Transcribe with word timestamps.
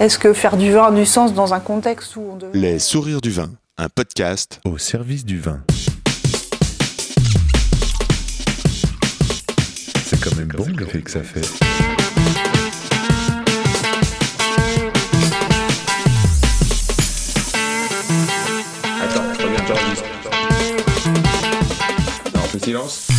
Est-ce 0.00 0.16
que 0.16 0.32
faire 0.32 0.56
du 0.56 0.70
vin 0.70 0.84
a 0.84 0.92
du 0.92 1.04
sens 1.04 1.34
dans 1.34 1.54
un 1.54 1.58
contexte 1.58 2.14
où 2.14 2.22
on 2.32 2.36
devait... 2.36 2.56
Les 2.56 2.78
sourires 2.78 3.20
du 3.20 3.30
vin, 3.32 3.50
un 3.78 3.88
podcast 3.88 4.60
au 4.64 4.78
service 4.78 5.24
du 5.24 5.40
vin. 5.40 5.60
C'est 10.04 10.20
quand 10.20 10.36
même 10.36 10.52
bon 10.56 10.66
l'effet 10.78 11.02
que 11.02 11.10
ça 11.10 11.24
fait. 11.24 11.40
Attends, 19.02 19.22
reviens, 19.42 19.64
t'enregistres. 19.66 20.04
Non, 22.32 22.40
on 22.44 22.46
fait 22.46 22.64
silence. 22.64 23.17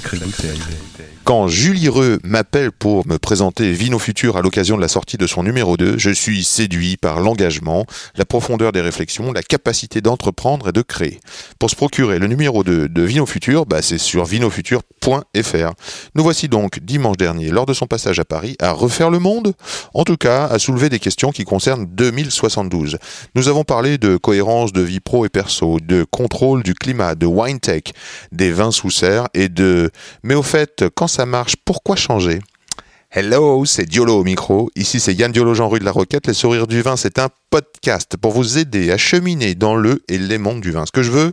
Bouteille. 0.00 0.60
Quand 1.24 1.48
Julie 1.48 1.88
Reux 1.88 2.18
m'appelle 2.22 2.70
pour 2.70 3.08
me 3.08 3.16
présenter 3.16 3.72
Vino 3.72 3.98
Futur 3.98 4.36
à 4.36 4.42
l'occasion 4.42 4.76
de 4.76 4.82
la 4.82 4.88
sortie 4.88 5.16
de 5.16 5.26
son 5.26 5.42
numéro 5.42 5.78
2, 5.78 5.96
je 5.96 6.10
suis 6.10 6.44
séduit 6.44 6.98
par 6.98 7.18
l'engagement, 7.18 7.86
la 8.16 8.26
profondeur 8.26 8.72
des 8.72 8.82
réflexions, 8.82 9.32
la 9.32 9.42
capacité 9.42 10.02
d'entreprendre 10.02 10.68
et 10.68 10.72
de 10.72 10.82
créer. 10.82 11.20
Pour 11.58 11.70
se 11.70 11.76
procurer 11.76 12.18
le 12.18 12.26
numéro 12.26 12.62
2 12.62 12.90
de 12.90 13.02
Vino 13.02 13.24
Futur, 13.24 13.64
bah 13.64 13.80
c'est 13.80 13.96
sur 13.96 14.26
vinofutur.fr. 14.26 15.72
Nous 16.14 16.22
voici 16.22 16.48
donc 16.48 16.80
dimanche 16.80 17.16
dernier, 17.16 17.48
lors 17.48 17.64
de 17.64 17.72
son 17.72 17.86
passage 17.86 18.18
à 18.18 18.26
Paris, 18.26 18.56
à 18.60 18.72
refaire 18.72 19.08
le 19.08 19.18
monde, 19.18 19.54
en 19.94 20.04
tout 20.04 20.18
cas 20.18 20.44
à 20.44 20.58
soulever 20.58 20.90
des 20.90 20.98
questions 20.98 21.30
qui 21.30 21.44
concernent 21.44 21.86
2072. 21.86 22.98
Nous 23.34 23.48
avons 23.48 23.64
parlé 23.64 23.96
de 23.96 24.18
cohérence 24.18 24.74
de 24.74 24.82
vie 24.82 25.00
pro 25.00 25.24
et 25.24 25.30
perso, 25.30 25.78
de 25.80 26.04
contrôle 26.10 26.62
du 26.62 26.74
climat, 26.74 27.14
de 27.14 27.24
wine 27.24 27.60
tech, 27.60 27.84
des 28.30 28.50
vins 28.50 28.72
sous 28.72 28.90
serre 28.90 29.28
et 29.32 29.48
de 29.48 29.83
mais 30.22 30.34
au 30.34 30.42
fait, 30.42 30.84
quand 30.94 31.08
ça 31.08 31.26
marche, 31.26 31.56
pourquoi 31.64 31.96
changer? 31.96 32.40
Hello, 33.16 33.64
c'est 33.64 33.86
Diolo 33.86 34.18
au 34.18 34.24
micro. 34.24 34.72
Ici, 34.74 34.98
c'est 34.98 35.14
Yann 35.14 35.30
Diolo, 35.30 35.54
Jean-Rue 35.54 35.78
de 35.78 35.84
la 35.84 35.92
Roquette. 35.92 36.26
Les 36.26 36.34
sourires 36.34 36.66
du 36.66 36.82
vin, 36.82 36.96
c'est 36.96 37.20
un 37.20 37.28
podcast 37.48 38.16
pour 38.16 38.32
vous 38.32 38.58
aider 38.58 38.90
à 38.90 38.96
cheminer 38.96 39.54
dans 39.54 39.76
le 39.76 40.02
et 40.08 40.18
les 40.18 40.36
mondes 40.36 40.60
du 40.60 40.72
vin. 40.72 40.84
Ce 40.84 40.90
que 40.90 41.04
je 41.04 41.12
veux, 41.12 41.32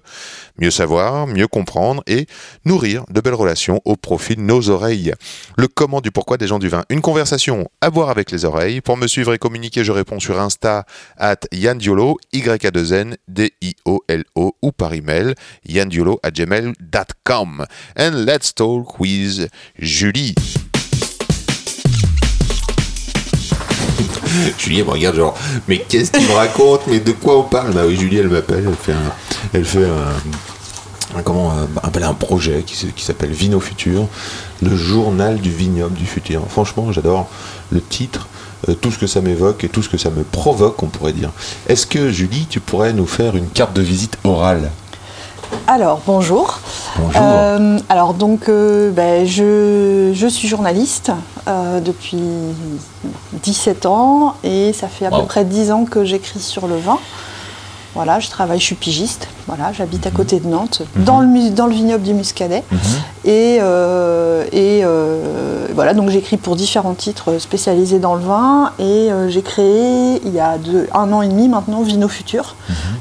mieux 0.59 0.69
savoir, 0.69 1.25
mieux 1.25 1.47
comprendre 1.47 2.03
et 2.05 2.27
nourrir 2.65 3.03
de 3.09 3.19
belles 3.19 3.33
relations 3.33 3.81
au 3.83 3.95
profit 3.95 4.35
de 4.35 4.41
nos 4.41 4.69
oreilles. 4.69 5.15
Le 5.57 5.67
comment 5.67 6.01
du 6.01 6.11
pourquoi 6.11 6.37
des 6.37 6.45
gens 6.45 6.59
du 6.59 6.69
vin. 6.69 6.83
Une 6.91 7.01
conversation 7.01 7.67
à 7.81 7.89
boire 7.89 8.11
avec 8.11 8.29
les 8.29 8.45
oreilles. 8.45 8.79
Pour 8.81 8.95
me 8.95 9.07
suivre 9.07 9.33
et 9.33 9.39
communiquer, 9.39 9.83
je 9.83 9.91
réponds 9.91 10.19
sur 10.19 10.39
Insta 10.39 10.85
at 11.17 11.39
Yann 11.51 11.79
Diolo, 11.79 12.19
y 12.31 12.47
a 12.47 12.69
2 12.69 12.93
n 12.93 13.17
d 13.27 13.53
i 13.59 13.75
o 13.85 14.03
l 14.07 14.23
o 14.35 14.53
ou 14.61 14.71
par 14.71 14.93
email 14.93 15.33
yandiolo 15.65 16.19
at 16.21 16.29
gmail.com. 16.29 17.65
And 17.97 18.11
let's 18.23 18.53
talk 18.53 18.99
with 18.99 19.49
Julie. 19.79 20.35
Julie, 24.57 24.83
me 24.83 24.91
regarde 24.91 25.15
genre, 25.15 25.37
mais 25.67 25.79
qu'est-ce 25.79 26.11
qu'il 26.11 26.27
me 26.27 26.33
raconte? 26.33 26.81
Mais 26.87 26.99
de 26.99 27.11
quoi 27.11 27.39
on 27.39 27.43
parle? 27.43 27.73
Bah 27.73 27.81
oui, 27.85 27.95
Julie, 27.95 28.17
elle 28.17 28.29
m'appelle, 28.29 28.67
elle 29.53 29.65
fait 29.65 29.85
un, 29.85 31.21
comment, 31.23 31.53
un, 31.83 32.13
projet 32.13 32.63
qui 32.63 33.03
s'appelle 33.03 33.31
Vino 33.31 33.59
Futur, 33.59 34.07
le 34.61 34.75
journal 34.75 35.39
du 35.39 35.51
vignoble 35.51 35.95
du 35.95 36.05
futur. 36.05 36.43
Franchement, 36.49 36.91
j'adore 36.91 37.29
le 37.71 37.81
titre, 37.81 38.27
euh, 38.69 38.73
tout 38.73 38.91
ce 38.91 38.97
que 38.97 39.07
ça 39.07 39.21
m'évoque 39.21 39.63
et 39.63 39.69
tout 39.69 39.81
ce 39.81 39.89
que 39.89 39.97
ça 39.97 40.09
me 40.09 40.23
provoque, 40.23 40.81
on 40.83 40.87
pourrait 40.87 41.13
dire. 41.13 41.31
Est-ce 41.67 41.85
que 41.85 42.11
Julie, 42.11 42.45
tu 42.49 42.59
pourrais 42.59 42.93
nous 42.93 43.07
faire 43.07 43.35
une 43.35 43.47
carte 43.47 43.73
de 43.73 43.81
visite 43.81 44.17
orale? 44.23 44.71
Alors, 45.67 46.01
bonjour. 46.05 46.59
Bonjour. 46.97 47.21
Euh, 47.21 47.79
alors, 47.89 48.13
donc, 48.13 48.49
euh, 48.49 48.91
ben, 48.91 49.25
je, 49.25 50.11
je 50.13 50.27
suis 50.27 50.47
journaliste 50.47 51.11
euh, 51.47 51.79
depuis 51.79 52.19
17 53.43 53.85
ans 53.85 54.35
et 54.43 54.73
ça 54.73 54.87
fait 54.87 55.05
à 55.05 55.09
Wow. 55.11 55.21
peu 55.21 55.25
près 55.27 55.45
10 55.45 55.71
ans 55.71 55.85
que 55.85 56.03
j'écris 56.03 56.39
sur 56.39 56.67
le 56.67 56.77
vin. 56.77 56.99
Voilà, 57.93 58.19
je 58.21 58.29
travaille, 58.29 58.59
je 58.59 58.63
suis 58.65 58.75
pigiste. 58.75 59.27
Voilà, 59.47 59.73
j'habite 59.73 60.07
à 60.07 60.11
côté 60.11 60.39
de 60.39 60.47
Nantes, 60.47 60.81
dans, 60.95 61.19
le, 61.19 61.49
dans 61.49 61.67
le 61.67 61.73
vignoble 61.73 62.03
du 62.03 62.13
Muscadet. 62.13 62.63
Et, 63.25 63.57
euh, 63.61 64.45
et 64.53 64.81
euh, 64.85 65.67
voilà, 65.75 65.93
donc 65.93 66.09
j'écris 66.09 66.37
pour 66.37 66.55
différents 66.55 66.93
titres 66.93 67.37
spécialisés 67.37 67.99
dans 67.99 68.15
le 68.15 68.21
vin. 68.21 68.71
Et 68.79 69.11
euh, 69.11 69.27
j'ai 69.29 69.41
créé, 69.41 70.21
il 70.25 70.33
y 70.33 70.39
a 70.39 70.57
deux- 70.57 70.87
un 70.93 71.11
an 71.11 71.21
et 71.21 71.27
demi 71.27 71.49
maintenant, 71.49 71.81
Vino 71.81 72.07
Futur. 72.07 72.55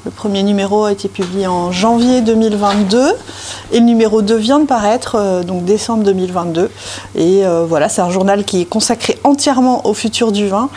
Le 0.05 0.11
premier 0.11 0.43
numéro 0.43 0.85
a 0.85 0.93
été 0.93 1.09
publié 1.09 1.47
en 1.47 1.71
janvier 1.71 2.21
2022. 2.21 3.13
Et 3.71 3.79
le 3.79 3.85
numéro 3.87 4.23
2 4.23 4.35
vient 4.37 4.59
de 4.59 4.67
paraître, 4.67 5.43
donc 5.47 5.65
décembre 5.65 6.03
2022. 6.03 6.69
Et 7.15 7.45
voilà, 7.69 7.89
c'est 7.89 8.01
un 8.03 8.11
journal 8.11 8.45
qui 8.45 8.63
est 8.63 8.65
consacré 8.65 9.19
entièrement 9.23 9.87
au 9.87 9.95
futur 9.95 10.33
du 10.33 10.49
vin. 10.49 10.69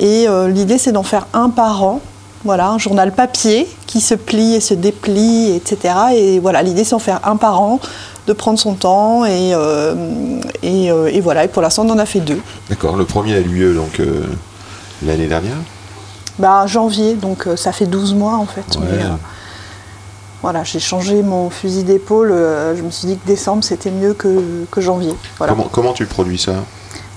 Et 0.00 0.26
l'idée, 0.48 0.76
c'est 0.76 0.92
d'en 0.92 1.02
faire 1.02 1.26
un 1.32 1.48
par 1.48 1.82
an. 1.82 2.00
Voilà, 2.44 2.68
un 2.68 2.78
journal 2.78 3.12
papier 3.12 3.66
qui 3.86 4.02
se 4.02 4.14
plie 4.14 4.54
et 4.54 4.60
se 4.60 4.74
déplie, 4.74 5.52
etc. 5.54 5.94
Et 6.14 6.38
voilà, 6.38 6.62
l'idée 6.62 6.84
c'est 6.84 6.90
d'en 6.90 6.98
faire 6.98 7.20
un 7.24 7.36
par 7.36 7.60
an, 7.62 7.80
de 8.26 8.32
prendre 8.34 8.58
son 8.58 8.74
temps 8.74 9.24
et, 9.24 9.54
euh, 9.54 9.94
et, 10.62 10.90
euh, 10.90 11.10
et 11.10 11.22
voilà. 11.22 11.44
Et 11.44 11.48
pour 11.48 11.62
l'instant, 11.62 11.86
on 11.86 11.90
en 11.90 11.98
a 11.98 12.04
fait 12.04 12.20
deux. 12.20 12.40
D'accord, 12.68 12.96
le 12.96 13.06
premier 13.06 13.34
a 13.34 13.40
eu 13.40 13.44
lieu 13.44 13.74
donc 13.74 13.98
euh, 13.98 14.24
l'année 15.02 15.26
dernière? 15.26 15.56
Bah, 16.38 16.66
janvier, 16.66 17.14
donc 17.14 17.48
ça 17.56 17.72
fait 17.72 17.86
12 17.86 18.12
mois 18.14 18.34
en 18.34 18.46
fait. 18.46 18.76
Ouais. 18.76 18.86
Mais, 18.90 19.04
voilà, 20.42 20.62
j'ai 20.64 20.80
changé 20.80 21.22
mon 21.22 21.48
fusil 21.48 21.84
d'épaule. 21.84 22.28
je 22.76 22.82
me 22.82 22.90
suis 22.90 23.08
dit 23.08 23.16
que 23.16 23.26
décembre 23.26 23.64
c'était 23.64 23.90
mieux 23.90 24.12
que, 24.12 24.66
que 24.70 24.82
janvier. 24.82 25.14
Voilà. 25.38 25.54
Comment, 25.54 25.68
comment 25.72 25.92
tu 25.94 26.04
produis 26.04 26.38
ça? 26.38 26.52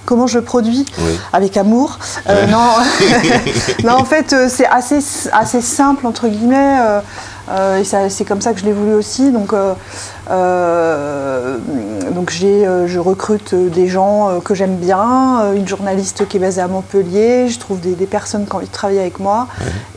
Comment 0.07 0.25
je 0.25 0.39
produis 0.39 0.85
Oui. 0.99 1.19
Avec 1.33 1.57
amour. 1.57 1.99
Euh, 2.29 2.47
non. 2.47 2.69
non, 3.83 3.95
en 3.95 4.05
fait, 4.05 4.31
euh, 4.31 4.47
c'est 4.49 4.65
assez, 4.65 4.99
assez 5.33 5.59
simple, 5.59 6.07
entre 6.07 6.29
guillemets. 6.29 6.77
Euh, 7.49 7.77
et 7.79 7.83
ça- 7.83 8.09
c'est 8.09 8.25
comme 8.25 8.41
ça 8.41 8.53
que 8.53 8.59
je 8.59 8.65
l'ai 8.65 8.73
voulu 8.73 8.93
aussi. 8.93 9.31
Donc, 9.31 9.53
euh, 9.53 9.73
euh, 10.29 11.57
donc 12.13 12.29
j'ai, 12.29 12.65
euh, 12.67 12.87
je 12.87 12.99
recrute 12.99 13.53
des 13.55 13.87
gens 13.87 14.39
que 14.43 14.53
j'aime 14.55 14.75
bien, 14.75 15.53
une 15.55 15.67
journaliste 15.67 16.27
qui 16.27 16.37
est 16.37 16.39
basée 16.39 16.61
à 16.61 16.67
Montpellier, 16.67 17.47
je 17.49 17.59
trouve 17.59 17.79
des, 17.79 17.95
des 17.95 18.05
personnes 18.07 18.45
qui 18.45 18.53
ont 18.53 18.57
envie 18.57 18.67
de 18.67 18.71
travailler 18.71 19.01
avec 19.01 19.19
moi. 19.19 19.47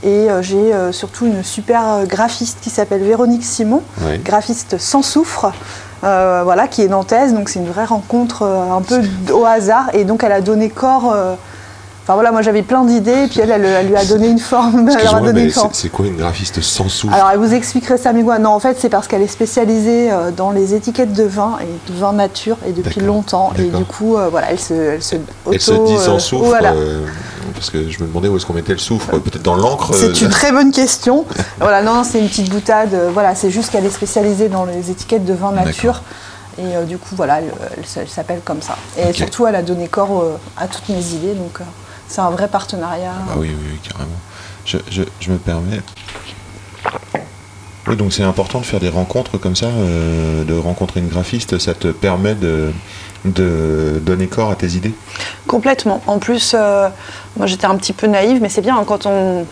Et 0.03 0.28
j'ai 0.43 0.72
surtout 0.93 1.27
une 1.27 1.43
super 1.43 2.05
graphiste 2.06 2.59
qui 2.60 2.71
s'appelle 2.71 3.03
Véronique 3.03 3.44
Simon, 3.44 3.83
graphiste 4.25 4.78
sans 4.78 5.03
soufre. 5.03 5.53
euh, 6.03 6.41
voilà, 6.44 6.66
qui 6.66 6.81
est 6.83 6.89
nantaise, 6.89 7.34
donc 7.34 7.50
c'est 7.50 7.59
une 7.59 7.69
vraie 7.69 7.84
rencontre 7.84 8.43
euh, 8.43 8.72
un 8.72 8.81
peu 8.81 9.03
au 9.34 9.44
hasard, 9.44 9.91
et 9.93 10.05
donc 10.05 10.25
elle 10.25 10.33
a 10.33 10.41
donné 10.41 10.71
corps. 10.71 11.12
euh, 11.15 11.34
Enfin 12.10 12.16
voilà, 12.16 12.32
moi 12.32 12.43
j'avais 12.43 12.62
plein 12.62 12.82
d'idées, 12.84 13.28
puis 13.31 13.38
elle, 13.38 13.53
elle, 13.53 13.65
elle 13.65 13.87
lui 13.87 13.94
a 13.97 14.04
donné 14.04 14.26
une 14.26 14.41
forme. 14.41 14.91
C'est 15.72 15.88
quoi 15.91 16.06
une 16.06 16.16
graphiste 16.16 16.60
sans 16.60 16.88
souffle 16.88 17.15
Alors 17.15 17.31
elle 17.31 17.38
vous 17.38 17.54
expliquerait 17.54 17.98
ça, 17.98 18.12
mais 18.12 18.25
non, 18.25 18.50
en 18.50 18.59
fait 18.59 18.76
c'est 18.81 18.88
parce 18.88 19.06
qu'elle 19.06 19.22
est 19.22 19.28
spécialisée 19.28 20.10
euh, 20.10 20.32
dans 20.32 20.50
les 20.50 20.75
étiquettes 20.75 21.12
de 21.12 21.22
vin 21.22 21.59
et 21.60 21.93
de 21.93 21.97
vin 21.97 22.12
nature 22.12 22.56
et 22.66 22.72
depuis 22.72 23.00
longtemps, 23.00 23.53
et 23.56 23.62
du 23.69 23.84
coup 23.84 24.16
euh, 24.16 24.26
voilà, 24.28 24.50
elle 24.50 24.59
se, 24.59 24.75
elle 24.75 25.03
se, 25.04 25.15
Elle 25.53 25.60
se 25.60 25.71
dit 25.87 25.97
sans 25.98 26.16
euh, 26.16 26.19
soufre, 26.19 26.47
voilà. 26.47 26.75
parce 27.54 27.71
que 27.71 27.88
je 27.88 28.03
me 28.03 28.09
demandais 28.09 28.27
où 28.27 28.37
est-ce 28.37 28.44
qu'on 28.47 28.54
mettait 28.54 28.72
le 28.72 28.78
soufre, 28.78 29.06
peut-être 29.21 29.42
dans 29.42 29.54
l'encre. 29.54 29.94
C'est 29.94 30.21
une 30.21 30.28
très 30.31 30.50
bonne 30.50 30.72
question. 30.72 31.25
voilà, 31.60 31.81
non, 31.81 32.03
c'est 32.03 32.19
une 32.19 32.28
petite 32.28 32.50
boutade. 32.50 32.91
Voilà, 33.15 33.37
c'est 33.37 33.50
juste 33.50 33.71
qu'elle 33.71 33.87
est 33.87 33.91
spécialisée 33.91 34.48
dans 34.48 34.65
les 34.65 34.91
étiquettes 34.91 35.25
de 35.25 35.34
vin 35.34 35.53
nature. 35.53 36.03
Et 36.59 36.77
euh, 36.77 36.82
du 36.84 36.98
coup, 36.98 37.15
voilà, 37.15 37.38
elle, 37.38 37.53
elle 37.77 37.84
s- 37.84 37.98
elle 38.00 38.09
s'appelle 38.09 38.41
comme 38.44 38.60
ça. 38.62 38.77
Et 38.98 39.12
surtout, 39.12 39.47
elle 39.47 39.54
a 39.54 39.62
donné 39.62 39.87
corps 39.87 40.22
euh, 40.22 40.37
à 40.56 40.66
toutes 40.66 40.88
mes 40.88 41.15
idées. 41.15 41.34
Donc, 41.34 41.60
euh, 41.60 41.65
c'est 42.10 42.21
un 42.21 42.31
vrai 42.31 42.48
partenariat. 42.48 43.15
Ah 43.31 43.34
oui, 43.37 43.48
oui, 43.50 43.66
oui, 43.72 43.78
carrément. 43.88 44.10
Je, 44.66 44.78
je, 44.91 45.03
je 45.21 45.31
me 45.31 45.38
permets. 45.38 45.81
Oui, 47.87 47.97
donc 47.97 48.12
c'est 48.12 48.25
important 48.25 48.60
de 48.60 48.66
faire 48.66 48.81
des 48.81 48.91
rencontres 48.91 49.38
comme 49.38 49.56
ça, 49.56 49.66
euh, 49.66 50.44
de 50.44 50.54
rencontrer 50.54 51.00
une 51.00 51.09
graphiste, 51.09 51.59
ça 51.59 51.72
te 51.72 51.88
permet 51.88 52.34
de, 52.34 52.72
de 53.25 54.01
donner 54.04 54.27
corps 54.27 54.51
à 54.51 54.54
tes 54.54 54.72
idées? 54.74 54.92
Complètement. 55.47 56.03
En 56.07 56.18
plus, 56.18 56.54
euh, 56.54 56.89
moi 57.36 57.47
j'étais 57.47 57.66
un 57.66 57.77
petit 57.77 57.92
peu 57.95 58.07
naïve, 58.07 58.41
mais 58.42 58.48
c'est 58.48 58.60
bien 58.60 58.77
hein, 58.77 58.84
quand 58.86 59.07
on 59.07 59.47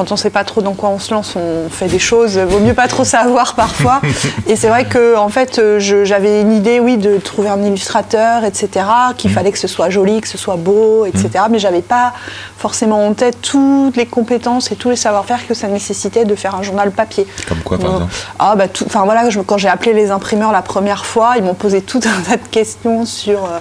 quand 0.00 0.12
on 0.12 0.16
sait 0.16 0.30
pas 0.30 0.44
trop 0.44 0.62
dans 0.62 0.72
quoi 0.72 0.88
on 0.88 0.98
se 0.98 1.12
lance, 1.12 1.34
on 1.36 1.68
fait 1.68 1.84
des 1.86 1.98
choses. 1.98 2.38
Vaut 2.38 2.58
mieux 2.60 2.72
pas 2.72 2.88
trop 2.88 3.04
savoir 3.04 3.54
parfois. 3.66 4.00
Et 4.46 4.56
c'est 4.56 4.68
vrai 4.68 4.86
que 4.86 5.14
en 5.14 5.28
fait, 5.28 5.58
euh, 5.58 5.78
je- 5.78 6.06
j'avais 6.06 6.40
une 6.40 6.54
idée, 6.54 6.80
oui, 6.80 6.96
de 6.96 7.18
trouver 7.18 7.50
un 7.50 7.62
illustrateur, 7.62 8.44
etc. 8.44 8.86
Qu'il 9.18 9.30
fallait 9.30 9.52
que 9.52 9.58
ce 9.58 9.68
soit 9.68 9.90
joli, 9.90 10.22
que 10.22 10.28
ce 10.28 10.38
soit 10.38 10.56
beau, 10.56 11.04
etc. 11.04 11.28
Mais 11.50 11.58
j'avais 11.58 11.82
pas 11.82 12.14
forcément 12.56 13.06
en 13.06 13.12
tête 13.12 13.42
toutes 13.42 13.96
les 13.98 14.06
compétences 14.06 14.72
et 14.72 14.74
tous 14.76 14.88
les 14.88 14.96
savoir-faire 14.96 15.46
que 15.46 15.52
ça 15.52 15.68
nécessitait 15.68 16.24
de 16.24 16.34
faire 16.34 16.54
un 16.54 16.62
journal 16.62 16.92
papier. 16.92 17.26
Comme 17.46 17.58
quoi, 17.58 17.76
par 17.78 17.90
exemple 17.96 18.12
Ah 18.38 18.54
bah 18.56 18.64
enfin 18.86 19.04
voilà, 19.04 19.28
je- 19.28 19.40
quand 19.40 19.58
j'ai 19.58 19.68
appelé 19.68 19.92
les 19.92 20.10
imprimeurs 20.10 20.50
la 20.52 20.62
première 20.62 21.04
fois, 21.04 21.34
ils 21.36 21.42
m'ont 21.44 21.52
posé 21.52 21.82
tout 21.82 22.00
un 22.06 22.22
tas 22.22 22.36
de 22.38 22.48
questions 22.50 23.04
sur 23.04 23.44
euh, 23.44 23.58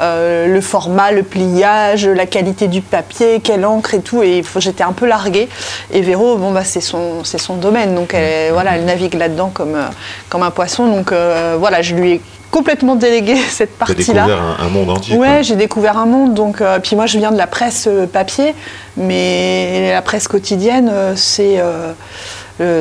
euh, 0.00 0.46
le 0.46 0.60
format, 0.62 1.12
le 1.12 1.22
pliage, 1.22 2.06
la 2.06 2.24
qualité 2.24 2.66
du 2.68 2.80
papier, 2.80 3.40
quelle 3.44 3.66
encre 3.66 3.92
et 3.92 4.00
tout, 4.00 4.22
et 4.22 4.42
faut- 4.42 4.58
j'étais 4.60 4.84
un 4.84 4.92
peu 4.92 5.06
larguée. 5.06 5.50
Et 5.90 6.00
Véro, 6.00 6.36
bon 6.36 6.52
bah 6.52 6.64
c'est 6.64 6.80
son, 6.80 7.24
c'est 7.24 7.38
son 7.38 7.56
domaine, 7.56 7.94
donc 7.94 8.14
elle, 8.14 8.52
voilà, 8.52 8.76
elle 8.76 8.84
navigue 8.84 9.14
là-dedans 9.14 9.50
comme, 9.52 9.74
euh, 9.74 9.88
comme 10.28 10.42
un 10.42 10.50
poisson, 10.50 10.86
donc 10.86 11.12
euh, 11.12 11.56
voilà, 11.58 11.82
je 11.82 11.94
lui 11.94 12.12
ai 12.12 12.20
complètement 12.50 12.94
délégué 12.96 13.36
cette 13.50 13.76
partie-là. 13.78 14.26
découvert 14.26 14.42
un, 14.42 14.56
un 14.66 14.68
monde 14.68 14.90
entier. 14.90 15.16
Ouais, 15.16 15.42
j'ai 15.42 15.56
découvert 15.56 15.96
un 15.98 16.04
monde. 16.06 16.34
Donc, 16.34 16.60
euh, 16.60 16.78
puis 16.80 16.96
moi, 16.96 17.06
je 17.06 17.16
viens 17.18 17.32
de 17.32 17.38
la 17.38 17.46
presse 17.46 17.88
papier, 18.12 18.54
mais 18.96 19.90
la 19.92 20.02
presse 20.02 20.28
quotidienne, 20.28 20.92
c'est 21.16 21.56
euh, 21.58 21.92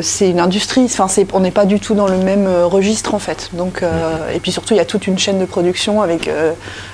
c'est 0.02 0.30
une 0.30 0.40
industrie. 0.42 0.84
Enfin, 0.86 1.08
c'est- 1.08 1.26
on 1.34 1.40
n'est 1.40 1.50
pas 1.52 1.66
du 1.66 1.80
tout 1.80 1.96
dans 1.96 2.08
le 2.08 2.18
même 2.18 2.48
registre 2.66 3.14
en 3.16 3.20
fait. 3.20 3.50
Donc, 3.54 3.82
euh, 3.82 3.90
et 4.36 4.40
puis 4.40 4.52
surtout, 4.52 4.74
il 4.74 4.78
y 4.78 4.82
a 4.82 4.86
toute 4.86 5.08
une 5.08 5.18
chaîne 5.18 5.40
de 5.40 5.46
production 5.46 6.02
avec 6.02 6.30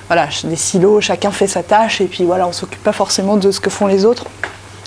voilà 0.08 0.28
des 0.44 0.56
silos. 0.56 1.02
Chacun 1.02 1.32
fait 1.32 1.48
sa 1.48 1.64
tâche 1.64 2.00
et 2.00 2.06
puis 2.06 2.24
voilà, 2.24 2.48
on 2.48 2.52
s'occupe 2.54 2.82
pas 2.84 2.94
forcément 2.94 3.36
de 3.38 3.50
ce 3.52 3.60
que 3.60 3.70
font 3.70 3.88
les 3.88 4.06
autres. 4.06 4.26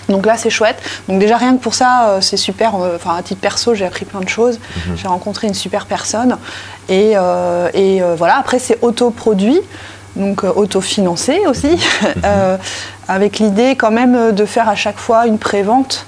Donc 0.09 0.25
là, 0.25 0.37
c'est 0.37 0.49
chouette. 0.49 0.81
Donc 1.07 1.19
déjà, 1.19 1.37
rien 1.37 1.55
que 1.55 1.61
pour 1.61 1.73
ça, 1.73 2.09
euh, 2.09 2.21
c'est 2.21 2.37
super. 2.37 2.75
Enfin, 2.75 3.15
à 3.15 3.21
titre 3.21 3.41
perso, 3.41 3.75
j'ai 3.75 3.85
appris 3.85 4.05
plein 4.05 4.21
de 4.21 4.29
choses. 4.29 4.59
J'ai 4.95 5.07
rencontré 5.07 5.47
une 5.47 5.53
super 5.53 5.85
personne. 5.85 6.37
Et, 6.91 7.13
euh, 7.15 7.69
et, 7.73 8.01
euh, 8.01 8.15
voilà, 8.17 8.37
après, 8.37 8.59
c'est 8.59 8.77
autoproduit, 8.81 9.61
donc 10.17 10.43
euh, 10.43 10.51
autofinancé 10.53 11.39
aussi, 11.47 11.79
avec 13.07 13.39
l'idée 13.39 13.75
quand 13.75 13.91
même 13.91 14.33
de 14.33 14.45
faire 14.45 14.67
à 14.67 14.75
chaque 14.75 14.97
fois 14.97 15.25
une 15.25 15.37
prévente. 15.37 16.05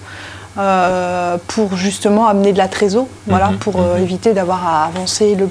Euh, 0.57 1.37
pour 1.47 1.75
justement 1.75 2.27
amener 2.27 2.53
de 2.53 2.57
la 2.57 2.67
trésor, 2.67 3.07
voilà, 3.27 3.47
Mhm, 3.49 3.57
pour 3.57 3.79
euh, 3.81 3.97
éviter 3.97 4.33
d'avoir 4.33 4.65
à 4.67 4.85
avancer 4.85 5.35
le, 5.35 5.49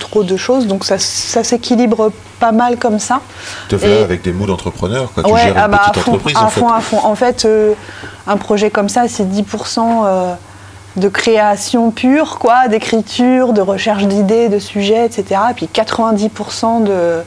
trop 0.00 0.24
de 0.24 0.36
choses. 0.36 0.66
Donc 0.66 0.84
ça, 0.84 0.98
ça 0.98 1.44
s'équilibre 1.44 2.10
pas 2.40 2.50
mal 2.52 2.76
comme 2.76 2.98
ça. 2.98 3.20
Te 3.68 3.78
fais 3.78 4.00
Et- 4.00 4.02
avec 4.02 4.22
des 4.22 4.32
mots 4.32 4.46
d'entrepreneur. 4.46 5.12
quoi. 5.12 5.22
Tu 5.22 5.30
Ouais, 5.30 5.40
gères 5.42 5.52
une 5.52 5.58
ah 5.58 5.68
bah, 5.68 5.78
petite 5.84 5.96
à 5.98 6.00
fond, 6.00 6.10
entreprise 6.12 6.36
à 6.36 6.42
en 6.44 6.48
fait. 6.48 6.60
fond, 6.60 6.68
à 6.72 6.80
fond. 6.80 6.98
En 7.04 7.14
fait, 7.14 7.44
euh, 7.44 7.74
un 8.26 8.36
projet 8.36 8.70
comme 8.70 8.88
ça, 8.88 9.06
c'est 9.08 9.24
10% 9.24 10.02
euh, 10.06 10.34
de 10.96 11.08
création 11.08 11.90
pure, 11.92 12.38
quoi, 12.40 12.66
d'écriture, 12.68 13.52
de 13.52 13.60
recherche 13.60 14.04
d'idées, 14.06 14.48
de 14.48 14.58
sujets, 14.58 15.06
etc. 15.06 15.40
Et 15.50 15.54
puis 15.54 15.68
90% 15.72 16.82
de, 16.84 17.22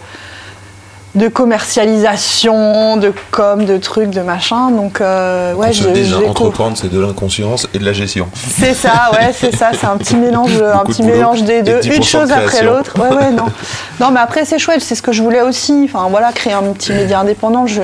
de 1.16 1.28
commercialisation, 1.30 2.98
de 2.98 3.14
com, 3.32 3.66
de 3.66 3.78
trucs, 3.78 4.10
de 4.10 4.22
machin. 4.22 4.70
Donc, 4.72 5.02
euh, 5.02 5.54
ouais, 5.54 5.72
je- 5.74 5.88
découvre. 5.88 6.30
entreprendre, 6.30 6.78
c'est 6.78 6.92
de 6.92 7.00
l'inconscience 7.00 7.68
et 7.74 7.80
de 7.80 7.86
la 7.86 7.94
gestion. 7.94 8.28
C'est 8.34 8.74
ça, 8.74 9.10
ouais, 9.14 9.32
c'est 9.34 9.56
ça, 9.56 9.72
c'est 9.80 9.88
un 9.88 9.98
petit 9.98 10.16
mélange, 10.16 10.52
un 10.62 10.84
de 10.84 10.88
petit 10.88 11.02
boulot 11.02 11.16
mélange 11.16 11.44
des 11.44 11.64
deux, 11.64 11.80
10% 11.80 11.94
une 11.94 12.00
de 12.00 12.04
chose 12.06 12.32
après 12.32 12.64
l'autre. 12.64 12.94
Ouais, 13.00 13.16
ouais, 13.16 13.32
non. 13.32 13.46
Non, 14.00 14.12
mais 14.12 14.20
après 14.20 14.44
c'est 14.44 14.60
chouette, 14.60 14.82
c'est 14.82 14.96
ce 14.96 15.02
que 15.02 15.14
je 15.14 15.24
voulais 15.24 15.42
aussi. 15.42 15.90
Enfin 15.90 16.08
voilà, 16.10 16.34
créer 16.34 16.54
un 16.54 16.64
petit 16.74 16.92
média 16.92 17.20
indépendant. 17.22 17.66
Je, 17.66 17.82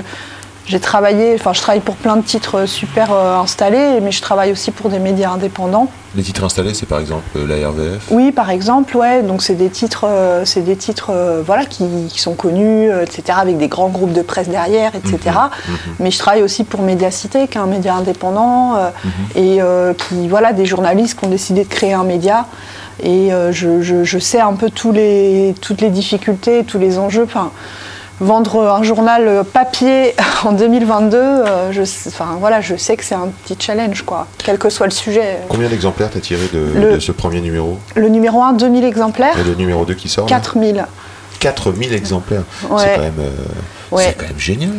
j'ai 0.66 0.80
travaillé, 0.80 1.34
enfin 1.36 1.54
je 1.54 1.62
travaille 1.62 1.82
pour 1.82 1.96
plein 1.96 2.16
de 2.18 2.22
titres 2.22 2.66
super 2.66 3.12
euh, 3.12 3.38
installés, 3.38 4.00
mais 4.02 4.12
je 4.12 4.22
travaille 4.22 4.52
aussi 4.52 4.72
pour 4.72 4.90
des 4.90 5.00
médias 5.00 5.32
indépendants. 5.32 5.88
Les 6.16 6.24
titres 6.24 6.44
installés, 6.44 6.74
c'est 6.74 6.86
par 6.86 7.00
exemple 7.00 7.24
euh, 7.36 7.48
la 7.48 7.68
RVF. 7.70 8.04
Oui, 8.12 8.32
par 8.32 8.50
exemple, 8.50 8.96
ouais. 8.98 9.24
Donc 9.24 9.42
c'est 9.42 9.56
des 9.56 9.70
titres, 9.70 10.06
euh, 10.08 10.44
c'est 10.46 10.62
des 10.62 10.76
titres, 10.76 11.10
euh, 11.10 11.42
voilà, 11.46 11.66
qui, 11.66 11.86
qui 12.10 12.20
sont 12.20 12.34
connus, 12.36 12.90
euh, 12.92 13.04
etc., 13.04 13.38
avec 13.42 13.58
des 13.58 13.68
grands 13.70 13.90
groupes 13.90 14.14
de 14.14 14.22
presse 14.22 14.50
derrière, 14.50 14.94
etc. 14.96 15.18
Mhm, 15.68 15.76
Mais 16.00 16.12
je 16.12 16.20
travaille 16.20 16.44
aussi 16.44 16.64
pour 16.64 16.82
Mediacité, 16.82 17.48
qui 17.48 17.58
est 17.58 17.62
un 17.62 17.66
média 17.66 17.96
indépendant, 17.96 18.76
euh, 18.76 18.90
Mhm. 19.04 19.12
et 19.36 19.62
euh, 19.62 19.94
qui, 19.94 20.28
voilà, 20.28 20.54
des 20.54 20.66
journalistes 20.66 21.18
qui 21.20 21.26
ont 21.26 21.30
décidé 21.30 21.64
de 21.64 21.70
créer 21.70 21.94
un 21.94 22.04
média. 22.04 22.46
Et 23.04 23.34
euh, 23.34 23.52
je, 23.52 23.82
je- 23.82 24.04
je 24.04 24.20
sais 24.20 24.40
un 24.42 24.54
peu 24.54 24.70
tous 24.70 24.92
les, 24.92 25.56
toutes 25.62 25.82
les 25.82 25.90
difficultés, 25.90 26.64
tous 26.66 26.78
les 26.78 27.00
enjeux. 27.00 27.24
Enfin, 27.24 27.52
vendre 28.22 28.70
un 28.70 28.84
journal 28.84 29.44
papier 29.52 30.14
en 30.46 30.54
2022, 30.54 31.18
euh, 31.18 31.72
je, 31.72 31.84
sais- 31.84 32.10
enfin, 32.10 32.38
voilà, 32.40 32.62
je 32.62 32.76
sais 32.78 32.96
que 32.96 33.04
c'est 33.04 33.16
un 33.16 33.28
petit 33.46 33.58
challenge, 33.60 34.04
quoi, 34.04 34.28
quel 34.44 34.58
que 34.58 34.70
soit 34.70 34.86
le 34.86 34.92
sujet. 34.92 35.40
Combien 35.50 35.68
d'exemplaires 35.68 36.10
t'as 36.14 36.20
tiré 36.22 36.48
de, 36.54 36.60
Le- 36.80 36.94
de 36.94 37.00
ce 37.00 37.12
premier 37.12 37.42
numéro? 37.42 37.78
Le 37.96 38.08
numéro 38.08 38.42
1, 38.42 38.54
2000 38.54 38.86
exemplaires. 38.86 39.38
Et 39.40 39.44
le 39.44 39.56
numéro 39.56 39.84
2 39.86 39.94
qui 39.96 40.08
sort 40.08 40.26
là? 40.26 40.30
4000. 40.30 40.86
4000 41.40 41.94
exemplaires. 41.94 42.44
Ouais. 42.70 42.80
C'est 42.84 42.96
quand, 42.96 43.02
euh, 43.02 43.30
Ouais. 43.92 44.16
quand 44.18 44.28
même 44.28 44.40
génial. 44.40 44.70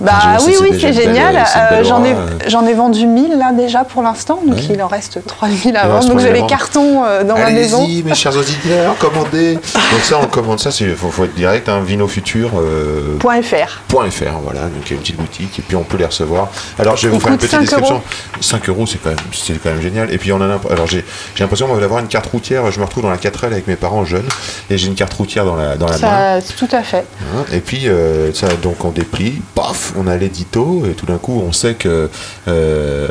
Bah 0.00 0.12
je- 0.38 0.44
oui, 0.46 0.54
oui, 0.60 0.78
c'est 0.80 0.92
génial. 0.92 1.36
Euh, 1.36 1.82
J'en 1.84 2.04
ai, 2.04 2.12
aura, 2.12 2.20
euh. 2.22 2.28
j'en 2.46 2.66
ai 2.66 2.74
vendu 2.74 3.06
1000 3.06 3.36
là 3.36 3.52
déjà 3.52 3.84
pour 3.84 4.02
l'instant, 4.02 4.40
donc 4.46 4.58
il 4.70 4.80
en 4.82 4.86
reste 4.86 5.18
3000 5.26 5.76
à 5.76 5.88
vendre. 5.88 6.08
Donc 6.08 6.18
j'ai 6.20 6.26
3000 6.26 6.28
à 6.28 6.32
les 6.42 6.46
cartons 6.46 7.04
euh, 7.04 7.24
dans 7.24 7.36
ma 7.36 7.50
maison. 7.50 7.82
Allez-y, 7.84 8.02
mes 8.04 8.14
chers 8.14 8.36
auditeurs, 8.36 8.96
commandez. 8.98 9.54
Donc 9.54 10.00
ça, 10.04 10.18
on 10.22 10.26
commande 10.26 10.60
ça, 10.60 10.70
il 10.80 10.94
faut, 10.94 11.10
faut 11.10 11.24
être 11.24 11.34
direct, 11.34 11.68
hein, 11.68 11.80
vinofutur. 11.84 12.50
euh, 12.58 13.16
Point 13.18 13.42
.fr. 13.42 13.80
.fr, 13.88 14.24
voilà, 14.44 14.60
donc 14.62 14.82
il 14.86 14.90
y 14.90 14.92
a 14.92 14.94
une 14.94 15.00
petite 15.00 15.16
boutique 15.16 15.58
et 15.58 15.62
puis 15.62 15.76
on 15.76 15.82
peut 15.82 15.96
les 15.96 16.06
recevoir. 16.06 16.48
Alors 16.78 16.96
je 16.96 17.08
vais 17.08 17.14
vous 17.14 17.20
faire 17.20 17.32
une 17.32 17.38
petite 17.38 17.50
5 17.50 17.60
description. 17.60 17.94
euros. 17.96 18.04
5 18.40 18.68
euros, 18.68 18.86
c'est 18.86 18.98
quand 18.98 19.10
même, 19.10 19.18
c'est 19.32 19.60
quand 19.60 19.70
même 19.70 19.80
génial. 19.82 20.12
Et 20.12 20.18
puis 20.18 20.32
on 20.32 20.36
en 20.36 20.42
a, 20.50 20.58
alors 20.70 20.86
j'ai, 20.86 21.04
j'ai 21.34 21.42
l'impression 21.44 21.74
d'avoir 21.76 22.00
une 22.00 22.08
carte 22.08 22.26
routière. 22.26 22.70
Je 22.70 22.78
me 22.78 22.84
retrouve 22.84 23.02
dans 23.02 23.10
la 23.10 23.16
4L 23.16 23.46
avec 23.46 23.66
mes 23.66 23.76
parents 23.76 24.04
jeunes 24.04 24.28
et 24.70 24.78
j'ai 24.78 24.86
une 24.86 24.94
carte 24.94 25.14
routière 25.14 25.44
dans 25.44 25.56
la 25.56 25.76
dans 25.76 25.86
la 25.86 25.98
main. 25.98 26.40
Ça, 26.40 26.54
tout 26.56 26.68
à 26.70 26.82
fait. 26.82 27.04
hein. 27.34 27.44
et 27.52 27.60
puis 27.60 27.88
euh, 27.88 28.32
ça, 28.32 28.46
donc 28.62 28.84
on 28.84 28.90
déplie, 28.90 29.42
paf, 29.54 29.87
on 29.96 30.06
a 30.06 30.16
l'édito 30.16 30.84
et 30.86 30.94
tout 30.94 31.06
d'un 31.06 31.18
coup 31.18 31.42
on 31.44 31.52
sait 31.52 31.74
que 31.74 32.10
euh, 32.46 33.08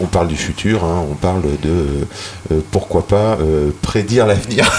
on 0.00 0.06
parle 0.06 0.28
du 0.28 0.36
futur, 0.36 0.84
hein, 0.84 1.04
on 1.10 1.14
parle 1.14 1.42
de 1.62 2.06
euh, 2.52 2.60
pourquoi 2.70 3.06
pas 3.06 3.38
euh, 3.40 3.70
prédire 3.82 4.26
l'avenir. 4.26 4.70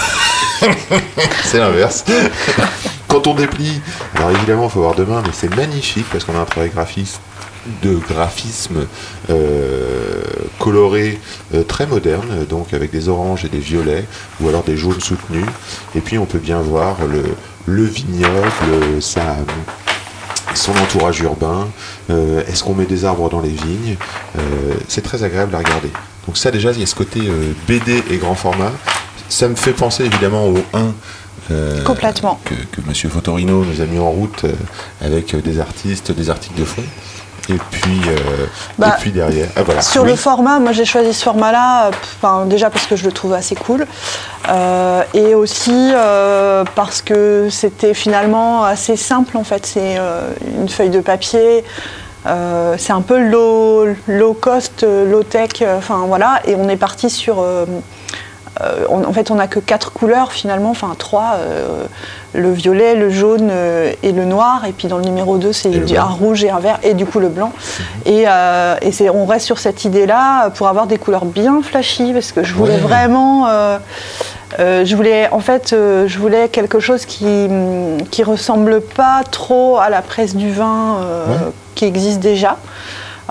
c'est 1.44 1.58
l'inverse. 1.58 2.04
Quand 3.08 3.26
on 3.26 3.34
déplie, 3.34 3.80
alors 4.14 4.30
évidemment, 4.30 4.64
il 4.64 4.70
faut 4.70 4.80
voir 4.80 4.94
demain, 4.94 5.22
mais 5.24 5.32
c'est 5.32 5.54
magnifique 5.54 6.06
parce 6.10 6.24
qu'on 6.24 6.36
a 6.36 6.40
un 6.40 6.44
travail 6.44 6.70
de 7.82 7.94
graphisme 7.94 8.86
coloré 10.58 11.18
très 11.68 11.86
moderne, 11.86 12.44
donc 12.48 12.74
avec 12.74 12.90
des 12.90 13.08
oranges 13.08 13.44
et 13.44 13.48
des 13.48 13.58
violets, 13.58 14.04
ou 14.40 14.48
alors 14.48 14.64
des 14.64 14.76
jaunes 14.76 15.00
soutenus. 15.00 15.46
Et 15.94 16.00
puis 16.00 16.18
on 16.18 16.26
peut 16.26 16.38
bien 16.38 16.60
voir 16.60 16.96
le, 17.06 17.22
le 17.66 17.84
vignoble, 17.84 19.00
sa, 19.00 19.36
son 20.56 20.72
entourage 20.76 21.20
urbain, 21.20 21.68
euh, 22.10 22.42
est-ce 22.48 22.64
qu'on 22.64 22.74
met 22.74 22.86
des 22.86 23.04
arbres 23.04 23.28
dans 23.30 23.40
les 23.40 23.50
vignes, 23.50 23.96
Euh, 24.38 24.40
c'est 24.88 25.02
très 25.02 25.22
agréable 25.22 25.54
à 25.54 25.58
regarder. 25.58 25.90
Donc 26.26 26.36
ça 26.36 26.50
déjà, 26.50 26.72
il 26.72 26.80
y 26.80 26.82
a 26.82 26.86
ce 26.86 26.94
côté 26.94 27.20
euh, 27.24 27.52
BD 27.68 28.02
et 28.10 28.16
grand 28.16 28.34
format. 28.34 28.72
Ça 29.28 29.48
me 29.48 29.54
fait 29.54 29.72
penser 29.72 30.04
évidemment 30.04 30.46
au 30.48 30.58
1 30.74 30.92
euh, 31.52 31.82
Complètement. 31.84 32.40
que, 32.44 32.54
que 32.54 32.80
Monsieur 32.86 33.08
Fotorino 33.08 33.64
nous 33.64 33.80
a 33.80 33.86
mis 33.86 33.98
en 33.98 34.10
route 34.10 34.44
euh, 34.44 34.52
avec 35.00 35.34
euh, 35.34 35.40
des 35.40 35.60
artistes, 35.60 36.10
des 36.12 36.28
articles 36.30 36.58
de 36.58 36.64
fond. 36.64 36.82
Et 37.48 37.58
puis, 37.70 38.00
euh, 38.08 38.46
Bah, 38.78 38.96
et 38.96 39.00
puis 39.00 39.12
derrière. 39.12 39.48
Ah, 39.56 39.62
voilà. 39.62 39.80
Sur 39.82 40.02
Oui. 40.02 40.10
le 40.10 40.16
format, 40.16 40.58
moi 40.58 40.72
j'ai 40.72 40.84
choisi 40.84 41.12
ce 41.12 41.22
format-là, 41.22 41.90
euh, 42.24 42.44
déjà 42.46 42.70
parce 42.70 42.86
que 42.86 42.96
je 42.96 43.04
le 43.04 43.12
trouve 43.12 43.34
assez 43.34 43.54
cool, 43.54 43.86
euh, 44.48 45.02
et 45.14 45.34
aussi 45.34 45.90
euh, 45.92 46.64
parce 46.74 47.02
que 47.02 47.48
c'était 47.50 47.94
finalement 47.94 48.64
assez 48.64 48.96
simple 48.96 49.36
en 49.36 49.44
fait. 49.44 49.64
C'est 49.66 49.96
une 50.58 50.68
feuille 50.68 50.90
de 50.90 51.00
papier, 51.00 51.64
c'est 52.24 52.92
un 52.92 53.02
peu 53.02 53.18
low, 53.18 53.86
low 54.08 54.34
cost, 54.34 54.82
low 54.82 55.22
tech, 55.22 55.62
enfin 55.78 56.04
voilà, 56.08 56.40
et 56.46 56.56
on 56.56 56.68
est 56.68 56.76
parti 56.76 57.10
sur. 57.10 57.44
Euh, 58.62 58.84
on- 58.88 59.04
en 59.04 59.12
fait, 59.12 59.30
on 59.30 59.36
n'a 59.36 59.46
que 59.48 59.58
quatre 59.60 59.92
couleurs 59.92 60.32
finalement, 60.32 60.70
enfin 60.70 60.94
trois, 60.98 61.34
euh, 61.36 61.84
le 62.34 62.52
violet, 62.52 62.94
le 62.94 63.10
jaune 63.10 63.48
euh, 63.50 63.92
et 64.02 64.12
le 64.12 64.24
noir. 64.24 64.64
Et 64.66 64.72
puis 64.72 64.88
dans 64.88 64.98
le 64.98 65.04
numéro 65.04 65.36
2, 65.38 65.52
c'est 65.52 65.70
blanc. 65.70 65.98
un 65.98 66.04
rouge 66.12 66.44
et 66.44 66.50
un 66.50 66.58
vert, 66.58 66.78
et 66.82 66.94
du 66.94 67.06
coup 67.06 67.18
le 67.20 67.28
blanc. 67.28 67.52
Et, 68.04 68.24
euh, 68.28 68.76
et 68.82 69.10
on 69.10 69.26
reste 69.26 69.46
sur 69.46 69.58
cette 69.58 69.84
idée-là 69.84 70.50
pour 70.50 70.68
avoir 70.68 70.86
des 70.86 70.98
couleurs 70.98 71.24
bien 71.24 71.60
flashy, 71.62 72.12
parce 72.12 72.32
que 72.32 72.42
je 72.44 72.54
voulais 72.54 72.74
Ouais. 72.74 72.80
vraiment. 72.80 73.46
euh, 74.58 74.84
je 74.84 74.96
voulais, 74.96 75.28
en 75.32 75.40
fait, 75.40 75.72
euh, 75.72 76.06
je 76.06 76.18
voulais 76.18 76.48
quelque 76.48 76.78
chose 76.80 77.04
qui 77.04 77.48
qui 78.10 78.22
ressemble 78.22 78.80
pas 78.80 79.22
trop 79.30 79.76
à 79.78 79.90
la 79.90 80.02
presse 80.02 80.34
du 80.36 80.50
vin 80.52 80.98
euh, 81.02 81.26
Ouais. 81.26 81.52
qui 81.74 81.84
existe 81.84 82.20
déjà. 82.20 82.56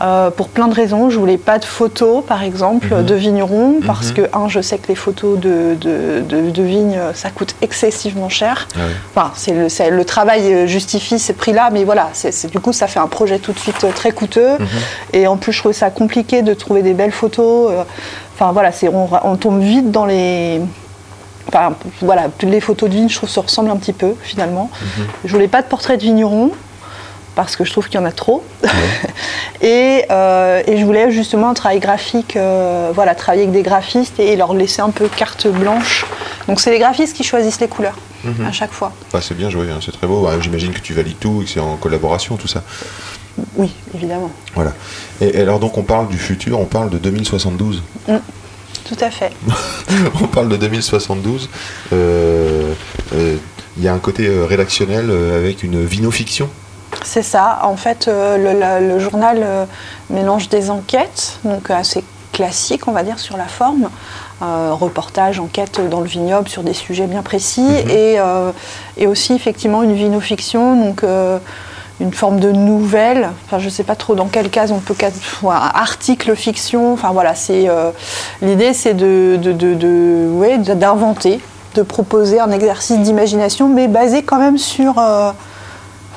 Euh, 0.01 0.29
pour 0.29 0.49
plein 0.49 0.67
de 0.67 0.73
raisons. 0.73 1.09
Je 1.09 1.17
voulais 1.17 1.37
pas 1.37 1.57
de 1.57 1.63
photos, 1.63 2.21
par 2.25 2.43
exemple, 2.43 2.93
Mhm. 2.93 3.05
de 3.05 3.15
vignerons, 3.15 3.75
parce 3.87 4.07
Mhm. 4.09 4.13
que, 4.13 4.21
un, 4.33 4.49
je 4.49 4.59
sais 4.59 4.77
que 4.77 4.89
les 4.89 4.95
photos 4.95 5.39
de, 5.39 5.75
de, 5.79 6.19
de- 6.27 6.49
de 6.49 6.63
vignes, 6.63 6.99
ça 7.13 7.29
coûte 7.29 7.55
excessivement 7.61 8.27
cher. 8.27 8.67
Ah. 8.75 8.79
Enfin, 9.15 9.31
c'est 9.35 9.53
le, 9.89 9.95
le 9.95 10.03
travail 10.05 10.53
euh, 10.53 10.67
justifie 10.67 11.17
ces 11.17 11.31
prix-là, 11.31 11.69
mais 11.71 11.85
voilà, 11.85 12.09
c'est, 12.11 12.51
du 12.51 12.59
coup, 12.59 12.73
ça 12.73 12.87
fait 12.87 12.99
un 12.99 13.07
projet 13.07 13.39
tout 13.39 13.53
de 13.53 13.59
suite 13.59 13.85
euh, 13.85 13.91
très 13.95 14.11
coûteux. 14.11 14.57
Mhm. 14.59 14.67
Et 15.13 15.27
en 15.27 15.37
plus, 15.37 15.53
je 15.53 15.59
trouve 15.59 15.71
ça 15.71 15.89
compliqué 15.91 16.41
de 16.41 16.53
trouver 16.53 16.81
des 16.81 16.93
belles 16.93 17.13
photos. 17.13 17.71
Enfin, 18.33 18.51
voilà, 18.51 18.73
c'est, 18.73 18.89
on, 18.89 19.07
on 19.23 19.35
tombe 19.37 19.61
vite 19.61 19.91
dans 19.91 20.05
les. 20.05 20.59
Enfin, 21.47 21.73
voilà, 22.01 22.23
toutes 22.37 22.49
les 22.49 22.59
photos 22.59 22.89
de 22.89 22.95
vignes, 22.95 23.07
je 23.07 23.15
trouve, 23.15 23.29
se 23.29 23.39
ressemblent 23.39 23.69
un 23.69 23.77
petit 23.77 23.93
peu, 23.93 24.13
finalement. 24.23 24.69
Je 25.23 25.31
voulais 25.31 25.47
pas 25.47 25.61
de 25.61 25.67
portrait 25.67 25.95
de 25.95 26.01
vigneron, 26.01 26.49
parce 27.35 27.55
que 27.55 27.63
je 27.65 27.71
trouve 27.71 27.87
qu'il 27.87 27.99
y 27.99 28.03
en 28.03 28.05
a 28.05 28.11
trop. 28.11 28.43
et, 29.61 30.05
euh, 30.09 30.63
et 30.65 30.77
je 30.77 30.85
voulais 30.85 31.11
justement 31.11 31.49
un 31.49 31.53
travail 31.53 31.79
graphique, 31.79 32.35
euh, 32.35 32.91
voilà, 32.93 33.15
travailler 33.15 33.43
avec 33.43 33.53
des 33.53 33.63
graphistes 33.63 34.19
et 34.19 34.35
leur 34.35 34.53
laisser 34.53 34.81
un 34.81 34.89
peu 34.91 35.07
carte 35.07 35.47
blanche. 35.47 36.05
Donc 36.47 36.59
c'est 36.59 36.71
les 36.71 36.79
graphistes 36.79 37.15
qui 37.15 37.23
choisissent 37.23 37.59
les 37.59 37.67
couleurs 37.67 37.97
Mhm. 38.25 38.45
à 38.47 38.51
chaque 38.51 38.71
fois. 38.71 38.91
Bah, 39.13 39.19
c'est 39.21 39.35
bien 39.37 39.49
joué, 39.49 39.69
hein, 39.69 39.79
c'est 39.85 39.91
très 39.91 40.07
beau. 40.07 40.23
Bah, 40.23 40.39
J'imagine 40.41 40.73
que 40.73 40.79
tu 40.79 40.93
valides 40.93 41.19
tout 41.19 41.41
et 41.41 41.45
que 41.45 41.51
c'est 41.51 41.59
en 41.59 41.75
collaboration, 41.77 42.37
tout 42.37 42.47
ça. 42.47 42.63
Oui, 43.55 43.71
évidemment. 43.93 44.31
Voilà. 44.55 44.73
Et, 45.21 45.37
et 45.37 45.41
alors, 45.41 45.59
donc, 45.59 45.77
on 45.77 45.83
parle 45.83 46.07
du 46.07 46.17
futur, 46.17 46.59
on 46.59 46.65
parle 46.65 46.89
de 46.89 46.97
2072. 46.97 47.83
Tout 48.07 48.97
à 48.99 49.11
fait. 49.11 49.31
on 50.21 50.27
parle 50.27 50.49
de 50.49 50.57
2072. 50.57 51.49
Euh, 51.93 52.73
euh, 53.13 53.35
il 53.77 53.83
y 53.83 53.87
a 53.87 53.93
un 53.93 53.99
côté 53.99 54.27
rédactionnel 54.29 55.11
avec 55.11 55.61
une 55.63 55.83
vinofiction. 55.85 56.49
C'est 57.03 57.23
ça. 57.23 57.59
En 57.63 57.75
fait, 57.75 58.07
euh, 58.07 58.37
le, 58.37 58.59
la- 58.59 58.79
le 58.79 58.99
journal 58.99 59.39
euh, 59.43 59.65
mélange 60.09 60.49
des 60.49 60.69
enquêtes, 60.69 61.39
donc 61.43 61.69
assez 61.69 62.03
classiques, 62.33 62.87
on 62.87 62.91
va 62.91 63.03
dire, 63.03 63.19
sur 63.19 63.37
la 63.37 63.45
forme. 63.45 63.89
Euh, 64.43 64.71
reportage, 64.73 65.39
enquête 65.39 65.79
dans 65.89 66.01
le 66.01 66.07
vignoble 66.07 66.49
sur 66.49 66.61
des 66.63 66.73
sujets 66.73 67.07
bien 67.07 67.21
précis. 67.21 67.65
et, 67.89 68.19
euh, 68.19 68.51
et 68.97 69.07
aussi, 69.07 69.33
effectivement, 69.33 69.81
une 69.83 69.93
vinofiction, 69.93 70.75
donc 70.75 71.03
euh, 71.03 71.37
une 72.01 72.11
forme 72.13 72.41
de 72.41 72.51
nouvelle. 72.51 73.29
Enfin, 73.45 73.59
je 73.59 73.65
ne 73.65 73.69
sais 73.69 73.83
pas 73.85 73.95
trop 73.95 74.13
dans 74.15 74.25
quelle 74.25 74.49
case 74.49 74.73
on 74.73 74.79
peut. 74.79 74.95
article 75.49 76.35
fiction. 76.35 76.91
Enfin, 76.93 77.11
voilà, 77.13 77.33
c'est. 77.35 77.69
euh, 77.69 77.91
L'idée, 78.41 78.73
c'est 78.73 78.93
de, 78.93 79.37
de, 79.41 79.53
de- 79.53 79.73
de- 79.75 80.27
ouais, 80.33 80.57
de- 80.57 80.73
d'inventer, 80.73 81.39
de 81.75 81.81
proposer 81.83 82.41
un 82.41 82.51
exercice 82.51 82.99
d'imagination, 82.99 83.69
mais 83.69 83.87
basé 83.87 84.23
quand 84.23 84.37
même 84.39 84.57
sur. 84.57 84.95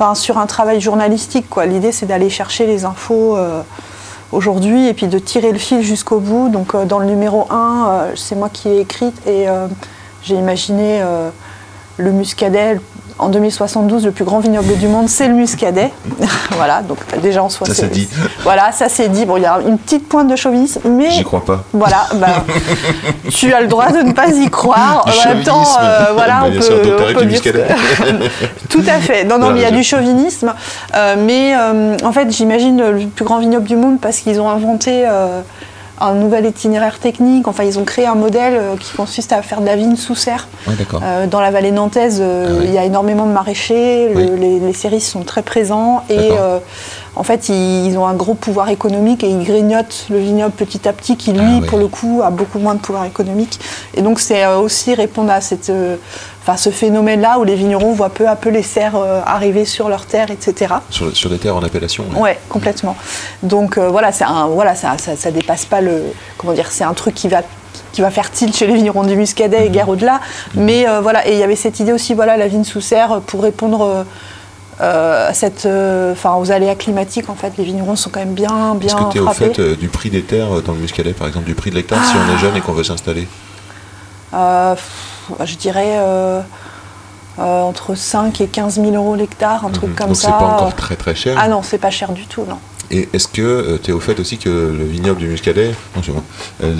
Euh, 0.02 0.14
sur 0.14 0.38
un 0.38 0.46
travail 0.46 0.80
journalistique. 0.80 1.48
Quoi. 1.48 1.66
L'idée, 1.66 1.92
c'est 1.92 2.06
d'aller 2.06 2.30
chercher 2.30 2.66
les 2.66 2.84
infos 2.84 3.36
euh, 3.36 3.62
aujourd'hui 4.32 4.86
et 4.88 4.94
puis 4.94 5.06
de 5.06 5.18
tirer 5.18 5.52
le 5.52 5.58
fil 5.58 5.82
jusqu'au 5.82 6.20
bout. 6.20 6.48
Donc, 6.48 6.74
euh, 6.74 6.84
dans 6.84 6.98
le 6.98 7.06
numéro 7.06 7.46
1, 7.50 8.08
c'est 8.14 8.34
moi 8.34 8.48
qui 8.48 8.68
ai 8.68 8.80
écrit 8.80 9.12
et 9.26 9.48
euh, 9.48 9.66
j'ai 10.22 10.34
imaginé 10.34 11.00
euh, 11.00 11.30
le 11.96 12.12
muscadet. 12.12 12.80
En 13.18 13.30
2072, 13.30 14.04
le 14.06 14.12
plus 14.12 14.24
grand 14.24 14.38
vignoble 14.38 14.76
du 14.78 14.86
monde, 14.86 15.08
c'est 15.08 15.26
le 15.26 15.34
muscadet. 15.34 15.92
voilà, 16.52 16.82
donc 16.82 16.98
déjà 17.20 17.42
en 17.42 17.48
soi, 17.48 17.66
Ça, 17.66 17.74
c'est 17.74 17.90
dit. 17.90 18.08
Voilà, 18.44 18.70
ça 18.70 18.88
c'est 18.88 19.08
dit. 19.08 19.26
Bon, 19.26 19.36
il 19.36 19.42
y 19.42 19.46
a 19.46 19.58
une 19.66 19.76
petite 19.76 20.08
pointe 20.08 20.28
de 20.28 20.36
chauvinisme, 20.36 20.80
mais 20.88 21.10
J'y 21.10 21.24
crois 21.24 21.44
pas. 21.44 21.64
voilà, 21.72 22.06
bah, 22.14 22.44
tu 23.30 23.52
as 23.52 23.60
le 23.60 23.66
droit 23.66 23.90
de 23.90 23.98
ne 24.02 24.12
pas 24.12 24.28
y 24.28 24.48
croire. 24.48 25.04
Du 25.04 25.10
en 25.28 25.34
même 25.34 25.42
temps, 25.42 25.64
euh, 25.82 26.04
voilà, 26.14 26.44
on 26.46 26.52
peut, 26.52 26.60
sûr, 26.60 26.76
on 26.80 27.12
peut 27.14 27.24
du 27.26 27.38
dire 27.38 27.42
Tout 28.70 28.84
à 28.86 29.00
fait. 29.00 29.24
Non, 29.24 29.30
non, 29.38 29.46
Voilà, 29.46 29.54
mais 29.54 29.60
il 29.60 29.62
y 29.62 29.66
a 29.66 29.70
je- 29.70 29.74
du 29.76 29.82
chauvinisme. 29.82 30.54
Euh, 30.94 31.16
mais 31.18 31.54
euh, 31.56 31.96
en 32.04 32.12
fait, 32.12 32.30
j'imagine 32.30 32.80
le 32.90 33.06
plus 33.06 33.24
grand 33.24 33.38
vignoble 33.38 33.66
du 33.66 33.76
monde 33.76 33.98
parce 34.00 34.18
qu'ils 34.18 34.40
ont 34.40 34.48
inventé 34.48 35.04
un 36.00 36.14
nouvel 36.14 36.46
itinéraire 36.46 36.98
technique. 36.98 37.48
Enfin, 37.48 37.64
ils 37.64 37.78
ont 37.78 37.84
créé 37.84 38.06
un 38.06 38.14
modèle 38.14 38.54
euh, 38.54 38.76
qui 38.76 38.94
consiste 38.96 39.32
à 39.32 39.42
faire 39.42 39.60
de 39.60 39.66
la 39.66 39.76
vigne 39.76 39.96
sous 39.96 40.14
serre. 40.14 40.48
Ouais. 40.66 40.74
Euh, 41.02 41.26
dans 41.26 41.40
la 41.40 41.50
vallée 41.50 41.72
nantaise, 41.72 42.18
euh, 42.20 42.58
Ah 42.60 42.64
il 42.64 42.72
y 42.72 42.78
a 42.78 42.84
énormément 42.84 43.26
de 43.26 43.32
maraîchers, 43.32 44.12
le- 44.14 44.36
les, 44.36 44.58
les 44.60 44.72
céristes 44.72 45.08
sont 45.10 45.22
très 45.22 45.42
présents 45.42 46.02
et 46.10 46.30
euh, 46.32 46.58
en 47.16 47.22
fait 47.22 47.48
ils, 47.48 47.86
ils 47.86 47.98
ont 47.98 48.06
un 48.06 48.14
gros 48.14 48.34
pouvoir 48.34 48.68
économique 48.68 49.24
et 49.24 49.28
ils 49.28 49.44
grignotent 49.44 50.06
le 50.10 50.18
vignoble 50.18 50.52
petit 50.52 50.86
à 50.88 50.92
petit 50.92 51.16
qui 51.16 51.32
lui 51.32 51.40
Ah 51.42 51.58
oui. 51.62 51.66
pour 51.66 51.78
le 51.78 51.88
coup 51.88 52.20
a 52.24 52.30
beaucoup 52.30 52.58
moins 52.58 52.74
de 52.74 52.80
pouvoir 52.80 53.04
économique 53.04 53.58
et 53.94 54.02
donc 54.02 54.20
c'est 54.20 54.46
aussi 54.46 54.94
répondre 54.94 55.30
à 55.32 55.40
cette, 55.40 55.70
enfin, 56.48 56.56
ce 56.56 56.70
phénomène-là 56.70 57.38
où 57.38 57.44
les 57.44 57.54
vignerons 57.54 57.92
voient 57.92 58.08
peu 58.08 58.26
à 58.26 58.36
peu 58.36 58.48
les 58.48 58.62
serres 58.62 58.96
euh, 58.96 59.20
arriver 59.24 59.64
sur 59.64 59.88
leurs 59.88 60.06
terres, 60.06 60.30
etc. 60.30 60.74
Sur, 60.90 61.14
sur 61.14 61.30
des 61.30 61.38
terres 61.38 61.56
en 61.56 61.62
appellation. 61.62 62.04
ouais. 62.14 62.20
Ouais, 62.20 62.38
complètement. 62.48 62.96
Donc 63.42 63.76
euh, 63.76 63.88
voilà, 63.88 64.12
c'est 64.12 64.24
un, 64.24 64.46
voilà, 64.46 64.74
ça, 64.74 64.96
ça, 64.98 65.16
ça 65.16 65.30
dépasse 65.30 65.66
pas 65.66 65.80
le, 65.80 66.02
comment 66.36 66.54
dire, 66.54 66.70
c'est 66.70 66.84
un 66.84 66.94
truc 66.94 67.14
qui 67.14 67.28
va 67.28 67.42
qui 67.92 68.00
va 68.02 68.10
faire 68.10 68.30
tilt 68.30 68.54
chez 68.54 68.66
les 68.66 68.74
vignerons 68.74 69.02
du 69.02 69.16
Muscadet 69.16 69.66
et 69.66 69.70
guère 69.70 69.88
au-delà. 69.88 70.20
Mais 70.54 70.88
euh, 70.88 71.00
voilà, 71.00 71.26
et 71.26 71.32
il 71.32 71.38
y 71.38 71.42
avait 71.42 71.56
cette 71.56 71.80
idée 71.80 71.92
aussi, 71.92 72.14
voilà, 72.14 72.36
la 72.36 72.46
vigne 72.46 72.64
sous 72.64 72.80
serre 72.80 73.20
pour 73.26 73.42
répondre 73.42 74.04
euh, 74.80 75.28
à 75.28 75.34
cette, 75.34 75.66
euh, 75.66 76.12
enfin, 76.12 76.36
aux 76.36 76.52
aléas 76.52 76.76
climatiques. 76.76 77.28
En 77.28 77.34
fait, 77.34 77.54
les 77.58 77.64
vignerons 77.64 77.96
sont 77.96 78.10
quand 78.10 78.20
même 78.20 78.34
bien, 78.34 78.76
Est-ce 78.80 78.94
bien 78.94 79.04
que 79.06 79.12
tu 79.12 79.18
es 79.18 79.20
au 79.20 79.28
fait 79.30 79.58
euh, 79.58 79.74
du 79.74 79.88
prix 79.88 80.08
des 80.08 80.22
terres 80.22 80.62
dans 80.62 80.72
le 80.72 80.78
muscadet, 80.78 81.14
par 81.14 81.26
exemple, 81.26 81.46
du 81.46 81.54
prix 81.56 81.70
de 81.70 81.74
l'hectare, 81.74 82.04
si 82.04 82.14
on 82.16 82.34
est 82.34 82.38
jeune 82.38 82.56
et 82.56 82.60
qu'on 82.60 82.72
veut 82.72 82.84
s'installer 82.84 83.26
je 85.44 85.56
dirais 85.56 85.94
euh, 85.98 86.40
euh, 87.38 87.60
entre 87.62 87.94
5 87.94 88.40
et 88.40 88.46
15 88.48 88.74
000 88.76 88.90
euros 88.92 89.14
l'hectare, 89.14 89.64
un 89.64 89.70
truc 89.70 89.90
Mhm. 89.90 89.94
comme 89.96 90.06
Donc 90.08 90.16
ça. 90.16 90.28
c'est 90.28 90.44
pas 90.44 90.52
encore 90.54 90.74
très 90.74 90.96
très 90.96 91.14
cher. 91.14 91.36
Ah 91.40 91.48
non, 91.48 91.62
c'est 91.62 91.78
pas 91.78 91.90
cher 91.90 92.12
du 92.12 92.26
tout, 92.26 92.44
non. 92.48 92.58
Et 92.90 93.06
est-ce 93.12 93.28
que 93.28 93.76
tu 93.82 93.90
es 93.90 93.92
au 93.94 94.00
fait 94.00 94.18
aussi 94.18 94.38
que 94.38 94.48
le 94.48 94.84
vignoble 94.86 95.20
du 95.20 95.28
Muscadet, 95.28 95.72
non, 95.94 96.02
euh, 96.62 96.74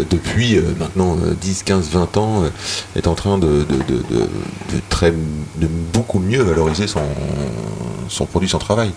de- 0.00 0.04
depuis 0.10 0.56
euh, 0.56 0.62
maintenant 0.80 1.16
euh, 1.24 1.34
10, 1.40 1.62
15, 1.62 1.88
20 1.90 2.16
ans, 2.16 2.42
euh, 2.42 2.48
est 2.98 3.06
en 3.06 3.14
train 3.14 3.38
de, 3.38 3.46
de, 3.46 3.76
de- 3.88 4.28
très, 4.88 5.12
de 5.12 5.68
beaucoup 5.92 6.18
mieux 6.18 6.42
valoriser 6.42 6.88
son, 6.88 7.02
son 8.08 8.26
produit, 8.26 8.48
son 8.48 8.58
travail? 8.58 8.90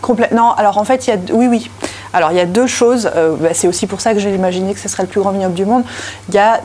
Complètement. 0.00 0.54
Alors 0.54 0.78
en 0.78 0.84
fait, 0.84 1.06
il 1.06 1.10
y 1.10 1.12
a 1.12 1.18
oui, 1.34 1.46
oui. 1.46 1.70
Alors 2.14 2.30
il 2.32 2.38
y 2.38 2.40
a 2.40 2.46
deux 2.46 2.66
choses. 2.66 3.10
Euh, 3.14 3.36
bah, 3.38 3.50
c'est 3.52 3.68
aussi 3.68 3.86
pour 3.86 4.00
ça 4.00 4.14
que 4.14 4.18
j'ai 4.18 4.34
imaginé 4.34 4.72
que 4.72 4.80
ce 4.80 4.88
serait 4.88 5.02
le 5.02 5.10
plus 5.10 5.20
grand 5.20 5.32
vignoble 5.32 5.54
du 5.54 5.66
monde. 5.66 5.84
Il 6.30 6.34
y 6.34 6.38
a 6.38 6.62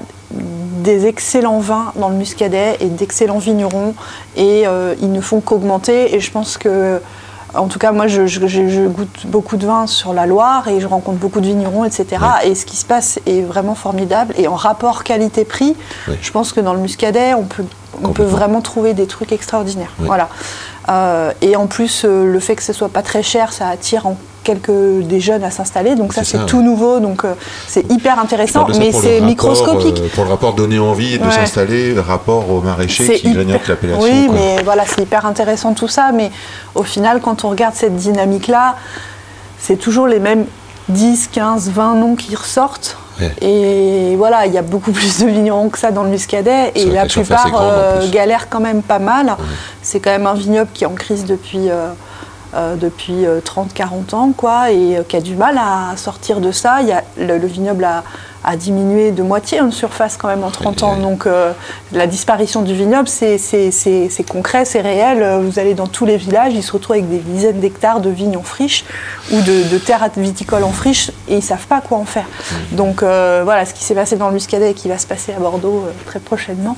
des 0.81 1.05
excellents 1.07 1.59
vins 1.59 1.91
dans 1.95 2.09
le 2.09 2.15
Muscadet 2.15 2.77
et 2.79 2.85
d'excellents 2.87 3.37
vignerons 3.39 3.93
et 4.35 4.67
euh, 4.67 4.95
ils 5.01 5.11
ne 5.11 5.21
font 5.21 5.39
qu'augmenter. 5.41 6.15
Et 6.15 6.19
je 6.19 6.31
pense 6.31 6.57
que, 6.57 7.01
en 7.53 7.67
tout 7.67 7.79
cas, 7.79 7.91
moi, 7.91 8.07
je, 8.07 8.27
je- 8.27 8.47
je- 8.47 8.67
je 8.69 8.81
goûte 8.87 9.25
beaucoup 9.27 9.57
de 9.57 9.65
vins 9.65 9.87
sur 9.87 10.13
la 10.13 10.25
Loire 10.25 10.67
et 10.67 10.79
je 10.79 10.87
rencontre 10.87 11.17
beaucoup 11.17 11.41
de 11.41 11.47
vignerons, 11.47 11.83
etc. 11.85 12.05
Et 12.45 12.55
ce 12.55 12.65
qui 12.65 12.75
se 12.77 12.85
passe 12.85 13.19
est 13.25 13.41
vraiment 13.41 13.75
formidable. 13.75 14.33
Et 14.37 14.47
en 14.47 14.55
rapport 14.55 15.03
qualité-prix, 15.03 15.75
je 16.21 16.31
pense 16.31 16.53
que 16.53 16.59
dans 16.61 16.73
le 16.73 16.79
Muscadet, 16.79 17.33
on 17.33 17.43
peut, 17.43 17.65
on 18.03 18.09
peut 18.13 18.23
vraiment 18.23 18.61
trouver 18.61 18.93
des 18.93 19.05
trucs 19.07 19.31
extraordinaires. 19.31 19.91
Voilà. 20.07 20.29
Euh, 20.89 21.31
et 21.41 21.55
en 21.55 21.67
plus, 21.67 22.03
euh, 22.05 22.25
le 22.25 22.39
fait 22.39 22.55
que 22.55 22.63
ce 22.63 22.73
soit 22.73 22.89
pas 22.89 23.03
très 23.03 23.21
cher, 23.21 23.53
ça 23.53 23.67
attire 23.67 24.07
en 24.07 24.15
quelques 24.43 24.71
des 25.03 25.19
jeunes 25.19 25.43
à 25.43 25.51
s'installer. 25.51 25.95
Donc 25.95 26.13
ça, 26.13 26.23
C'est 26.23 26.45
tout 26.45 26.57
ouais. 26.57 26.63
nouveau. 26.63 26.99
Donc 26.99 27.25
euh, 27.25 27.33
c'est 27.67 27.89
hyper 27.91 28.19
intéressant, 28.19 28.67
mais 28.79 28.91
c'est 28.91 29.21
microscopique. 29.21 29.99
euh, 29.99 30.07
pour 30.15 30.23
le 30.25 30.29
rapport 30.31 30.53
donner 30.53 30.79
envie 30.79 31.19
de 31.19 31.23
Ouais. 31.25 31.31
s'installer, 31.31 31.93
rapport 31.99 32.49
aux 32.49 32.61
maraîchers 32.61 33.05
qui 33.15 33.27
hyper- 33.27 33.33
grignotent 33.43 33.67
l'appellation. 33.67 34.01
Oui, 34.03 34.25
quoi. 34.27 34.35
mais 34.35 34.63
voilà, 34.63 34.83
c'est 34.87 35.01
hyper 35.01 35.25
intéressant 35.25 35.73
tout 35.73 35.87
ça. 35.87 36.11
Mais 36.13 36.31
au 36.75 36.83
final, 36.83 37.21
quand 37.21 37.43
on 37.45 37.49
regarde 37.49 37.75
cette 37.75 37.95
dynamique-là, 37.95 38.75
c'est 39.59 39.77
toujours 39.77 40.07
les 40.07 40.19
mêmes 40.19 40.45
10, 40.89 41.27
15, 41.31 41.69
20 41.69 41.95
noms 41.95 42.15
qui 42.15 42.35
ressortent. 42.35 42.97
Ouais. 43.19 43.31
Et 43.41 44.15
voilà, 44.15 44.47
il 44.47 44.53
y 44.53 44.57
a 44.57 44.63
beaucoup 44.63 44.91
plus 44.99 45.19
de 45.19 45.27
vignerons 45.27 45.69
que 45.69 45.77
ça 45.77 45.91
dans 45.91 46.03
le 46.03 46.09
Muscadet. 46.09 46.71
Et 46.75 46.85
la 46.85 47.05
plupart 47.05 47.51
euh, 47.61 48.09
galèrent 48.09 48.49
quand 48.49 48.59
même 48.59 48.81
pas 48.81 48.97
mal. 48.99 49.35
C'est 49.83 49.99
quand 49.99 50.09
même 50.09 50.25
un 50.25 50.33
vignoble 50.33 50.69
qui 50.73 50.83
est 50.83 50.87
en 50.87 50.95
crise 50.95 51.25
depuis, 51.25 51.69
euh, 52.53 52.57
euh, 52.57 52.75
depuis 52.75 53.25
30-40 53.45 54.15
ans, 54.15 54.31
quoi, 54.35 54.71
et 54.71 54.97
euh, 54.97 55.03
qui 55.07 55.15
a 55.17 55.21
du 55.21 55.35
mal 55.35 55.57
à 55.57 55.95
sortir 55.97 56.39
de 56.41 56.51
ça. 56.51 56.81
Il 56.81 56.87
y 56.87 56.91
a, 56.91 57.03
le, 57.17 57.37
le 57.37 57.47
vignoble 57.47 57.83
a, 57.83 58.03
a 58.43 58.55
diminué 58.55 59.11
de 59.11 59.23
moitié 59.23 59.61
en 59.61 59.71
surface 59.71 60.17
quand 60.17 60.27
même 60.27 60.43
en 60.43 60.51
30 60.51 60.83
ans. 60.83 60.95
Donc 60.97 61.25
euh, 61.25 61.51
la 61.91 62.07
disparition 62.07 62.61
du 62.61 62.73
vignoble, 62.73 63.07
c'est 63.07 63.37
concret, 64.29 64.65
c'est 64.65 64.81
réel. 64.81 65.21
Euh, 65.21 65.39
Vous 65.39 65.59
allez 65.59 65.73
dans 65.73 65.87
tous 65.87 66.05
les 66.05 66.17
villages, 66.17 66.53
ils 66.53 66.63
se 66.63 66.71
retrouvent 66.71 66.95
avec 66.95 67.09
des 67.09 67.19
dizaines 67.19 67.59
d'hectares 67.59 68.01
de 68.01 68.09
vignes 68.09 68.37
en 68.37 68.43
friche 68.43 68.85
ou 69.31 69.41
de, 69.41 69.69
de 69.69 69.77
terres 69.77 70.09
viticoles 70.17 70.63
en 70.63 70.71
friche 70.71 71.11
et 71.27 71.37
ils 71.37 71.43
savent 71.43 71.67
pas 71.67 71.81
quoi 71.81 71.97
en 71.97 72.05
faire. 72.05 72.25
Donc 72.71 73.03
euh, 73.03 73.41
voilà 73.43 73.65
ce 73.65 73.73
qui 73.73 73.83
s'est 73.83 73.95
passé 73.95 74.15
dans 74.15 74.27
le 74.27 74.33
Muscadet 74.33 74.71
et 74.71 74.73
qui 74.73 74.89
va 74.89 74.97
se 74.97 75.07
passer 75.07 75.33
à 75.33 75.39
Bordeaux 75.39 75.83
euh, 75.85 75.91
très 76.05 76.19
prochainement. 76.19 76.77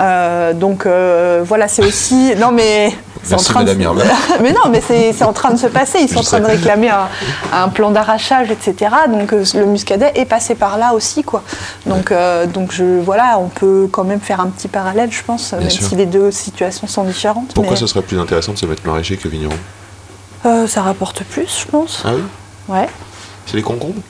Euh, 0.00 0.52
donc 0.54 0.86
euh, 0.86 1.42
voilà, 1.44 1.68
c'est 1.68 1.84
aussi. 1.84 2.34
Non 2.36 2.52
mais. 2.52 2.92
C'est 3.24 3.30
Merci, 3.30 3.50
en 3.50 3.54
train 3.54 3.64
de- 3.64 3.72
mais 4.42 4.52
non, 4.52 4.68
mais 4.70 4.80
c'est 4.80 5.22
en 5.24 5.32
train 5.32 5.50
de 5.52 5.58
se 5.58 5.66
passer. 5.68 5.98
Ils 6.00 6.08
sont 6.08 6.18
en 6.18 6.22
train 6.22 6.40
de 6.40 6.46
réclamer 6.46 6.90
un, 6.90 7.08
un 7.52 7.68
plan 7.68 7.90
d'arrachage, 7.90 8.50
etc. 8.50 8.90
Donc 9.08 9.32
euh, 9.32 9.44
le 9.54 9.64
Muscadet 9.66 10.12
est 10.16 10.24
passé 10.24 10.54
par 10.54 10.76
là 10.78 10.92
aussi, 10.94 11.22
quoi. 11.22 11.42
Donc, 11.86 12.10
euh, 12.10 12.46
donc 12.46 12.72
je, 12.72 13.00
voilà, 13.00 13.38
on 13.38 13.48
peut 13.48 13.88
quand 13.90 14.04
même 14.04 14.20
faire 14.20 14.40
un 14.40 14.46
petit 14.48 14.68
parallèle, 14.68 15.10
je 15.12 15.22
pense, 15.22 15.52
même 15.52 15.70
sûr. 15.70 15.86
si 15.86 15.96
les 15.96 16.06
deux 16.06 16.30
situations 16.30 16.86
sont 16.86 17.04
différentes. 17.04 17.52
Pourquoi 17.54 17.72
mais, 17.74 17.78
ce 17.78 17.86
serait 17.86 18.02
plus 18.02 18.18
intéressant 18.18 18.52
de 18.52 18.58
se 18.58 18.66
mettre 18.66 18.86
maraîcher 18.86 19.16
que 19.16 19.28
vigneron? 19.28 19.54
Euh, 20.44 20.66
Ça 20.66 20.82
rapporte 20.82 21.22
plus, 21.22 21.60
je 21.64 21.70
pense. 21.70 22.02
Ah 22.04 22.10
oui? 22.14 22.22
Ouais. 22.68 22.88
C'est 23.46 23.56
les 23.56 23.62
concombres? 23.62 24.00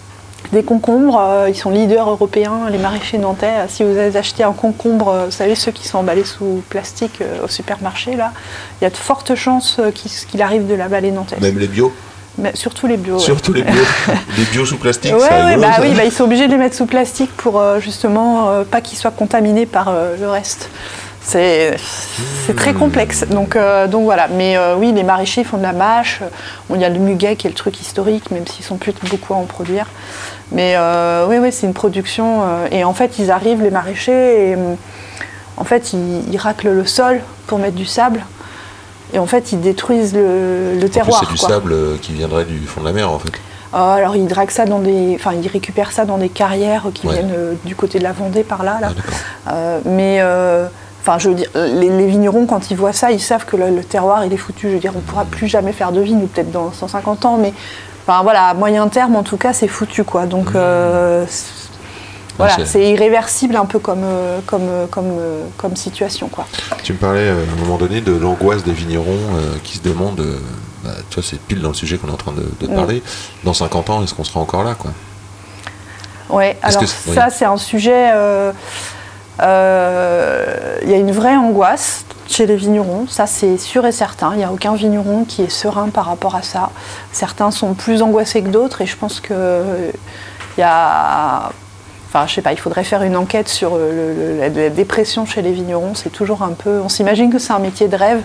Des 0.52 0.62
concombres, 0.62 1.18
euh, 1.18 1.48
ils 1.48 1.54
sont 1.56 1.70
leaders 1.70 2.10
européens, 2.10 2.68
les 2.70 2.76
maraîchers 2.78 3.16
nantais. 3.18 3.46
Euh, 3.46 3.66
Si 3.68 3.84
vous 3.84 3.96
avez 3.96 4.18
acheté 4.18 4.42
un 4.42 4.52
concombre, 4.52 5.08
euh, 5.08 5.24
vous 5.26 5.30
savez, 5.30 5.54
ceux 5.54 5.72
qui 5.72 5.88
sont 5.88 5.98
emballés 5.98 6.24
sous 6.24 6.62
plastique 6.68 7.20
euh, 7.22 7.44
au 7.44 7.48
supermarché, 7.48 8.16
là, 8.16 8.32
il 8.80 8.84
y 8.84 8.86
a 8.86 8.90
de 8.90 8.96
fortes 8.96 9.34
chances 9.34 9.80
qu'il 9.94 10.42
arrive 10.42 10.66
de 10.66 10.74
la 10.74 10.88
vallée 10.88 11.10
nantaise. 11.10 11.40
Même 11.40 11.58
les 11.58 11.68
bio 11.68 11.90
Mais 12.36 12.50
surtout 12.54 12.86
les 12.86 12.98
bio. 12.98 13.14
ouais. 13.14 13.20
Surtout 13.20 13.54
les 13.54 13.62
bio. 13.62 13.82
les 14.36 14.44
bio 14.44 14.66
sous 14.66 14.76
plastique, 14.76 15.14
Ouais, 15.14 15.56
bah 15.56 15.76
oui, 15.80 15.94
bah, 15.96 16.04
ils 16.04 16.12
sont 16.12 16.24
obligés 16.24 16.46
de 16.48 16.52
les 16.52 16.58
mettre 16.58 16.76
sous 16.76 16.86
plastique 16.86 17.30
pour 17.36 17.62
justement 17.80 18.62
pas 18.70 18.80
qu'ils 18.82 18.98
soient 18.98 19.10
contaminés 19.10 19.64
par 19.66 19.92
le 20.20 20.28
reste. 20.28 20.68
C'est 21.24 21.76
très 22.56 22.74
complexe. 22.74 23.24
Donc, 23.28 23.56
euh, 23.56 23.86
donc 23.86 24.04
voilà. 24.04 24.28
Mais 24.28 24.56
euh, 24.56 24.74
oui, 24.76 24.92
les 24.92 25.02
maraîchers 25.04 25.44
font 25.44 25.56
de 25.56 25.62
la 25.62 25.72
mâche. 25.72 26.20
Bon, 26.68 26.74
Il 26.74 26.80
y 26.80 26.84
a 26.84 26.88
le 26.88 26.98
muguet 26.98 27.36
qui 27.36 27.46
est 27.46 27.50
le 27.50 27.56
truc 27.56 27.80
historique, 27.80 28.30
même 28.30 28.46
s'ils 28.46 28.64
sont 28.64 28.76
plus 28.76 28.92
beaucoup 29.08 29.34
à 29.34 29.36
en 29.36 29.44
produire. 29.44 29.86
Mais 30.50 30.74
euh, 30.76 31.26
oui, 31.28 31.38
oui, 31.38 31.52
c'est 31.52 31.66
une 31.66 31.74
production. 31.74 32.42
et 32.70 32.84
en 32.84 32.92
fait, 32.92 33.18
ils 33.18 33.30
arrivent, 33.30 33.62
les 33.62 33.70
maraîchers, 33.70 34.50
et 34.50 34.56
hum, 34.56 34.76
en 35.56 35.64
fait, 35.64 35.92
ils, 35.92 36.28
ils 36.32 36.36
raclent 36.38 36.70
le 36.70 36.86
sol 36.86 37.20
pour 37.46 37.58
mettre 37.58 37.76
du 37.76 37.86
sable. 37.86 38.22
Et 39.14 39.18
en 39.18 39.26
fait, 39.26 39.52
ils 39.52 39.60
détruisent 39.60 40.14
le, 40.14 40.74
le 40.80 40.88
terroir. 40.88 41.20
c'est 41.24 41.30
du 41.32 41.38
sable 41.38 41.74
qui 42.00 42.12
viendrait 42.12 42.44
du 42.44 42.58
fond 42.66 42.80
de 42.80 42.86
la 42.86 42.92
mer, 42.92 43.10
en 43.10 43.18
fait. 43.18 43.32
Alors 43.74 44.16
ils 44.16 44.26
draguent 44.26 44.50
ça 44.50 44.66
dans 44.66 44.80
des, 44.80 45.16
enfin 45.18 45.32
ils 45.32 45.48
récupèrent 45.48 45.92
ça 45.92 46.04
dans 46.04 46.18
des 46.18 46.28
carrières 46.28 46.88
qui 46.92 47.06
Ouais. 47.06 47.14
viennent 47.14 47.56
du 47.64 47.74
côté 47.74 47.98
de 47.98 48.04
la 48.04 48.12
Vendée 48.12 48.42
par 48.44 48.64
là. 48.64 48.76
là. 48.82 48.90
Ah, 49.46 49.78
mais 49.86 50.20
Enfin, 51.02 51.18
je 51.18 51.28
veux 51.30 51.34
dire, 51.34 51.48
les, 51.54 51.88
les 51.90 52.06
vignerons, 52.06 52.46
quand 52.46 52.70
ils 52.70 52.76
voient 52.76 52.92
ça, 52.92 53.10
ils 53.10 53.20
savent 53.20 53.44
que 53.44 53.56
le, 53.56 53.70
le 53.70 53.82
terroir, 53.82 54.24
il 54.24 54.32
est 54.32 54.36
foutu. 54.36 54.68
Je 54.68 54.74
veux 54.74 54.78
dire, 54.78 54.92
on 54.94 54.98
ne 54.98 55.02
pourra 55.02 55.24
plus 55.24 55.48
jamais 55.48 55.72
faire 55.72 55.90
de 55.90 56.00
vigne, 56.00 56.22
ou 56.22 56.26
peut-être 56.28 56.52
dans 56.52 56.72
150 56.72 57.24
ans, 57.24 57.38
mais 57.38 57.52
enfin, 58.06 58.22
voilà, 58.22 58.46
à 58.46 58.54
moyen 58.54 58.86
terme, 58.88 59.16
en 59.16 59.24
tout 59.24 59.36
cas, 59.36 59.52
c'est 59.52 59.66
foutu, 59.66 60.04
quoi. 60.04 60.26
Donc, 60.26 60.54
euh, 60.54 61.24
c'est- 61.28 61.70
voilà, 62.38 62.64
c'est- 62.64 62.88
irréversible 62.90 63.56
un 63.56 63.64
peu 63.64 63.80
comme, 63.80 64.04
euh, 64.04 64.38
comme, 64.46 64.62
euh, 64.68 64.86
comme, 64.86 65.10
euh, 65.18 65.44
comme 65.56 65.74
situation, 65.74 66.28
quoi. 66.28 66.46
Tu 66.84 66.92
me 66.92 66.98
parlais 66.98 67.20
euh, 67.28 67.44
à 67.50 67.52
un 67.52 67.64
moment 67.64 67.78
donné 67.78 68.00
de 68.00 68.12
l'angoisse 68.16 68.62
des 68.62 68.72
vignerons 68.72 69.06
euh, 69.34 69.56
qui 69.64 69.78
se 69.78 69.82
demandent, 69.82 70.20
euh, 70.20 70.38
bah, 70.84 70.90
tu 71.10 71.16
vois, 71.16 71.24
c'est 71.28 71.38
pile 71.40 71.60
dans 71.62 71.68
le 71.68 71.74
sujet 71.74 71.98
qu'on 71.98 72.08
est 72.08 72.12
en 72.12 72.16
train 72.16 72.32
de, 72.32 72.48
de 72.64 72.72
Mm. 72.72 72.76
parler. 72.76 73.02
Dans 73.42 73.54
50 73.54 73.90
ans, 73.90 74.04
est-ce 74.04 74.14
qu'on 74.14 74.24
sera 74.24 74.38
encore 74.38 74.62
là, 74.62 74.74
quoi? 74.76 74.92
Ouais, 76.30 76.56
alors 76.62 76.80
ça, 76.86 76.96
oui. 77.08 77.18
c'est 77.30 77.44
un 77.44 77.56
sujet. 77.58 78.12
Euh, 79.42 80.44
euh, 80.46 80.76
Il 80.82 80.90
y 80.90 80.94
a 80.94 80.96
une 80.98 81.12
vraie 81.12 81.36
angoisse 81.36 82.04
chez 82.28 82.46
les 82.46 82.56
vignerons, 82.56 83.06
ça 83.08 83.26
c'est 83.26 83.58
sûr 83.58 83.84
et 83.86 83.92
certain. 83.92 84.30
Il 84.32 84.38
n'y 84.38 84.44
a 84.44 84.52
aucun 84.52 84.74
vigneron 84.74 85.24
qui 85.24 85.42
est 85.42 85.50
serein 85.50 85.88
par 85.90 86.06
rapport 86.06 86.34
à 86.34 86.42
ça. 86.42 86.70
Certains 87.12 87.50
sont 87.50 87.74
plus 87.74 88.02
angoissés 88.02 88.42
que 88.42 88.48
d'autres 88.48 88.80
et 88.80 88.86
je 88.86 88.96
pense 88.96 89.20
que 89.20 89.62
il 90.56 90.60
y 90.60 90.64
a. 90.64 91.50
Enfin, 92.08 92.26
je 92.26 92.34
sais 92.34 92.42
pas, 92.42 92.52
il 92.52 92.58
faudrait 92.58 92.84
faire 92.84 93.02
une 93.02 93.16
enquête 93.16 93.48
sur 93.48 93.76
le- 93.76 93.90
le- 94.14 94.38
la, 94.40 94.48
la 94.50 94.68
dépression 94.70 95.24
chez 95.24 95.40
les 95.40 95.52
vignerons. 95.52 95.94
C'est 95.94 96.10
toujours 96.10 96.42
un 96.42 96.52
peu. 96.52 96.80
On 96.84 96.88
s'imagine 96.90 97.30
que 97.32 97.38
c'est 97.38 97.54
un 97.54 97.58
métier 97.58 97.88
de 97.88 97.96
rêve. 97.96 98.20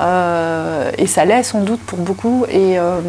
Euh, 0.00 0.90
et 0.96 1.06
ça 1.06 1.24
l'est 1.26 1.42
sans 1.42 1.60
doute 1.60 1.80
pour 1.80 1.98
beaucoup. 1.98 2.46
Et, 2.48 2.78
euh, 2.78 3.00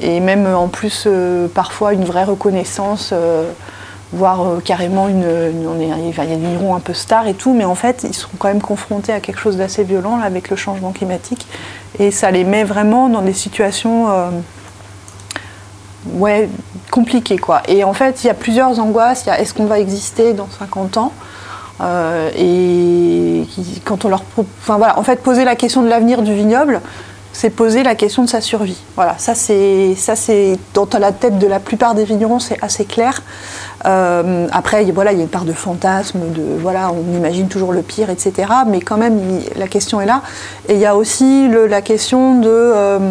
et 0.00 0.20
même 0.20 0.46
en 0.46 0.68
plus, 0.68 1.04
euh, 1.06 1.48
parfois, 1.52 1.92
une 1.92 2.04
vraie 2.04 2.22
reconnaissance, 2.24 3.12
voire 4.14 4.46
euh, 4.46 4.60
carrément 4.64 5.08
une. 5.08 5.24
on 5.24 5.80
est, 5.80 5.86
il 5.86 6.16
y 6.16 6.20
a 6.20 6.24
des 6.24 6.36
vignerons 6.36 6.74
un 6.74 6.80
peu 6.80 6.94
stars 6.94 7.26
et 7.26 7.34
tout, 7.34 7.52
mais 7.52 7.64
en 7.64 7.74
fait, 7.74 8.04
ils 8.08 8.14
sont 8.14 8.28
quand 8.38 8.48
même 8.48 8.62
confrontés 8.62 9.12
à 9.12 9.20
quelque 9.20 9.40
chose 9.40 9.56
d'assez 9.56 9.84
violent 9.84 10.16
là, 10.16 10.24
avec 10.24 10.50
le 10.50 10.56
changement 10.56 10.92
climatique. 10.92 11.46
Et 11.98 12.10
ça 12.10 12.30
les 12.30 12.44
met 12.44 12.64
vraiment 12.64 13.08
dans 13.08 13.22
des 13.22 13.34
situations. 13.34 14.10
euh, 14.10 14.30
ouais, 16.12 16.48
compliquées 16.90 17.38
quoi. 17.38 17.62
Et 17.68 17.84
en 17.84 17.92
fait, 17.92 18.24
il 18.24 18.26
y 18.26 18.30
a 18.30 18.34
plusieurs 18.34 18.78
angoisses. 18.78 19.24
Il 19.24 19.28
y 19.28 19.32
a 19.32 19.40
est-ce 19.40 19.54
qu'on 19.54 19.66
va 19.66 19.78
exister 19.78 20.32
dans 20.32 20.48
50 20.58 20.96
ans? 20.96 21.12
Euh, 21.80 22.30
et 22.36 23.46
quand 23.84 24.04
on 24.04 24.08
leur 24.08 24.22
enfin 24.38 24.76
voilà 24.76 24.96
en 24.96 25.02
fait 25.02 25.20
poser 25.20 25.44
la 25.44 25.56
question 25.56 25.82
de 25.82 25.88
l'avenir 25.88 26.22
du 26.22 26.32
vignoble 26.32 26.80
c'est 27.32 27.50
poser 27.50 27.82
la 27.82 27.96
question 27.96 28.22
de 28.22 28.28
sa 28.28 28.40
survie 28.40 28.80
voilà 28.94 29.16
ça 29.18 29.34
c'est 29.34 29.96
ça 29.96 30.14
c'est 30.14 30.56
dans 30.72 30.86
la 31.00 31.10
tête 31.10 31.36
de 31.40 31.48
la 31.48 31.58
plupart 31.58 31.96
des 31.96 32.04
vignerons 32.04 32.38
c'est 32.38 32.62
assez 32.62 32.84
clair 32.84 33.22
Euh, 33.86 34.46
après 34.50 34.82
voilà 34.92 35.12
il 35.12 35.18
y 35.18 35.20
a 35.20 35.24
une 35.24 35.28
part 35.28 35.44
de 35.44 35.52
fantasme 35.52 36.20
de 36.30 36.42
voilà 36.58 36.90
on 36.90 37.16
imagine 37.18 37.48
toujours 37.48 37.70
le 37.70 37.82
pire 37.82 38.08
etc 38.08 38.50
mais 38.66 38.80
quand 38.80 38.96
même 38.96 39.20
la 39.56 39.68
question 39.68 40.00
est 40.00 40.06
là. 40.06 40.22
Et 40.68 40.74
il 40.74 40.80
y 40.80 40.86
a 40.86 40.96
aussi 40.96 41.48
la 41.48 41.82
question 41.82 42.40
de 42.40 42.48
euh, 42.48 43.10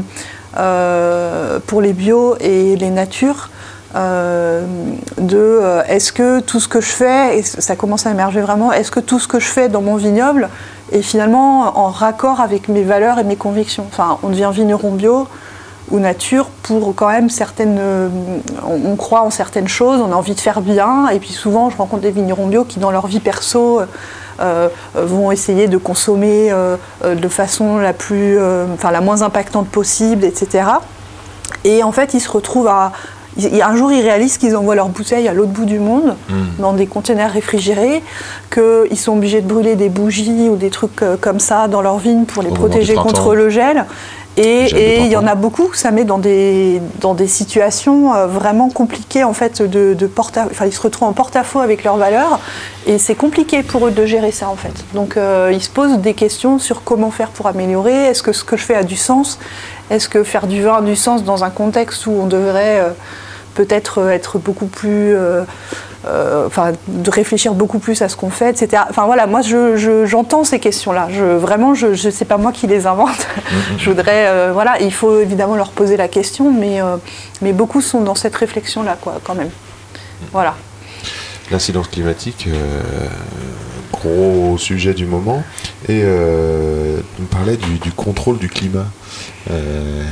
euh, 0.57 1.59
pour 1.67 1.81
les 1.81 1.93
bio 1.93 2.35
et 2.39 2.75
les 2.75 2.89
natures 2.89 3.49
de 3.95 5.61
est-ce 5.87 6.11
que 6.11 6.39
tout 6.39 6.59
ce 6.59 6.67
que 6.67 6.81
je 6.81 6.89
fais, 6.89 7.37
et 7.37 7.43
ça 7.43 7.75
commence 7.75 8.07
à 8.07 8.11
émerger 8.11 8.41
vraiment, 8.41 8.73
est-ce 8.73 8.89
que 8.89 8.99
tout 8.99 9.19
ce 9.19 9.27
que 9.27 9.39
je 9.39 9.45
fais 9.45 9.69
dans 9.69 9.83
mon 9.83 9.97
vignoble 9.97 10.49
est 10.91 11.03
finalement 11.03 11.77
en 11.77 11.89
raccord 11.91 12.41
avec 12.41 12.69
mes 12.69 12.81
valeurs 12.81 13.19
et 13.19 13.23
mes 13.23 13.35
convictions? 13.35 13.85
Enfin, 13.87 14.17
on 14.23 14.29
devient 14.29 14.49
vigneron 14.51 14.93
bio 14.93 15.27
ou 15.91 15.99
nature 15.99 16.47
pour 16.63 16.95
quand 16.95 17.09
même 17.09 17.29
certaines. 17.29 17.79
on, 18.65 18.95
croit 18.95 19.21
en 19.21 19.29
certaines 19.29 19.67
choses, 19.67 19.99
on 19.99 20.11
a 20.11 20.15
envie 20.15 20.35
de 20.35 20.39
faire 20.39 20.61
bien, 20.61 21.09
et 21.09 21.19
puis 21.19 21.33
souvent 21.33 21.69
je 21.69 21.77
rencontre 21.77 22.03
des 22.03 22.11
vignerons 22.11 22.47
bio 22.47 22.63
qui, 22.63 22.79
dans 22.79 22.91
leur 22.91 23.07
vie 23.07 23.19
perso, 23.19 23.81
euh, 23.81 23.85
euh, 24.39 24.69
vont 24.95 25.31
essayer 25.31 25.67
de 25.67 25.77
consommer 25.77 26.51
euh, 26.51 26.77
de 27.03 27.27
façon 27.27 27.77
la 27.77 27.93
plus, 27.93 28.37
euh, 28.37 28.65
enfin 28.73 28.91
la 28.91 29.01
moins 29.01 29.21
impactante 29.21 29.67
possible, 29.67 30.25
etc. 30.25 30.65
Et 31.63 31.83
en 31.83 31.91
fait, 31.91 32.13
ils 32.13 32.19
se 32.19 32.29
retrouvent 32.29 32.67
à. 32.67 32.91
Un 33.35 33.75
jour, 33.75 33.91
ils 33.91 34.01
réalisent 34.01 34.37
qu'ils 34.37 34.55
envoient 34.55 34.75
leurs 34.75 34.89
bouteilles 34.89 35.27
à 35.27 35.33
l'autre 35.33 35.49
bout 35.49 35.65
du 35.65 35.79
monde, 35.79 36.15
dans 36.59 36.73
des 36.73 36.85
conteneurs 36.85 37.31
réfrigérés, 37.31 38.03
qu'ils 38.53 38.99
sont 38.99 39.13
obligés 39.13 39.41
de 39.41 39.47
brûler 39.47 39.75
des 39.75 39.89
bougies 39.89 40.49
ou 40.51 40.55
des 40.55 40.69
trucs 40.69 41.03
comme 41.19 41.39
ça 41.39 41.67
dans 41.67 41.81
leurs 41.81 41.97
vignes 41.97 42.25
pour 42.25 42.43
les 42.43 42.51
Au 42.51 42.53
protéger 42.53 42.93
contre 42.93 43.33
le 43.33 43.49
gel. 43.49 43.85
Et 44.35 45.01
il 45.01 45.11
y 45.11 45.15
en 45.15 45.27
a 45.27 45.35
beaucoup, 45.35 45.73
ça 45.73 45.91
met 45.91 46.05
dans 46.05 46.17
des, 46.17 46.81
dans 47.01 47.13
des 47.13 47.27
situations 47.27 48.15
euh, 48.15 48.25
vraiment 48.25 48.69
compliquées 48.69 49.23
en 49.23 49.33
fait 49.33 49.61
de, 49.61 49.93
de 49.93 50.07
porte 50.07 50.37
à- 50.37 50.47
enfin 50.49 50.65
ils 50.65 50.73
se 50.73 50.81
retrouvent 50.81 51.07
en 51.07 51.13
porte-à-faux 51.13 51.59
avec 51.59 51.83
leurs 51.83 51.97
valeurs 51.97 52.39
et 52.87 52.97
c'est 52.97 53.13
compliqué 53.13 53.61
pour 53.61 53.85
eux 53.87 53.91
de 53.91 54.05
gérer 54.07 54.31
ça 54.31 54.49
en 54.49 54.55
fait. 54.55 54.73
Donc 54.95 55.17
euh, 55.17 55.51
ils 55.53 55.61
se 55.61 55.69
posent 55.69 55.99
des 55.99 56.15
questions 56.15 56.57
sur 56.57 56.83
comment 56.83 57.11
faire 57.11 57.29
pour 57.29 57.45
améliorer, 57.45 58.05
est-ce 58.07 58.23
que 58.23 58.33
ce 58.33 58.43
que 58.43 58.57
je 58.57 58.63
fais 58.65 58.75
a 58.75 58.83
du 58.83 58.95
sens, 58.95 59.37
est-ce 59.91 60.09
que 60.09 60.23
faire 60.23 60.47
du 60.47 60.63
vin 60.63 60.77
a 60.77 60.81
du 60.81 60.95
sens 60.95 61.23
dans 61.23 61.43
un 61.43 61.51
contexte 61.51 62.07
où 62.07 62.11
on 62.11 62.25
devrait 62.25 62.79
euh, 62.79 62.89
peut-être 63.53 64.09
être 64.09 64.39
beaucoup 64.39 64.65
plus 64.65 65.13
euh, 65.15 65.43
enfin, 66.05 66.71
de 66.87 67.09
réfléchir 67.09 67.53
beaucoup 67.53 67.79
plus 67.79 68.01
à 68.01 68.09
ce 68.09 68.15
qu'on 68.17 68.29
fait, 68.29 68.49
etc. 68.49 68.83
Enfin 68.89 69.05
voilà, 69.05 69.27
moi 69.27 69.41
je- 69.41 69.77
je- 69.77 70.05
j'entends 70.05 70.43
ces 70.43 70.59
questions-là. 70.59 71.07
Je, 71.11 71.23
vraiment, 71.23 71.73
je, 71.73 71.93
je 71.93 72.09
sais 72.09 72.25
pas 72.25 72.37
moi 72.37 72.51
qui 72.51 72.67
les 72.67 72.85
invente. 72.87 73.27
je 73.77 73.89
voudrais, 73.89 74.27
euh, 74.27 74.51
voilà, 74.53 74.79
il 74.81 74.91
faut 74.93 75.19
évidemment 75.19 75.55
leur 75.55 75.71
poser 75.71 75.97
la 75.97 76.07
question, 76.07 76.51
mais, 76.51 76.81
euh, 76.81 76.97
mais 77.41 77.53
beaucoup 77.53 77.81
sont 77.81 78.01
dans 78.01 78.15
cette 78.15 78.35
réflexion-là, 78.35 78.97
quoi, 78.99 79.19
quand 79.23 79.35
même. 79.35 79.49
Voilà. 80.31 80.55
L'incidence 81.51 81.87
climatique, 81.89 82.47
euh, 82.47 82.81
gros 83.91 84.57
sujet 84.57 84.93
du 84.93 85.05
moment. 85.05 85.43
Et 85.89 86.01
euh, 86.03 86.99
on 87.21 87.25
parlait 87.25 87.57
du, 87.57 87.77
du 87.79 87.91
contrôle 87.91 88.37
du 88.37 88.49
climat. 88.49 88.85
Euh, 89.51 90.03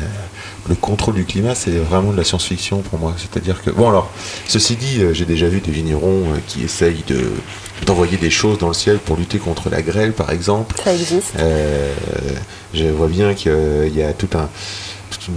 le 0.69 0.75
contrôle 0.75 1.15
du 1.15 1.25
climat, 1.25 1.55
c'est 1.55 1.71
vraiment 1.71 2.11
de 2.11 2.17
la 2.17 2.23
science-fiction 2.23 2.81
pour 2.81 2.99
moi. 2.99 3.13
C'est-à-dire 3.17 3.61
que, 3.63 3.71
bon 3.71 3.89
alors, 3.89 4.11
ceci 4.47 4.75
dit, 4.75 5.01
euh, 5.01 5.13
j'ai 5.13 5.25
déjà 5.25 5.47
vu 5.47 5.59
des 5.59 5.71
vignerons 5.71 6.23
euh, 6.33 6.37
qui 6.47 6.63
essayent 6.63 7.03
de 7.07 7.31
d'envoyer 7.85 8.17
des 8.17 8.29
choses 8.29 8.59
dans 8.59 8.67
le 8.67 8.75
ciel 8.75 8.99
pour 8.99 9.15
lutter 9.17 9.39
contre 9.39 9.69
la 9.71 9.81
grêle, 9.81 10.13
par 10.13 10.29
exemple. 10.31 10.75
Ça 10.83 10.93
existe. 10.93 11.33
Euh, 11.39 11.91
je 12.75 12.85
vois 12.85 13.07
bien 13.07 13.33
qu'il 13.33 13.91
y 13.95 14.03
a 14.03 14.13
tout 14.13 14.29
un, 14.35 14.47
toute 15.09 15.27
une 15.29 15.33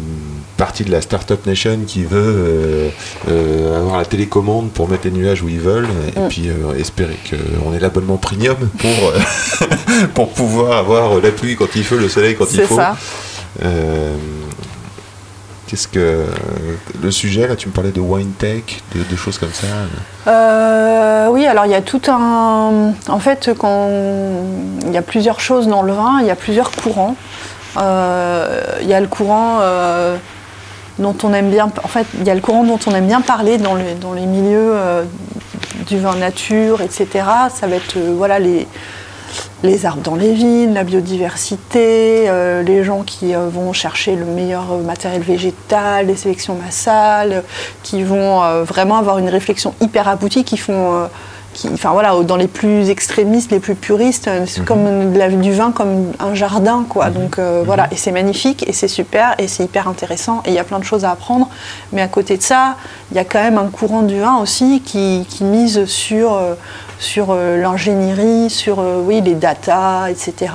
partie 0.59 0.85
de 0.85 0.91
la 0.91 1.01
Startup 1.01 1.45
Nation 1.47 1.79
qui 1.87 2.05
veut 2.05 2.19
euh, 2.19 2.89
euh, 3.31 3.79
avoir 3.81 3.97
la 3.97 4.05
télécommande 4.05 4.71
pour 4.73 4.91
mettre 4.91 5.05
les 5.07 5.11
nuages 5.11 5.43
où 5.43 5.49
ils 5.49 5.59
veulent 5.59 5.89
et 6.15 6.21
Mm. 6.21 6.29
puis 6.29 6.49
euh, 6.51 6.79
espérer 6.79 7.17
qu'on 7.31 7.73
ait 7.73 7.81
l'abonnement 7.81 8.19
premium 8.19 8.57
pour, 8.79 9.13
pour 10.15 10.29
pouvoir 10.35 10.77
avoir 10.77 11.19
la 11.21 11.31
pluie 11.31 11.57
quand 11.57 11.69
il 11.75 11.83
faut, 11.83 11.97
le 11.97 12.11
soleil 12.11 12.35
quand 12.37 12.53
il 12.53 12.61
faut. 12.67 12.77
ça. 12.77 12.95
Qu'est-ce 15.67 15.89
que 15.89 16.27
le 17.03 17.11
sujet 17.11 17.49
là 17.49 17.57
Tu 17.57 17.69
me 17.69 17.73
parlais 17.73 17.91
de 17.91 18.01
wine 18.01 18.33
tech, 18.33 18.83
de, 18.95 19.17
choses 19.17 19.39
comme 19.39 19.53
ça. 19.53 19.67
Euh, 20.27 21.29
oui, 21.31 21.47
alors 21.47 21.65
il 21.65 21.73
y 21.73 21.75
a 21.75 21.81
tout 21.81 22.03
un. 22.09 22.93
En 23.09 23.19
fait, 23.19 23.51
quand 23.59 23.89
il 24.85 24.93
y 24.93 24.97
a 24.97 25.03
plusieurs 25.03 25.41
choses 25.41 25.67
dans 25.67 25.83
le 25.83 25.93
vin, 25.93 26.19
il 26.21 26.27
y 26.27 26.31
a 26.31 26.37
plusieurs 26.37 26.71
courants. 26.71 27.17
Euh, 27.79 28.61
il 28.83 28.89
y 28.89 28.95
a 28.95 29.01
le 29.01 29.07
courant 29.07 29.59
euh, 29.63 30.17
dont 30.99 31.17
on 31.23 31.33
aime 31.33 31.51
bien. 31.51 31.71
En 31.83 31.89
fait, 31.89 32.07
il 32.19 32.27
y 32.27 32.31
a 32.31 32.35
le 32.35 32.43
courant 32.43 32.65
dont 32.65 32.79
on 32.87 32.95
aime 32.95 33.07
bien 33.07 33.23
parler 33.23 33.57
dans 33.57 33.75
les, 33.75 33.95
dans 33.95 34.13
les 34.13 34.27
milieux 34.27 34.75
du 35.87 35.99
vin 35.99 36.15
nature, 36.17 36.83
etc. 36.83 37.25
Ça 37.53 37.67
va 37.67 37.77
être 37.77 37.97
voilà 37.99 38.39
les 38.39 38.69
les 39.63 39.87
arbres 39.87 40.03
dans 40.03 40.15
les 40.17 40.33
vignes, 40.33 40.75
la 40.75 40.85
biodiversité, 40.85 42.29
euh, 42.29 42.63
les 42.63 42.85
gens 42.85 43.03
qui 43.03 43.35
euh, 43.35 43.49
vont 43.49 43.73
chercher 43.73 44.17
le 44.17 44.25
meilleur 44.25 44.73
euh, 44.73 44.83
matériel 44.83 45.23
végétal, 45.23 46.07
les 46.07 46.17
sélections 46.17 46.55
massales, 46.55 47.43
qui 47.83 48.03
vont 48.03 48.43
euh, 48.43 48.65
vraiment 48.65 48.97
avoir 48.97 49.19
une 49.19 49.29
réflexion 49.29 49.75
hyper 49.81 50.09
aboutie, 50.09 50.45
qui 50.45 50.57
font, 50.57 51.09
qui, 51.53 51.69
enfin 51.73 51.91
voilà, 51.93 52.15
dans 52.23 52.37
les 52.37 52.49
plus 52.49 52.91
extrémistes, 52.91 53.53
les 53.53 53.61
plus 53.61 53.75
puristes, 53.77 54.29
c'est 54.47 54.65
comme 54.65 55.13
de 55.13 55.19
la- 55.19 55.29
du 55.29 55.53
vin 55.53 55.71
comme 55.71 56.13
un 56.19 56.35
jardin, 56.35 56.85
quoi. 56.89 57.11
Donc 57.11 57.39
euh, 57.39 57.63
voilà, 57.65 57.87
et 57.93 57.97
c'est 57.97 58.11
magnifique, 58.13 58.65
et 58.69 58.73
c'est 58.73 58.89
super, 58.89 59.35
et 59.39 59.47
c'est 59.47 59.63
hyper 59.65 59.87
intéressant, 59.89 60.43
et 60.47 60.49
il 60.49 60.55
y 60.55 60.59
a 60.59 60.65
plein 60.65 60.81
de 60.81 60.85
choses 60.85 61.05
à 61.05 61.11
apprendre. 61.13 61.49
Mais 61.93 62.03
à 62.03 62.09
côté 62.09 62.37
de 62.37 62.43
ça, 62.43 62.77
il 63.13 63.17
y 63.17 63.21
a 63.21 63.25
quand 63.25 63.41
même 63.43 63.57
un 63.59 63.67
courant 63.69 64.03
du 64.03 64.19
vin 64.21 64.37
aussi 64.39 64.81
qui, 64.85 65.25
qui 65.29 65.45
mise 65.45 65.85
sur 65.87 66.35
euh, 66.35 66.55
sur 66.99 67.29
euh, 67.31 67.57
l'ingénierie, 67.61 68.51
sur 68.51 68.81
euh, 68.81 69.01
oui, 69.05 69.21
les 69.21 69.35
data, 69.35 70.11
etc. 70.11 70.53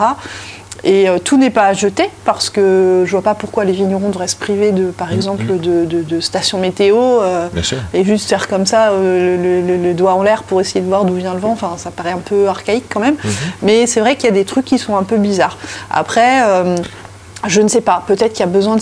Et 0.86 1.10
euh, 1.10 1.18
tout 1.20 1.38
n'est 1.38 1.50
pas 1.50 1.66
à 1.66 1.74
jeter 1.74 2.10
parce 2.24 2.50
que 2.50 3.04
je 3.06 3.12
vois 3.12 3.22
pas 3.22 3.36
pourquoi 3.36 3.66
les 3.66 3.74
vignerons 3.74 4.08
devraient 4.10 4.30
se 4.30 4.38
priver 4.38 4.72
de, 4.72 4.92
par 4.92 5.12
exemple, 5.12 5.46
de, 5.46 5.84
de- 5.84 6.04
de 6.04 6.20
stations 6.22 6.58
météo 6.58 6.96
euh, 6.98 7.50
et 7.94 8.06
juste 8.06 8.30
faire 8.30 8.48
comme 8.48 8.66
ça 8.66 8.92
euh, 8.92 9.36
le, 9.36 9.68
le- 9.68 9.84
le 9.84 9.94
doigt 9.94 10.14
en 10.14 10.24
l'air 10.24 10.44
pour 10.44 10.62
essayer 10.62 10.80
de 10.80 10.88
voir 10.88 11.04
d'où 11.04 11.16
vient 11.16 11.34
le 11.34 11.40
vent. 11.42 11.52
Enfin, 11.52 11.74
ça 11.76 11.92
paraît 11.92 12.14
un 12.14 12.20
peu 12.24 12.48
archaïque 12.48 12.86
quand 12.90 13.02
même. 13.02 13.18
Mais 13.62 13.88
c'est 13.88 14.00
vrai 14.00 14.16
qu'il 14.16 14.26
y 14.26 14.32
a 14.32 14.34
des 14.36 14.46
trucs 14.46 14.64
qui 14.66 14.78
sont 14.78 14.96
un 14.96 15.04
peu 15.04 15.18
bizarres. 15.18 15.58
Après. 15.92 16.44
euh, 16.46 16.78
je 17.48 17.62
ne 17.62 17.68
sais 17.70 17.82
pas, 17.82 18.04
peut-être 18.06 18.34
qu'il 18.34 18.42
y 18.42 18.44
a 18.44 18.52
besoin 18.52 18.76
de, 18.76 18.82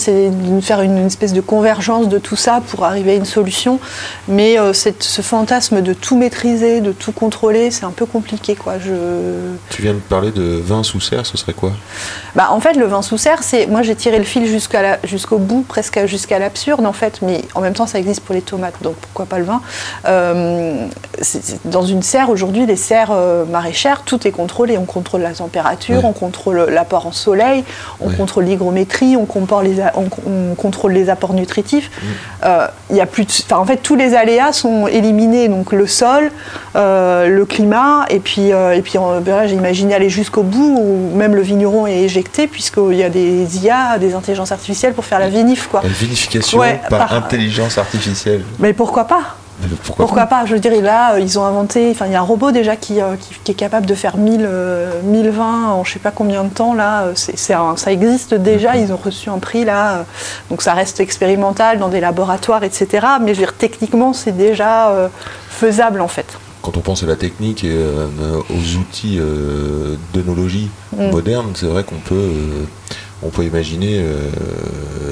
faire 0.62 0.82
une, 0.82 1.06
espèce 1.06 1.34
de 1.34 1.42
convergence 1.42 2.10
de 2.10 2.18
tout 2.18 2.36
ça 2.36 2.62
pour 2.70 2.86
arriver 2.86 3.12
à 3.12 3.16
une 3.16 3.26
solution, 3.26 3.80
mais 4.28 4.58
euh, 4.60 4.74
cette- 4.74 5.04
ce 5.04 5.22
fantasme 5.22 5.82
de 5.82 5.94
tout 5.94 6.18
maîtriser, 6.18 6.82
de 6.82 6.92
tout 6.92 7.12
contrôler, 7.12 7.70
c'est 7.70 7.86
un 7.86 7.92
peu 7.92 8.06
compliqué. 8.08 8.56
Quoi. 8.56 8.80
Je... 8.80 8.94
Tu 9.70 9.84
viens 9.84 9.94
de 9.94 10.00
parler 10.00 10.32
de 10.32 10.60
vin 10.64 10.82
sous 10.84 11.00
serre, 11.00 11.26
ce 11.26 11.38
serait 11.38 11.54
quoi? 11.54 11.72
Bah, 12.36 12.48
en 12.52 12.60
fait, 12.60 12.74
le 12.74 12.86
vin 12.86 13.02
sous 13.04 13.18
serre, 13.20 13.44
c'est. 13.44 13.68
Moi, 13.68 13.84
j'ai 13.84 13.96
tiré 13.96 14.18
le 14.18 14.24
fil 14.24 14.48
jusqu'au 15.04 15.38
bout, 15.38 15.62
presque 15.68 16.06
jusqu'à 16.08 16.40
l'absurde, 16.40 16.86
en 16.86 16.94
fait, 16.94 17.20
mais 17.22 17.42
en 17.54 17.62
même 17.62 17.74
temps, 17.74 17.86
ça 17.88 18.00
existe 18.00 18.22
pour 18.22 18.34
les 18.34 18.42
tomates, 18.42 18.82
donc 18.82 18.96
pourquoi 18.96 19.26
pas 19.26 19.38
le 19.38 19.46
vin? 19.46 19.62
Euh, 20.08 20.88
Dans 21.66 21.84
une 21.84 22.02
serre, 22.02 22.30
aujourd'hui, 22.30 22.66
les 22.66 22.76
serres 22.76 23.12
euh, 23.12 23.46
maraîchères, 23.46 24.02
tout 24.04 24.28
est 24.28 24.32
contrôlé. 24.32 24.78
On 24.78 24.86
contrôle 24.86 25.22
la 25.22 25.34
température, 25.34 25.98
Ouais. 25.98 26.06
on 26.06 26.14
contrôle 26.14 26.68
l'apport 26.70 27.06
en 27.08 27.12
soleil, 27.12 27.64
on 28.00 28.10
Ouais. 28.10 28.16
contrôle 28.16 28.47
l'hygrométrie, 28.48 29.16
on, 29.18 29.26
contrôle 30.56 30.94
les 30.94 31.10
apports 31.10 31.34
nutritifs. 31.34 31.92
Euh, 32.44 32.68
il 32.90 32.96
y 32.96 33.02
a 33.02 33.06
plus 33.06 33.26
de- 33.26 33.54
en 33.54 33.66
fait, 33.66 33.78
tous 33.78 33.96
les 33.96 34.16
aléas 34.16 34.54
sont 34.54 34.88
éliminés, 34.88 35.48
donc 35.50 35.72
le 35.74 35.88
sol, 35.88 36.32
euh, 36.76 37.28
le 37.28 37.46
climat, 37.46 38.06
et 38.10 38.20
puis, 38.20 38.52
euh, 38.54 38.74
et 38.74 38.82
puis 38.82 38.94
ben 39.22 39.36
là, 39.36 39.48
j'ai 39.48 39.56
imaginé 39.56 39.94
aller 39.94 40.10
jusqu'au 40.10 40.44
bout 40.44 40.78
où 40.80 41.16
même 41.18 41.36
le 41.36 41.42
vigneron 41.42 41.88
est 41.88 42.00
éjecté, 42.02 42.48
puisqu'il 42.48 42.96
y 42.96 43.04
a 43.04 43.10
des 43.10 43.58
IA, 43.66 43.98
des 44.00 44.14
intelligences 44.14 44.52
artificielles 44.52 44.94
pour 44.94 45.06
faire 45.06 45.20
la 45.20 45.30
vinif. 45.30 45.68
Quoi. 45.68 45.82
La 45.84 45.90
vinification 45.90 46.60
Ouais, 46.60 46.80
par 46.90 47.00
par- 47.08 47.14
intelligence 47.14 47.78
artificielle. 47.78 48.44
Mais 48.60 48.74
pourquoi 48.74 49.06
pas? 49.06 49.36
Pourquoi, 49.84 50.06
pourquoi 50.06 50.26
pas 50.28 50.46
Je 50.46 50.56
dirais 50.56 50.82
là, 50.82 51.14
euh, 51.16 51.20
ils 51.20 51.40
ont 51.40 51.44
inventé. 51.46 51.90
Enfin, 51.92 52.06
il 52.06 52.12
y 52.12 52.16
a 52.16 52.20
un 52.20 52.24
robot 52.24 52.52
déjà 52.52 52.76
qui, 52.76 53.02
euh, 53.02 53.16
qui, 53.20 53.34
qui 53.44 53.52
est 53.52 53.56
capable 53.56 53.86
de 53.88 53.96
faire 53.96 54.18
1000, 54.18 54.46
euh, 54.48 55.02
1000 55.04 55.30
vins 55.32 55.70
en 55.72 55.84
je 55.84 55.94
sais 55.94 56.00
pas 56.00 56.12
combien 56.12 56.44
de 56.44 56.50
temps. 56.50 56.74
Là, 56.76 57.06
euh, 57.06 57.14
un- 57.56 57.76
ça 57.78 57.92
existe 57.92 58.34
déjà. 58.36 58.78
Ils 58.78 58.94
ont 58.94 58.98
reçu 59.04 59.30
un 59.30 59.40
prix 59.40 59.66
là. 59.66 59.98
euh, 59.98 60.04
Donc 60.50 60.62
ça 60.62 60.74
reste 60.74 61.00
expérimental 61.00 61.80
dans 61.80 61.90
des 61.90 62.00
laboratoires, 62.00 62.64
etc. 62.64 63.06
Mais 63.22 63.34
je 63.34 63.40
veux 63.40 63.46
dire, 63.46 63.54
techniquement, 63.58 64.14
c'est 64.14 64.36
déjà 64.38 64.90
euh, 64.90 65.08
faisable 65.50 66.02
en 66.02 66.08
fait. 66.08 66.38
Quand 66.62 66.76
on 66.78 66.82
pense 66.82 67.02
à 67.04 67.06
la 67.08 67.16
technique 67.16 67.64
et 67.64 67.72
euh, 67.72 68.08
aux 68.50 68.78
outils 68.80 69.18
euh, 69.20 69.96
d'œnologie 70.14 70.70
Mm. 70.96 71.10
moderne, 71.12 71.48
c'est 71.54 71.66
vrai 71.66 71.84
qu'on 71.84 71.96
peut, 71.98 72.16
euh, 72.16 72.64
on 73.22 73.30
peut 73.30 73.44
imaginer 73.44 74.00
euh, 74.00 74.30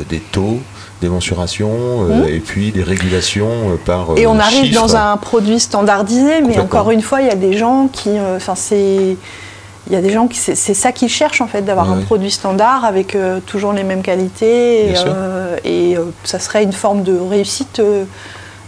des 0.10 0.20
taux, 0.20 0.60
des 1.02 1.10
mensurations 1.10 2.08
euh, 2.10 2.26
et 2.26 2.40
puis 2.40 2.72
des 2.72 2.84
régulations 2.84 3.72
euh, 3.72 3.76
par 3.84 4.06
Mm. 4.16 4.18
Et 4.18 4.26
euh, 4.26 4.30
on 4.30 4.40
arrive 4.40 4.66
chiffres. 4.66 4.82
dans 4.82 4.96
un 4.96 5.18
produit 5.18 5.60
standardisé, 5.60 6.42
mais 6.42 6.60
encore 6.60 6.92
une 6.92 7.02
fois, 7.02 7.22
il 7.22 7.28
y 7.28 7.32
a 7.32 7.36
des 7.36 7.58
gens 7.58 7.88
qui, 7.92 8.10
euh, 8.10 8.38
enfin, 8.38 8.56
c'est, 8.56 9.18
il 9.88 9.94
y 9.94 9.96
a 9.96 10.02
des 10.02 10.12
gens 10.12 10.28
qui, 10.28 10.38
c'est, 10.40 10.56
ça 10.56 10.92
qu'ils 10.92 11.10
cherchent 11.10 11.42
en 11.42 11.48
fait, 11.48 11.62
d'avoir 11.62 11.92
Ouais, 11.92 11.98
un 11.98 12.02
produit 12.02 12.32
standard 12.32 12.86
avec 12.86 13.16
euh, 13.16 13.40
toujours 13.46 13.74
les 13.74 13.84
mêmes 13.84 14.02
qualités, 14.02 14.90
et, 14.90 14.94
euh, 15.06 15.58
euh, 15.66 16.06
ça 16.24 16.40
serait 16.40 16.64
une 16.64 16.74
forme 16.74 17.04
de 17.04 17.18
réussite, 17.18 17.80
euh, 17.80 18.06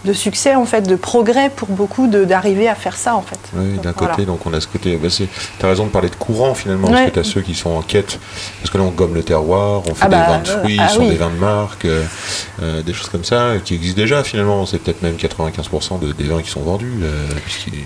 de 0.08 0.14
succès 0.14 0.56
en 0.56 0.66
fait, 0.66 0.82
de 0.88 0.96
progrès 0.96 1.52
pour 1.56 1.68
beaucoup 1.68 2.08
de, 2.08 2.24
d'arriver 2.26 2.68
à 2.68 2.76
faire 2.76 2.96
ça 2.98 3.16
en 3.16 3.22
fait. 3.22 3.40
Oui, 3.54 3.78
d'un 3.84 3.92
voilà. 3.92 4.14
côté, 4.14 4.26
donc 4.26 4.40
on 4.46 4.54
a 4.54 4.62
ce 4.62 4.68
côté. 4.68 4.96
Bah 4.98 5.10
tu 5.10 5.28
as 5.66 5.68
raison 5.68 5.86
de 5.86 5.92
parler 5.92 6.10
de 6.10 6.16
courant 6.16 6.56
finalement, 6.56 6.88
parce 6.88 7.00
Ouais. 7.02 7.08
que 7.10 7.14
tu 7.14 7.20
as 7.20 7.24
ceux 7.24 7.42
qui 7.42 7.54
sont 7.54 7.70
en 7.72 7.82
quête. 7.82 8.20
Parce 8.62 8.72
que 8.72 8.78
là, 8.78 8.84
on 8.86 8.90
gomme 8.92 9.14
le 9.14 9.24
terroir, 9.24 9.82
on 9.90 9.94
fait 9.94 10.02
Ah 10.02 10.06
des 10.06 10.16
bah, 10.16 10.28
vins 10.28 10.40
de 10.40 10.50
euh, 10.50 10.60
fruits, 10.60 10.78
ah 10.80 10.88
sur 10.88 11.02
oui. 11.02 11.10
des 11.10 11.16
vins 11.16 11.30
de 11.30 11.36
marque, 11.36 11.86
euh, 11.86 12.04
euh, 12.62 12.82
des 12.82 12.94
choses 12.94 13.10
comme 13.10 13.24
ça, 13.24 13.54
qui 13.64 13.76
existent 13.76 14.02
déjà 14.02 14.24
finalement. 14.24 14.66
C'est 14.66 14.80
peut-être 14.80 15.02
même 15.04 15.16
95% 15.16 16.00
de, 16.00 16.14
des 16.14 16.24
vins 16.24 16.42
qui 16.42 16.50
sont 16.50 16.62
vendus. 16.62 16.94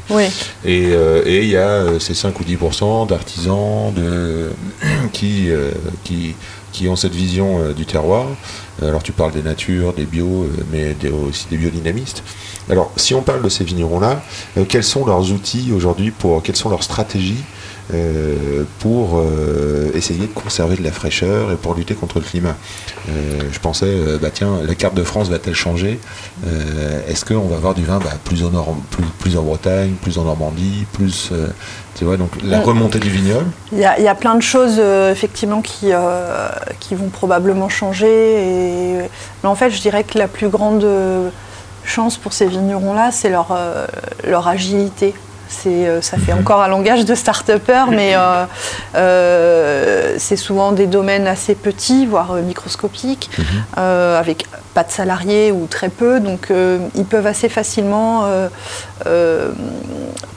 Oui. 0.10 0.24
Et 0.66 0.92
et 1.26 1.44
il 1.44 1.50
y 1.50 1.58
a 1.58 2.00
ces 2.00 2.14
5 2.14 2.40
ou 2.40 2.44
10% 2.44 3.08
d'artisans 3.08 3.94
de, 3.96 4.52
qui, 5.14 5.50
qui, 6.04 6.36
qui 6.72 6.88
ont 6.88 6.96
cette 6.96 7.14
vision 7.16 7.72
du 7.74 7.86
terroir. 7.86 8.26
Alors 8.82 9.04
tu 9.04 9.12
parles 9.12 9.32
des 9.32 9.44
natures, 9.44 9.94
des 9.94 10.06
bio, 10.06 10.44
euh, 10.44 10.50
mais 10.72 10.96
aussi 11.10 11.48
des 11.50 11.58
biodynamistes. 11.58 12.24
Alors 12.70 12.92
si 12.96 13.14
on 13.14 13.22
parle 13.22 13.44
de 13.44 13.50
ces 13.50 13.64
vignerons-là, 13.64 14.24
euh, 14.58 14.66
quels 14.68 14.84
sont 14.84 15.06
leurs 15.06 15.32
outils 15.32 15.72
aujourd'hui 15.76 16.12
pour, 16.12 16.42
quelles 16.42 16.56
sont 16.56 16.70
leurs 16.70 16.84
stratégies 16.84 17.44
euh, 17.94 18.64
pour 18.80 19.20
euh, 19.20 19.92
essayer 19.94 20.28
de 20.28 20.34
conserver 20.34 20.76
de 20.76 20.84
la 20.84 20.92
fraîcheur 20.92 21.52
et 21.52 21.56
pour 21.56 21.74
lutter 21.74 21.94
contre 21.94 22.20
le 22.20 22.26
climat. 22.26 22.56
Euh, 23.10 23.40
je 23.52 23.60
pensais, 23.60 23.94
bah 24.22 24.30
tiens, 24.34 24.60
la 24.66 24.76
carte 24.76 24.94
de 24.96 25.04
France 25.04 25.30
va-t-elle 25.30 25.56
changer? 25.56 26.00
Est-ce 27.08 27.26
qu'on 27.26 27.48
va 27.48 27.56
avoir 27.56 27.74
du 27.74 27.84
vin 27.84 28.00
bah, 28.00 28.12
plus, 28.24 28.44
en 28.44 29.42
Bretagne, 29.44 29.94
plus 30.02 30.18
en 30.18 30.24
Normandie, 30.24 30.86
plus... 30.94 31.32
tu 31.96 32.06
vois, 32.06 32.18
donc 32.18 32.32
la 32.44 32.62
remontée 32.62 33.00
du 33.00 33.10
vignoble, 33.10 33.48
Il 33.72 33.80
y, 33.80 33.86
a, 33.86 34.00
il 34.00 34.04
y 34.04 34.08
a 34.08 34.16
plein 34.16 34.36
de 34.36 34.42
choses 34.42 34.78
euh, 34.80 35.12
effectivement 35.12 35.62
qui, 35.62 35.92
euh, 35.92 36.50
qui 36.80 36.96
vont 36.96 37.10
probablement 37.10 37.70
changer. 37.70 38.08
Et... 38.08 38.98
Mais 39.44 39.50
en 39.50 39.56
fait, 39.56 39.70
je 39.70 39.82
dirais 39.82 40.04
que 40.04 40.18
la 40.18 40.28
plus 40.28 40.50
grande 40.50 40.86
chance 41.84 42.18
pour 42.18 42.34
ces 42.34 42.48
vignerons-là, 42.48 43.12
c'est 43.12 43.30
leur, 43.30 43.50
euh, 43.52 43.86
leur 44.24 44.48
agilité. 44.48 45.14
C'est, 45.52 45.70
euh, 45.88 46.02
ça 46.02 46.18
fait 46.18 46.32
encore 46.34 46.62
un 46.62 46.70
langage 46.70 47.04
de 47.04 47.14
start-upper, 47.14 47.86
mais 47.92 48.14
euh, 48.16 48.46
euh, 48.96 50.16
c'est 50.18 50.38
souvent 50.38 50.72
des 50.72 50.88
domaines 50.88 51.28
assez 51.28 51.56
petits, 51.56 52.06
voire 52.06 52.34
microscopiques, 52.36 53.30
euh, 53.78 54.18
avec 54.18 54.48
pas 54.74 54.84
de 54.84 54.92
salariés 54.92 55.52
ou 55.52 55.68
très 55.70 55.90
peu. 55.90 56.22
Donc 56.22 56.52
ils 56.96 57.06
peuvent 57.06 57.28
assez 57.28 57.50
facilement 57.50 58.26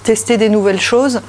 tester 0.03 0.37
des 0.37 0.49
nouvelles 0.49 0.81
choses. 0.81 1.21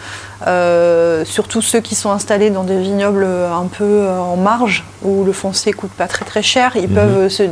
Surtout 1.26 1.62
ceux 1.62 1.80
qui 1.80 1.93
sont 1.95 2.10
installés 2.12 2.50
dans 2.50 2.63
des 2.63 2.80
vignobles 2.80 3.26
un 3.26 3.67
peu 3.67 4.08
en 4.10 4.36
marge 4.36 4.84
où 5.04 5.24
le 5.24 5.32
foncier 5.32 5.71
coûte 5.74 5.91
pas 5.91 6.08
très 6.08 6.26
très 6.26 6.41
cher, 6.41 6.71
ils 6.76 6.88
Mhm. 6.89 6.95
peuvent 6.95 7.30
se 7.30 7.43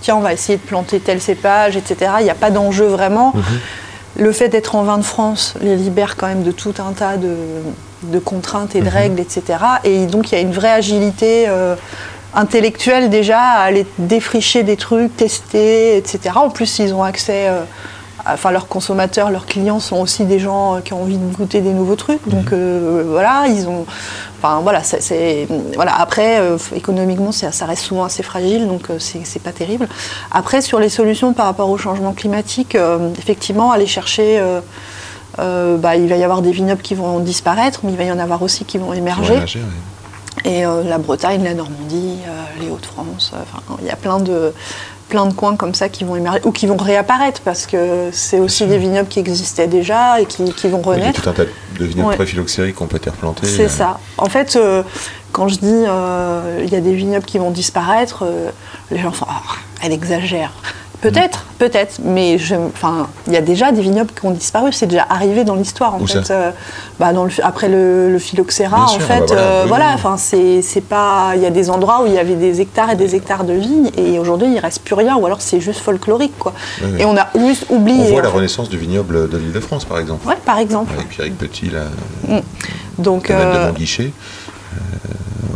tiens 0.00 0.16
on 0.16 0.20
va 0.20 0.32
essayer 0.32 0.58
de 0.58 0.62
planter 0.62 0.98
tel 1.00 1.20
cépage, 1.20 1.76
etc. 1.76 2.10
Il 2.20 2.24
n'y 2.24 2.30
a 2.30 2.34
pas 2.34 2.50
d'enjeu 2.50 2.86
vraiment. 2.86 3.32
Mhm. 3.34 3.42
Le 4.16 4.32
fait 4.32 4.48
d'être 4.48 4.74
en 4.74 4.82
vin 4.82 4.98
de 4.98 5.02
France 5.04 5.54
les 5.60 5.76
libère 5.76 6.16
quand 6.16 6.26
même 6.26 6.42
de 6.42 6.50
tout 6.52 6.74
un 6.78 6.92
tas 6.92 7.16
de, 7.16 7.36
de 8.04 8.18
contraintes 8.18 8.74
et 8.74 8.80
de 8.80 8.86
Mhm. 8.86 8.92
règles, 8.92 9.20
etc. 9.20 9.42
Et 9.84 10.06
donc 10.06 10.32
il 10.32 10.34
y 10.34 10.38
a 10.38 10.40
une 10.40 10.52
vraie 10.52 10.72
agilité 10.72 11.44
euh, 11.48 11.76
intellectuelle 12.34 13.10
déjà 13.10 13.40
à 13.40 13.62
aller 13.62 13.86
défricher 13.98 14.62
des 14.62 14.76
trucs, 14.76 15.16
tester, 15.16 15.96
etc. 15.96 16.36
En 16.36 16.50
plus 16.50 16.78
ils 16.78 16.92
ont 16.94 17.02
accès 17.02 17.48
euh, 17.48 17.60
enfin 18.34 18.50
leurs 18.50 18.68
consommateurs, 18.68 19.30
leurs 19.30 19.46
clients 19.46 19.80
sont 19.80 19.96
aussi 19.96 20.24
des 20.24 20.38
gens 20.38 20.76
euh, 20.76 20.80
qui 20.80 20.92
ont 20.92 21.02
envie 21.02 21.18
de 21.18 21.34
goûter 21.34 21.60
des 21.60 21.72
nouveaux 21.72 21.96
trucs. 21.96 22.26
Donc 22.28 22.52
euh, 22.52 23.04
voilà, 23.06 23.46
ils 23.48 23.68
ont. 23.68 23.86
Enfin 24.40 24.60
voilà, 24.62 24.82
c'est- 24.82 25.46
voilà. 25.74 26.00
Après, 26.00 26.38
euh, 26.38 26.58
économiquement, 26.74 27.32
ça, 27.32 27.50
ça 27.52 27.66
reste 27.66 27.82
souvent 27.82 28.04
assez 28.04 28.22
fragile, 28.22 28.68
donc 28.68 28.90
euh, 28.90 28.98
c'est 28.98 29.42
pas 29.42 29.52
terrible. 29.52 29.88
Après, 30.30 30.60
sur 30.60 30.78
les 30.78 30.88
solutions 30.88 31.32
par 31.32 31.46
rapport 31.46 31.70
au 31.70 31.78
changement 31.78 32.12
climatique, 32.12 32.76
effectivement, 33.18 33.72
aller 33.72 33.86
chercher. 33.86 34.40
bah, 35.36 35.96
il 35.96 36.08
va 36.08 36.16
y 36.16 36.24
avoir 36.24 36.42
des 36.42 36.50
vignobles 36.52 36.82
qui 36.82 36.94
vont 36.94 37.18
disparaître, 37.20 37.80
mais 37.84 37.92
il 37.92 37.96
va 37.98 38.04
y 38.04 38.12
en 38.12 38.18
avoir 38.18 38.42
aussi 38.42 38.64
qui 38.64 38.78
vont 38.78 38.86
qui 38.86 38.90
vont 38.90 38.96
émerger. 38.98 39.34
Et 40.44 40.62
la 40.62 40.98
Bretagne, 40.98 41.42
la 41.42 41.54
Normandie, 41.54 42.18
les 42.60 42.70
Hauts-de-France, 42.70 43.32
il 43.80 43.86
y 43.86 43.90
a 43.90 43.96
plein 43.96 44.18
de, 44.20 44.52
plein 45.08 45.26
de 45.26 45.32
coins 45.32 45.56
comme 45.56 45.74
ça 45.74 45.88
qui 45.88 46.04
vont 46.04 46.16
émerger 46.16 46.40
ou 46.44 46.52
qui 46.52 46.66
vont 46.66 46.76
réapparaître 46.76 47.40
parce 47.42 47.66
que 47.66 48.10
c'est 48.12 48.38
aussi 48.38 48.66
des 48.66 48.78
vignobles 48.78 49.08
qui 49.08 49.18
existaient 49.20 49.66
déjà 49.66 50.20
et 50.20 50.26
qui, 50.26 50.52
qui 50.52 50.68
vont 50.68 50.82
Oui, 50.84 50.96
il 50.96 50.98
y 50.98 51.02
a 51.02 51.06
renaître. 51.06 51.22
tout 51.22 51.30
un 51.30 51.32
tas 51.32 51.44
de 51.44 51.84
vignobles 51.84 52.08
Ouais. 52.10 52.14
pré-phylloxériques 52.16 52.76
qui 52.76 52.82
ont 52.82 52.86
pas 52.86 52.98
été 52.98 53.10
replantés. 53.10 53.46
C'est 53.46 53.64
euh, 53.64 53.68
ça. 53.68 53.98
En 54.18 54.26
fait, 54.28 54.56
euh, 54.56 54.82
quand 55.32 55.48
je 55.48 55.56
dis 55.58 55.66
euh, 55.86 56.62
il 56.64 56.70
y 56.72 56.76
a 56.76 56.80
des 56.80 56.94
vignobles 56.94 57.24
qui 57.24 57.38
vont 57.38 57.50
disparaître, 57.50 58.24
les 58.90 58.98
gens 58.98 59.12
font 59.12 59.26
Ah, 59.28 59.42
elle 59.82 59.92
exagère. 59.92 60.52
Peut-être, 61.00 61.44
peut-être, 61.60 62.00
mais 62.02 62.38
je, 62.38 62.56
enfin, 62.56 63.06
il 63.28 63.32
y 63.32 63.36
a 63.36 63.40
déjà 63.40 63.70
des 63.70 63.80
vignobles 63.82 64.10
qui 64.12 64.26
ont 64.26 64.32
disparu. 64.32 64.72
C'est 64.72 64.86
déjà 64.86 65.06
arrivé 65.08 65.44
dans 65.44 65.54
l'histoire, 65.54 65.94
en 65.94 66.00
Où 66.00 66.06
fait. 66.08 66.30
Euh, 66.32 66.50
bah, 66.98 67.12
dans 67.12 67.24
le, 67.24 67.30
après 67.44 67.68
le, 67.68 68.10
le 68.10 68.18
phylloxéra, 68.18 68.76
Bien 68.76 68.84
en 68.84 68.88
sûr, 68.88 69.02
fait, 69.02 69.20
bah 69.20 69.26
voilà, 69.28 69.42
euh, 69.42 69.62
oui, 69.62 69.68
voilà. 69.68 69.84
oui. 69.86 69.92
Enfin, 69.94 70.16
c'est, 70.16 70.60
c'est 70.60 70.80
pas. 70.80 71.34
Il 71.36 71.42
y 71.42 71.46
a 71.46 71.50
des 71.50 71.70
endroits 71.70 72.02
où 72.02 72.06
il 72.06 72.14
y 72.14 72.18
avait 72.18 72.34
des 72.34 72.60
hectares 72.60 72.90
et 72.90 72.96
des 72.96 73.14
hectares 73.14 73.44
de 73.44 73.52
vignes, 73.52 73.90
et 73.96 74.18
aujourd'hui, 74.18 74.48
il 74.52 74.58
reste 74.58 74.80
plus 74.82 74.94
rien, 74.94 75.16
ou 75.16 75.24
alors 75.24 75.40
c'est 75.40 75.60
juste 75.60 75.78
folklorique, 75.80 76.36
quoi. 76.36 76.52
Oui. 76.82 77.00
Et 77.00 77.04
on 77.04 77.16
a 77.16 77.28
juste 77.38 77.66
oublié. 77.70 78.06
On 78.08 78.12
voit 78.14 78.22
la 78.22 78.30
renaissance 78.30 78.68
du 78.68 78.76
vignoble 78.78 79.28
de 79.28 79.36
l'île 79.38 79.52
de 79.52 79.60
France, 79.60 79.84
par 79.84 80.00
exemple. 80.00 80.26
Ouais, 80.26 80.38
par 80.44 80.58
exemple. 80.58 80.92
Avec 80.96 81.10
Pierrick 81.10 81.38
Petit, 81.38 81.70
là, 81.70 81.84
Donc, 82.98 83.28
domaine 83.28 83.52
de 83.52 83.56
euh, 83.56 83.66
Montguichet. 83.68 84.10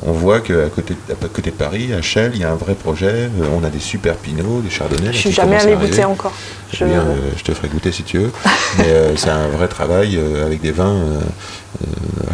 On 0.07 0.13
voit 0.13 0.41
qu'à 0.41 0.69
côté, 0.75 0.95
à 1.11 1.29
côté 1.29 1.51
de 1.51 1.57
Paris, 1.57 1.93
à 1.93 2.03
Chelles, 2.03 2.33
il 2.35 2.41
y 2.41 2.45
a 2.45 2.51
un 2.51 2.55
vrai 2.57 2.75
projet. 2.75 3.29
Euh, 3.41 3.47
On 3.59 3.65
a 3.65 3.71
des 3.71 3.81
super 3.81 4.15
pinots, 4.17 4.61
des 4.61 4.71
chardonnays. 4.71 5.13
je 5.13 5.19
suis 5.19 5.33
jamais 5.33 5.57
arriver. 5.57 5.89
goûter 5.89 6.05
encore. 6.05 6.33
Je- 6.73 6.85
Eh 6.85 6.89
bien, 6.89 7.01
euh, 7.01 7.17
je 7.37 7.43
te 7.43 7.53
ferai 7.53 7.69
goûter 7.69 7.91
si 7.93 8.03
tu 8.05 8.19
veux. 8.19 8.31
Mais 8.79 8.89
euh, 8.89 9.17
c'est 9.17 9.31
un 9.31 9.49
vrai 9.49 9.69
travail 9.69 10.19
avec 10.45 10.61
des 10.61 10.73
vins 10.73 11.01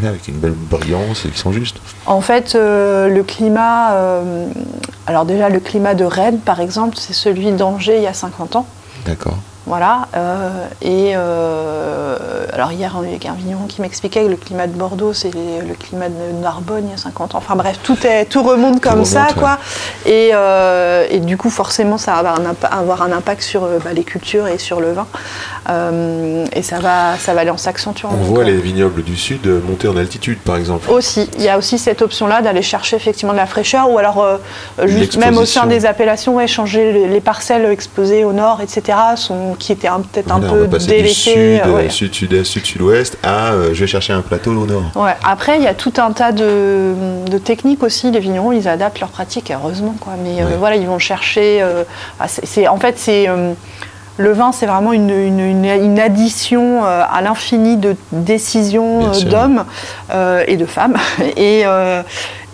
avec 0.06 0.28
une 0.28 0.38
belle 0.38 0.52
brillance 0.52 1.24
et 1.24 1.30
qui 1.30 1.38
sont 1.38 1.52
justes. 1.52 1.76
En 2.06 2.20
fait, 2.20 2.54
le 2.54 3.22
climat, 3.22 3.94
alors 5.06 5.24
déjà 5.24 5.48
le 5.48 5.58
climat 5.60 5.94
de 5.94 6.04
Rennes 6.04 6.38
par 6.38 6.60
exemple, 6.60 6.96
c'est 6.98 7.12
celui 7.14 7.50
d'Angers 7.52 7.96
il 7.96 8.02
y 8.02 8.06
a 8.06 8.14
50 8.14 8.56
ans. 8.56 8.66
D'accord. 9.06 9.38
Voilà. 9.68 10.08
euh, 10.16 10.66
et 10.80 11.12
euh, 11.14 12.16
alors 12.54 12.72
hier, 12.72 12.96
il 13.04 13.22
y 13.22 13.28
a 13.28 13.30
un 13.30 13.34
vigneron 13.34 13.66
qui 13.66 13.82
m'expliquait 13.82 14.24
que 14.24 14.30
le 14.30 14.36
climat 14.36 14.66
de 14.66 14.72
Bordeaux, 14.72 15.12
c'est 15.12 15.30
le 15.30 15.74
climat 15.74 16.08
de 16.08 16.42
Narbonne 16.42 16.84
il 16.86 16.90
y 16.90 16.94
a 16.94 16.96
50 16.96 17.34
ans. 17.34 17.38
Enfin 17.38 17.54
bref, 17.54 17.78
tout, 17.82 17.98
est, 18.06 18.24
tout 18.24 18.42
remonte 18.42 18.80
comme 18.80 18.92
remonte, 18.92 19.06
ça, 19.06 19.26
ouais. 19.26 19.34
quoi. 19.36 19.58
Et, 20.06 20.30
euh, 20.32 21.06
et 21.10 21.20
du 21.20 21.36
coup, 21.36 21.50
forcément, 21.50 21.98
ça 21.98 22.22
va 22.22 22.34
avoir 22.70 23.02
un, 23.02 23.12
impact 23.12 23.42
sur 23.42 23.60
bah, 23.84 23.92
les 23.92 24.04
cultures 24.04 24.48
et 24.48 24.56
sur 24.58 24.80
le 24.80 24.92
vin. 24.92 25.06
Et 26.54 26.62
ça 26.62 26.78
va, 26.78 27.18
ça 27.18 27.34
va 27.34 27.42
aller 27.42 27.50
en 27.50 27.58
s'accentuant. 27.58 28.10
On 28.10 28.24
voit 28.24 28.44
les 28.44 28.56
vignobles 28.56 29.02
du 29.02 29.16
sud 29.16 29.46
monter 29.68 29.86
en 29.86 29.98
altitude, 29.98 30.38
par 30.38 30.56
exemple. 30.56 30.90
aussi, 30.90 31.28
il 31.36 31.42
y 31.42 31.48
a 31.50 31.58
aussi 31.58 31.78
cette 31.78 32.00
option-là 32.00 32.40
d'aller 32.40 32.62
chercher 32.62 32.96
effectivement 32.96 33.32
de 33.32 33.38
la 33.38 33.46
fraîcheur 33.46 33.90
ou 33.90 33.98
alors 33.98 34.26
juste 34.84 35.18
même 35.18 35.36
au 35.36 35.44
sein 35.44 35.66
des 35.66 35.84
appellations, 35.84 36.36
ouais, 36.36 36.46
changer 36.46 36.92
les, 36.92 37.08
les 37.08 37.20
parcelles 37.20 37.66
exposées 37.66 38.24
au 38.24 38.32
nord, 38.32 38.62
etc., 38.62 38.96
sont, 39.16 39.54
qui 39.58 39.72
étaient 39.72 39.88
un- 39.88 40.00
peut-être 40.00 40.30
un 40.32 40.38
Voilà, 40.40 40.66
peu 40.68 40.78
délaissées. 40.78 41.02
du 41.02 41.08
sud, 41.08 41.34
euh, 41.36 41.58
euh, 41.66 41.74
ouais. 41.76 41.90
sud, 41.90 42.44
sud-ouest 42.44 43.18
à 43.22 43.52
euh, 43.52 43.70
je 43.74 43.80
vais 43.80 43.86
chercher 43.86 44.12
un 44.12 44.20
plateau 44.22 44.52
au 44.52 44.66
nord. 44.66 44.84
Ouais. 44.96 45.14
Après, 45.24 45.56
il 45.58 45.62
y 45.64 45.66
a 45.66 45.74
tout 45.74 45.92
un 45.98 46.12
tas 46.12 46.32
de, 46.32 46.94
de 47.30 47.38
techniques 47.38 47.82
aussi. 47.82 48.10
Les 48.10 48.20
vignerons, 48.20 48.52
ils 48.52 48.68
adaptent 48.68 49.00
leurs 49.00 49.10
pratiques, 49.10 49.50
heureusement. 49.54 49.94
Quoi. 50.00 50.14
Mais 50.22 50.42
euh, 50.42 50.56
voilà, 50.58 50.76
ils 50.76 50.86
vont 50.86 50.98
chercher. 50.98 51.58
euh, 51.62 51.84
ah, 52.20 52.26
en 52.70 52.76
fait, 52.78 52.98
c'est 52.98 53.26
le 54.20 54.32
vin, 54.32 54.50
c'est 54.50 54.66
vraiment 54.66 54.92
une, 54.92 55.10
une- 55.10 55.38
une- 55.38 55.64
une 55.64 56.00
addition 56.00 56.84
à 56.84 57.20
l'infini 57.22 57.76
de 57.76 57.94
décisions 58.10 59.10
d'hommes 59.30 59.64
et 60.46 60.56
de 60.56 60.66
femmes. 60.66 60.96
Et, 61.36 61.64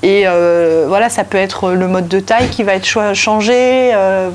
et 0.04 0.24
euh, 0.26 0.84
voilà, 0.86 1.08
ça 1.08 1.24
peut 1.24 1.38
être 1.38 1.70
le 1.72 1.88
mode 1.88 2.08
de 2.08 2.20
taille 2.20 2.48
qui 2.48 2.62
va 2.62 2.74
être 2.74 3.14
changé. 3.14 3.90
euh, 3.94 4.28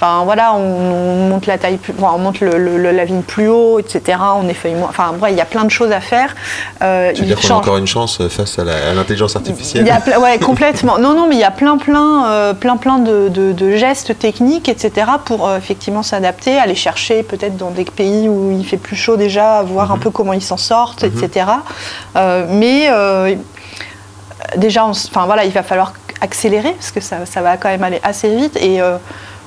Enfin 0.00 0.24
voilà, 0.24 0.52
on, 0.54 0.58
on 0.58 1.28
monte 1.28 1.46
la 1.46 1.56
taille, 1.56 1.76
plus, 1.76 1.94
enfin, 1.98 2.12
on 2.16 2.18
monte 2.18 2.40
le- 2.40 2.58
le- 2.58 2.90
la 2.90 3.04
vigne 3.04 3.22
plus 3.22 3.48
haut, 3.48 3.78
etc. 3.78 4.18
On 4.42 4.48
effeuille 4.48 4.74
moins. 4.74 4.88
Enfin 4.90 5.12
bref, 5.16 5.30
il 5.32 5.38
y 5.38 5.40
a 5.40 5.44
plein 5.46 5.64
de 5.64 5.70
choses 5.70 5.92
à 5.92 6.00
faire. 6.00 6.34
Euh, 6.82 7.12
Tu 7.14 7.20
veux 7.22 7.28
il 7.28 7.34
dire 7.34 7.40
qu'on 7.40 7.54
a 7.54 7.58
encore 7.58 7.76
une 7.78 7.86
chance 7.86 8.20
face 8.28 8.58
à 8.58 8.64
l'intelligence 8.92 9.36
artificielle 9.36 9.84
il 9.86 9.88
y 9.88 10.12
a 10.14 10.18
ouais, 10.20 10.38
complètement. 10.38 10.98
Non, 10.98 11.14
non, 11.14 11.26
mais 11.28 11.36
il 11.36 11.40
y 11.40 11.44
a 11.44 11.52
plein, 11.52 11.78
plein, 11.78 12.26
euh, 12.26 12.52
plein, 12.54 12.76
plein 12.76 12.98
de, 12.98 13.28
de- 13.28 13.52
de 13.52 13.76
gestes 13.76 14.18
techniques, 14.18 14.68
etc., 14.68 15.06
pour 15.24 15.48
euh, 15.48 15.56
effectivement 15.58 16.02
s'adapter, 16.02 16.58
aller 16.58 16.74
chercher 16.74 17.22
peut-être 17.22 17.56
dans 17.56 17.70
des 17.70 17.84
pays 17.84 18.28
où 18.28 18.50
il 18.50 18.66
fait 18.66 18.76
plus 18.76 18.96
chaud 18.96 19.16
déjà, 19.16 19.62
voir 19.62 19.92
un 19.92 19.98
peu 19.98 20.10
comment 20.10 20.32
ils 20.32 20.42
s'en 20.42 20.56
sortent, 20.58 21.04
etc. 21.04 21.46
Euh, 22.16 22.46
mais 22.50 22.88
euh, 22.90 23.34
déjà, 24.56 24.84
enfin 24.84 25.26
voilà, 25.26 25.44
il 25.44 25.52
va 25.52 25.62
falloir 25.62 25.92
accélérer 26.20 26.70
parce 26.72 26.90
que 26.90 27.00
ça, 27.00 27.26
ça 27.26 27.42
va 27.42 27.56
quand 27.56 27.68
même 27.68 27.82
aller 27.84 28.00
assez 28.02 28.34
vite 28.34 28.56
et 28.56 28.80
euh, 28.80 28.96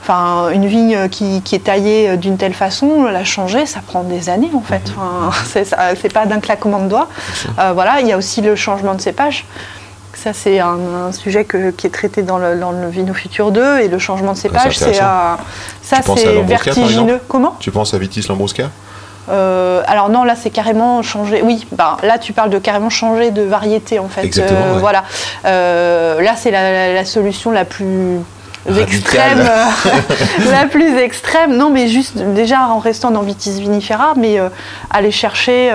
Enfin, 0.03 0.51
une 0.53 0.67
vigne 0.67 1.09
qui, 1.09 1.41
qui 1.41 1.55
est 1.55 1.65
taillée 1.65 2.15
d'une 2.15 2.37
telle 2.37 2.53
façon, 2.53 3.05
la 3.05 3.25
changer, 3.25 3.65
ça 3.65 3.81
prend 3.85 4.03
des 4.03 4.29
années 4.29 4.51
en 4.55 4.61
fait. 4.61 4.81
Enfin, 4.95 5.31
c'est 5.45 5.65
ça- 5.65 5.95
c'est 6.01 6.13
pas 6.13 6.25
d'un 6.25 6.39
claquement 6.39 6.79
de 6.79 6.87
doigts. 6.87 7.09
Euh, 7.59 7.71
voilà, 7.73 7.99
il 7.99 8.07
y 8.07 8.13
a 8.13 8.17
aussi 8.17 8.39
le 8.41 8.55
changement 8.55 8.93
de 8.93 9.01
cépage. 9.01 9.43
Ça, 10.13 10.31
c'est 10.31 10.59
un, 10.59 10.77
un 11.09 11.11
sujet 11.11 11.43
que- 11.43 11.71
qui 11.71 11.87
est 11.87 11.89
traité 11.89 12.21
dans 12.21 12.37
le, 12.37 12.57
dans 12.57 12.71
le 12.71 12.87
Vino 12.87 13.13
Futur 13.13 13.51
2 13.51 13.79
et 13.79 13.87
le 13.89 13.99
changement 13.99 14.31
de 14.31 14.37
cépage, 14.37 14.77
c'est 14.85 14.93
ça, 14.93 15.97
c'est 16.21 16.27
vertigineux. 16.75 17.19
Comment? 17.27 17.55
Tu 17.59 17.71
penses 17.71 17.93
à 17.93 17.97
Vitis 17.97 18.25
Lambrusca 18.29 18.69
Euh, 19.29 19.81
Alors 19.87 20.09
non, 20.09 20.23
là, 20.23 20.35
c'est 20.35 20.49
carrément 20.49 21.01
changer. 21.01 21.41
Oui, 21.41 21.67
ben, 21.73 21.97
là, 22.03 22.17
tu 22.17 22.33
parles 22.33 22.49
de 22.49 22.59
carrément 22.59 22.89
changer 22.89 23.31
de 23.31 23.41
variété 23.43 23.99
en 23.99 24.07
fait. 24.07 24.23
Exactement, 24.23 24.59
Euh, 24.59 24.73
ouais. 24.75 24.79
Voilà. 24.79 25.03
Euh, 25.45 26.21
là, 26.21 26.33
c'est 26.35 26.51
la, 26.51 26.71
la- 26.71 26.93
la 26.93 27.05
solution 27.05 27.51
la 27.51 27.65
plus 27.65 28.19
Radicale. 28.65 28.89
extrême, 28.89 29.47
la 30.51 30.65
plus 30.65 30.97
extrême. 30.97 31.55
Non, 31.55 31.69
mais 31.69 31.87
juste 31.87 32.17
déjà 32.17 32.67
en 32.67 32.79
restant 32.79 33.11
dans 33.11 33.21
Vitis 33.21 33.59
vinifera, 33.61 34.13
mais 34.17 34.39
aller 34.89 35.11
chercher, 35.11 35.71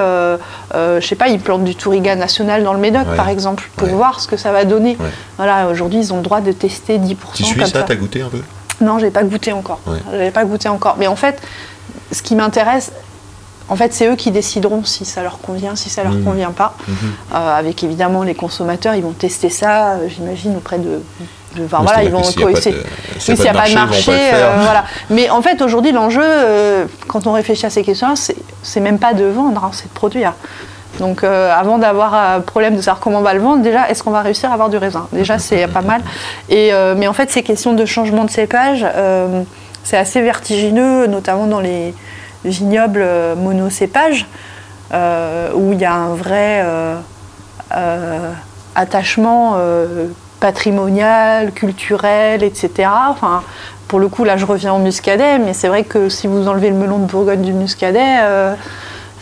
je 0.75 1.07
sais 1.07 1.15
pas, 1.15 1.29
ils 1.29 1.41
plantent 1.41 1.65
du 1.65 1.75
Touriga 1.75 2.17
national 2.17 2.65
dans 2.65 2.73
le 2.75 2.79
Médoc, 2.81 3.07
Ouais. 3.09 3.17
par 3.17 3.29
exemple, 3.31 3.69
pour 3.77 3.89
Ouais. 3.89 3.95
voir 3.95 4.21
ce 4.21 4.29
que 4.29 4.37
ça 4.37 4.53
va 4.53 4.65
donner. 4.65 4.99
Voilà, 5.39 5.69
aujourd'hui, 5.69 6.01
ils 6.01 6.13
ont 6.13 6.17
le 6.19 6.23
droit 6.23 6.41
de 6.41 6.53
tester 6.53 6.99
10% 6.99 7.17
Tu 7.35 7.45
suis 7.45 7.57
comme 7.57 7.67
ça. 7.67 7.83
T'as 7.83 7.95
goûté 7.95 8.21
un 8.23 8.29
peu? 8.29 8.43
Non, 8.81 8.99
j'ai 8.99 9.11
pas 9.11 9.23
goûté 9.23 9.53
encore. 9.53 9.79
J'avais 10.11 10.31
pas 10.31 10.45
goûté 10.45 10.69
encore. 10.69 10.97
Mais 10.99 11.07
en 11.07 11.17
fait, 11.17 11.41
ce 12.11 12.21
qui 12.23 12.35
m'intéresse, 12.35 12.93
en 13.69 13.77
fait, 13.77 13.93
c'est 13.95 14.07
eux 14.07 14.17
qui 14.17 14.31
décideront 14.31 14.85
si 14.85 15.05
ça 15.05 15.23
leur 15.23 15.39
convient, 15.39 15.77
si 15.77 15.89
ça 15.89 16.03
leur 16.03 16.13
Mhm. 16.15 16.25
convient 16.25 16.51
pas. 16.51 16.75
Euh, 17.35 17.59
avec 17.59 17.83
évidemment 17.85 18.23
les 18.23 18.35
consommateurs, 18.35 18.95
ils 18.95 19.03
vont 19.03 19.13
tester 19.13 19.51
ça, 19.51 19.93
euh, 19.93 20.09
j'imagine, 20.09 20.57
auprès 20.57 20.79
de. 20.79 21.01
de- 21.57 21.65
enfin, 21.65 21.79
Oui, 21.81 21.85
voilà, 21.87 22.03
ils 22.05 22.11
vont 22.11 22.23
s'il 22.23 22.43
a 22.43 22.47
n'y 22.47 23.49
a 23.49 23.53
pas 23.53 23.69
de 23.69 23.75
marché, 23.75 24.11
euh, 24.11 24.53
voilà. 24.63 24.85
Mais 25.11 25.29
en 25.31 25.43
fait, 25.43 25.61
aujourd'hui, 25.63 25.93
l'enjeu, 25.93 26.21
euh, 26.25 26.87
quand 27.09 27.27
on 27.27 27.33
réfléchit 27.33 27.67
à 27.67 27.71
ces 27.71 27.83
questions-là, 27.83 28.15
c'est, 28.63 28.81
même 28.81 28.99
pas 28.99 29.13
de 29.15 29.25
vendre, 29.27 29.63
hein, 29.65 29.71
c'est 29.73 29.89
de 29.89 29.93
produire. 29.95 30.33
Donc, 30.99 31.25
avant 31.25 31.79
d'avoir 31.79 32.13
un 32.15 32.41
problème 32.41 32.77
de 32.77 32.83
savoir 32.83 33.01
comment 33.01 33.19
on 33.21 33.23
va 33.23 33.33
le 33.33 33.41
vendre, 33.41 33.63
déjà, 33.63 33.89
est-ce 33.89 34.03
qu'on 34.03 34.11
va 34.11 34.21
réussir 34.21 34.51
à 34.51 34.55
avoir 34.55 34.69
du 34.69 34.77
raisin? 34.77 35.09
Déjà, 35.13 35.39
c'est 35.39 35.67
pas 35.67 35.81
mal. 35.81 36.03
Et, 36.51 36.71
mais 36.99 37.07
en 37.09 37.15
fait, 37.15 37.31
ces 37.31 37.43
questions 37.43 37.73
de 37.73 37.85
changement 37.87 38.25
de 38.25 38.31
cépage, 38.31 38.87
c'est 39.85 39.97
assez 39.97 40.21
vertigineux, 40.21 41.07
notamment 41.07 41.47
dans 41.47 41.61
les 41.61 41.95
vignobles 42.45 43.03
euh, 43.03 43.35
monocépages, 43.35 44.27
euh, 44.93 45.51
où 45.55 45.73
il 45.73 45.81
y 45.81 45.85
a 45.85 45.95
un 45.95 46.15
vrai 46.15 46.65
euh, 46.65 48.33
attachement 48.75 49.57
patrimonial, 50.41 51.53
culturel, 51.53 52.43
etc. 52.43 52.89
Enfin, 53.09 53.43
pour 53.89 54.01
le 54.01 54.09
coup, 54.09 54.25
là, 54.25 54.37
je 54.37 54.45
reviens 54.45 54.75
au 54.75 54.79
muscadet, 54.79 55.39
mais 55.39 55.53
c'est 55.55 55.69
vrai 55.69 55.85
que 55.85 56.09
si 56.09 56.27
vous 56.27 56.49
enlevez 56.49 56.71
le 56.71 56.77
melon 56.77 56.99
de 56.99 57.05
Bourgogne 57.07 57.43
du 57.43 57.53
muscadet, 57.53 58.19
euh, 58.23 58.55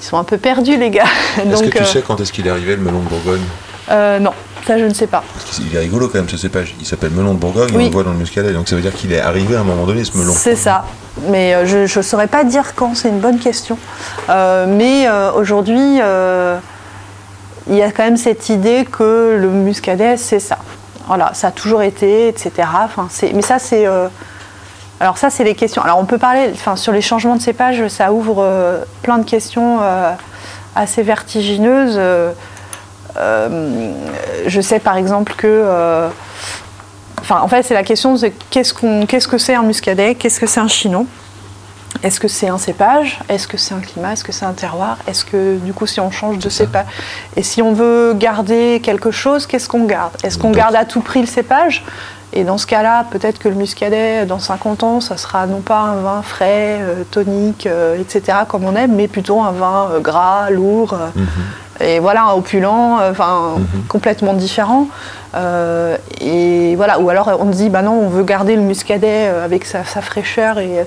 ils 0.00 0.04
sont 0.04 0.16
un 0.16 0.24
peu 0.24 0.38
perdus, 0.38 0.76
les 0.78 0.90
gars. 0.90 1.04
Est-ce 1.38 1.62
que 1.62 1.68
tu 1.68 1.82
euh, 1.82 1.84
sais 1.84 2.02
quand 2.02 2.20
est-ce 2.20 2.32
qu'il 2.32 2.46
est 2.46 2.50
arrivé 2.50 2.74
le 2.76 2.82
melon 2.82 3.00
de 3.00 3.08
Bourgogne? 3.08 3.42
euh, 3.90 4.18
non, 4.18 4.32
ça, 4.66 4.78
je 4.78 4.84
ne 4.84 4.94
sais 4.94 5.08
pas. 5.08 5.22
Parce 5.34 5.58
qu'il 5.58 5.74
est 5.74 5.78
rigolo 5.80 6.08
quand 6.08 6.18
même 6.18 6.28
ce 6.28 6.36
cépage. 6.36 6.74
Il 6.80 6.86
s'appelle 6.86 7.10
melon 7.10 7.34
de 7.34 7.38
Bourgogne, 7.38 7.70
Oui. 7.74 7.82
on 7.82 7.86
le 7.86 7.92
voit 7.92 8.04
dans 8.04 8.12
le 8.12 8.18
muscadet, 8.18 8.52
donc 8.52 8.68
ça 8.68 8.76
veut 8.76 8.82
dire 8.82 8.94
qu'il 8.94 9.12
est 9.12 9.20
arrivé 9.20 9.56
à 9.56 9.60
un 9.60 9.64
moment 9.64 9.84
donné 9.84 10.04
ce 10.04 10.16
melon. 10.16 10.32
C'est 10.34 10.56
ça. 10.56 10.84
Mais 11.28 11.54
euh, 11.54 11.66
je 11.66 11.98
ne 11.98 12.02
saurais 12.02 12.26
pas 12.26 12.44
dire 12.44 12.74
quand, 12.74 12.96
c'est 12.96 13.08
une 13.08 13.20
bonne 13.20 13.38
question. 13.38 13.78
Euh, 14.28 14.66
mais 14.68 15.06
euh, 15.08 15.32
aujourd'hui, 15.32 16.00
il 17.68 17.76
y 17.76 17.82
a 17.82 17.90
quand 17.90 18.04
même 18.04 18.16
cette 18.16 18.48
idée 18.48 18.86
que 18.90 19.36
le 19.38 19.48
muscadet, 19.48 20.16
c'est 20.16 20.40
ça. 20.40 20.58
Voilà, 21.06 21.32
ça 21.34 21.48
a 21.48 21.50
toujours 21.50 21.82
été, 21.82 22.28
etc. 22.28 22.68
Enfin, 22.84 23.08
mais 23.34 23.42
ça, 23.42 23.58
c'est. 23.58 23.86
alors, 25.00 25.18
ça, 25.18 25.28
c'est 25.30 25.44
les 25.44 25.54
questions. 25.54 25.82
Alors, 25.82 25.98
on 25.98 26.04
peut 26.04 26.18
parler, 26.18 26.50
enfin, 26.52 26.76
sur 26.76 26.92
les 26.92 27.00
changements 27.00 27.36
de 27.36 27.42
cépage, 27.42 27.86
ça 27.88 28.12
ouvre 28.12 28.46
plein 29.02 29.18
de 29.18 29.24
questions 29.24 29.80
assez 30.76 31.02
vertigineuses. 31.02 32.00
Je 33.16 34.60
sais 34.60 34.78
par 34.78 34.96
exemple 34.96 35.34
que. 35.36 36.10
Enfin, 37.30 37.44
en 37.44 37.48
fait, 37.48 37.62
c'est 37.62 37.74
la 37.74 37.84
question 37.84 38.16
de 38.16 38.32
qu'est-ce 38.50 38.74
qu'on, 38.74 39.06
qu'est-ce 39.06 39.28
que 39.28 39.38
c'est 39.38 39.54
un 39.54 39.62
muscadet, 39.62 40.16
qu'est-ce 40.16 40.40
que 40.40 40.48
c'est 40.48 40.58
un 40.58 40.66
chinon, 40.66 41.06
est-ce 42.02 42.18
que 42.18 42.26
c'est 42.26 42.48
un 42.48 42.58
cépage, 42.58 43.20
est-ce 43.28 43.46
que 43.46 43.56
c'est 43.56 43.72
un 43.72 43.78
climat, 43.78 44.14
est-ce 44.14 44.24
que 44.24 44.32
c'est 44.32 44.46
un 44.46 44.52
terroir, 44.52 44.98
est-ce 45.06 45.24
que 45.24 45.58
du 45.58 45.72
coup, 45.72 45.86
si 45.86 46.00
on 46.00 46.10
change 46.10 46.40
de 46.40 46.48
cépage, 46.48 46.86
et 47.36 47.44
si 47.44 47.62
on 47.62 47.72
veut 47.72 48.14
garder 48.14 48.80
quelque 48.82 49.12
chose, 49.12 49.46
qu'est-ce 49.46 49.68
qu'on 49.68 49.84
garde? 49.84 50.12
Est-ce 50.24 50.38
qu'on 50.38 50.50
garde 50.50 50.74
à 50.74 50.84
tout 50.84 51.02
prix 51.02 51.20
le 51.20 51.28
cépage? 51.28 51.84
Et 52.32 52.42
dans 52.42 52.58
ce 52.58 52.66
cas-là, 52.66 53.06
peut-être 53.12 53.38
que 53.38 53.48
le 53.48 53.54
muscadet, 53.54 54.26
dans 54.26 54.40
50 54.40 54.82
ans, 54.82 55.00
ça 55.00 55.16
sera 55.16 55.46
non 55.46 55.60
pas 55.60 55.78
un 55.78 56.00
vin 56.00 56.22
frais, 56.22 56.78
euh, 56.80 57.04
tonique, 57.08 57.66
euh, 57.66 57.96
etc., 58.00 58.38
comme 58.48 58.64
on 58.64 58.74
aime, 58.74 58.96
mais 58.96 59.06
plutôt 59.06 59.40
un 59.40 59.52
vin 59.52 59.88
euh, 59.92 60.00
gras, 60.00 60.50
lourd. 60.50 60.96
Mhm. 61.14 61.26
Et 61.80 61.98
voilà, 61.98 62.24
un 62.24 62.32
opulent, 62.34 62.98
euh, 63.00 63.10
enfin 63.10 63.54
complètement 63.88 64.34
différent. 64.34 64.88
Euh, 65.34 65.96
et 66.20 66.74
voilà, 66.76 66.98
ou 66.98 67.08
alors 67.08 67.36
on 67.40 67.46
dit 67.46 67.68
bah 67.68 67.82
non, 67.82 67.92
on 67.92 68.08
veut 68.08 68.24
garder 68.24 68.56
le 68.56 68.62
muscadet 68.62 69.28
euh, 69.28 69.44
avec 69.44 69.64
sa, 69.64 69.84
sa 69.84 70.02
fraîcheur 70.02 70.58
et 70.58 70.84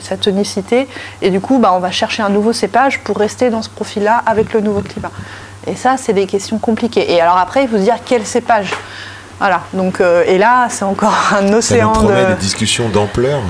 sa, 0.00 0.16
tonicité, 0.16 0.88
et 1.20 1.30
du 1.30 1.40
coup 1.40 1.58
bah 1.58 1.72
on 1.74 1.80
va 1.80 1.90
chercher 1.90 2.22
un 2.22 2.30
nouveau 2.30 2.52
cépage 2.52 3.00
pour 3.00 3.18
rester 3.18 3.50
dans 3.50 3.62
ce 3.62 3.68
profil-là 3.68 4.22
avec 4.26 4.52
le 4.54 4.60
nouveau 4.60 4.80
climat. 4.80 5.10
Et 5.66 5.76
ça, 5.76 5.96
c'est 5.96 6.12
des 6.12 6.26
questions 6.26 6.58
compliquées. 6.58 7.12
Et 7.12 7.20
alors 7.20 7.38
après, 7.38 7.64
il 7.64 7.68
faut 7.68 7.78
se 7.78 7.82
dire 7.82 7.96
quel 8.04 8.26
cépage? 8.26 8.70
Voilà, 9.40 9.62
donc 9.72 10.00
euh, 10.00 10.24
et 10.26 10.38
là, 10.38 10.68
c'est 10.70 10.84
encore 10.84 11.14
un 11.32 11.36
Ça 11.36 11.42
nous 11.42 11.56
océan 11.58 11.92
promet 11.92 12.24
de. 12.24 12.28
des 12.30 12.40
discussions 12.40 12.88
d'ampleur. 12.88 13.40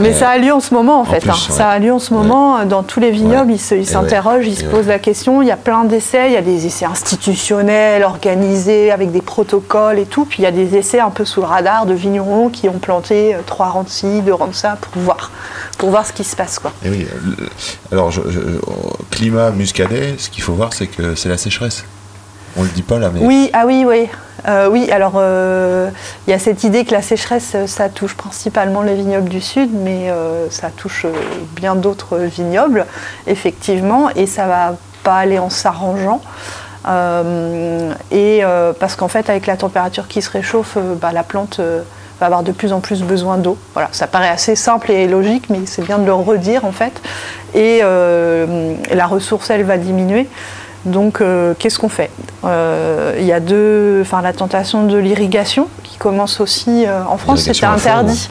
Mais 0.00 0.12
ça 0.12 0.28
a 0.30 0.38
lieu 0.38 0.52
en 0.52 0.60
ce 0.60 0.72
moment 0.74 1.00
en, 1.00 1.04
fait. 1.04 1.20
plus, 1.20 1.30
hein. 1.30 1.34
ouais. 1.48 1.54
Ça 1.56 1.68
a 1.70 1.78
lieu 1.78 1.92
en 1.92 1.98
ce 1.98 2.12
moment 2.14 2.64
dans 2.64 2.82
tous 2.82 3.00
les 3.00 3.10
vignobles. 3.10 3.50
Ouais. 3.52 3.58
Ils 3.72 3.78
ils 3.78 3.86
s'interrogent, 3.86 4.44
ouais. 4.44 4.50
ils 4.52 4.56
se 4.58 4.64
posent 4.64 4.86
la 4.86 4.98
question. 4.98 5.42
Il 5.42 5.48
y 5.48 5.50
a 5.50 5.56
plein 5.56 5.84
d'essais. 5.84 6.28
Il 6.28 6.32
y 6.34 6.36
a 6.36 6.42
des 6.42 6.66
essais 6.66 6.84
institutionnels, 6.84 8.04
organisés, 8.04 8.90
avec 8.90 9.10
des 9.12 9.22
protocoles 9.22 9.98
et 9.98 10.06
tout. 10.06 10.24
Puis 10.24 10.38
il 10.40 10.42
y 10.42 10.46
a 10.46 10.52
des 10.52 10.76
essais 10.76 11.00
un 11.00 11.10
peu 11.10 11.24
sous 11.24 11.40
le 11.40 11.46
radar 11.46 11.86
de 11.86 11.94
vignerons 11.94 12.48
qui 12.48 12.68
ont 12.68 12.78
planté 12.78 13.34
euh, 13.34 13.38
trois 13.44 13.68
rangs 13.68 13.82
de 13.84 13.88
ci, 13.88 14.22
deux 14.22 14.34
rangs 14.34 14.46
de 14.48 14.54
ça 14.54 14.76
pour 14.80 15.02
voir, 15.02 15.30
pour 15.78 15.90
voir 15.90 16.06
ce 16.06 16.12
qui 16.12 16.24
se 16.24 16.36
passe. 16.36 16.58
Quoi. 16.58 16.72
Et 16.84 16.90
oui, 16.90 17.06
euh, 17.12 17.46
alors, 17.92 18.10
je- 18.10 18.20
climat 19.10 19.50
muscadet, 19.50 20.14
ce 20.18 20.28
qu'il 20.30 20.42
faut 20.42 20.52
voir, 20.54 20.72
c'est 20.74 20.86
que 20.86 21.14
c'est 21.14 21.28
la 21.28 21.38
sécheresse. 21.38 21.84
On 22.56 22.62
le 22.62 22.68
dit 22.68 22.82
pas 22.82 22.98
là, 22.98 23.10
mais 23.12 23.20
Oui, 23.22 23.50
ah 23.52 23.64
oui, 23.66 23.84
oui. 23.86 24.08
Euh, 24.46 24.68
oui, 24.68 24.90
alors 24.90 25.14
euh, 25.16 25.90
il 26.26 26.30
y 26.30 26.34
a 26.34 26.38
cette 26.38 26.64
idée 26.64 26.84
que 26.84 26.92
la 26.92 27.02
sécheresse, 27.02 27.52
euh, 27.54 27.66
ça 27.66 27.88
touche 27.88 28.14
principalement 28.14 28.82
les 28.82 28.94
vignobles 28.94 29.28
du 29.28 29.40
sud, 29.40 29.70
mais 29.72 30.10
ça 30.50 30.70
touche 30.70 31.06
bien 31.56 31.74
d'autres 31.74 32.18
vignobles, 32.18 32.86
effectivement, 33.26 34.10
et 34.10 34.26
ça 34.26 34.46
va 34.46 34.76
pas 35.02 35.16
aller 35.16 35.38
en 35.38 35.50
s'arrangeant. 35.50 36.20
et 38.10 38.42
parce 38.80 38.96
qu'en 38.96 39.08
fait, 39.08 39.28
avec 39.30 39.46
la 39.46 39.56
température 39.56 40.08
qui 40.08 40.22
se 40.22 40.30
réchauffe, 40.30 40.78
bah, 41.00 41.12
la 41.12 41.22
plante 41.22 41.60
va 42.20 42.26
avoir 42.26 42.42
de 42.42 42.52
plus 42.52 42.72
en 42.72 42.80
plus 42.80 43.02
besoin 43.02 43.36
d'eau. 43.36 43.58
Voilà, 43.74 43.88
ça 43.92 44.06
paraît 44.06 44.28
assez 44.28 44.56
simple 44.56 44.90
et 44.90 45.06
logique, 45.06 45.50
mais 45.50 45.60
c'est 45.66 45.82
bien 45.82 45.98
de 45.98 46.04
le 46.04 46.14
redire 46.14 46.64
en 46.64 46.72
fait. 46.72 47.00
Et 47.54 47.80
la 47.80 49.06
ressource, 49.06 49.50
elle, 49.50 49.64
va 49.64 49.76
diminuer. 49.76 50.28
Donc, 50.84 51.20
euh, 51.20 51.54
qu'est-ce 51.58 51.78
qu'on 51.78 51.88
fait 51.88 52.10
euh, 52.44 53.16
Il 53.18 53.26
y 53.26 53.32
a 53.32 53.40
deux, 53.40 53.98
enfin, 54.00 54.22
la 54.22 54.32
tentation 54.32 54.84
de 54.84 54.96
l'irrigation 54.96 55.68
qui 55.82 55.98
commence 55.98 56.40
aussi. 56.40 56.86
Euh, 56.86 57.02
en 57.08 57.18
France, 57.18 57.42
c'était 57.42 57.66
interdit. 57.66 58.28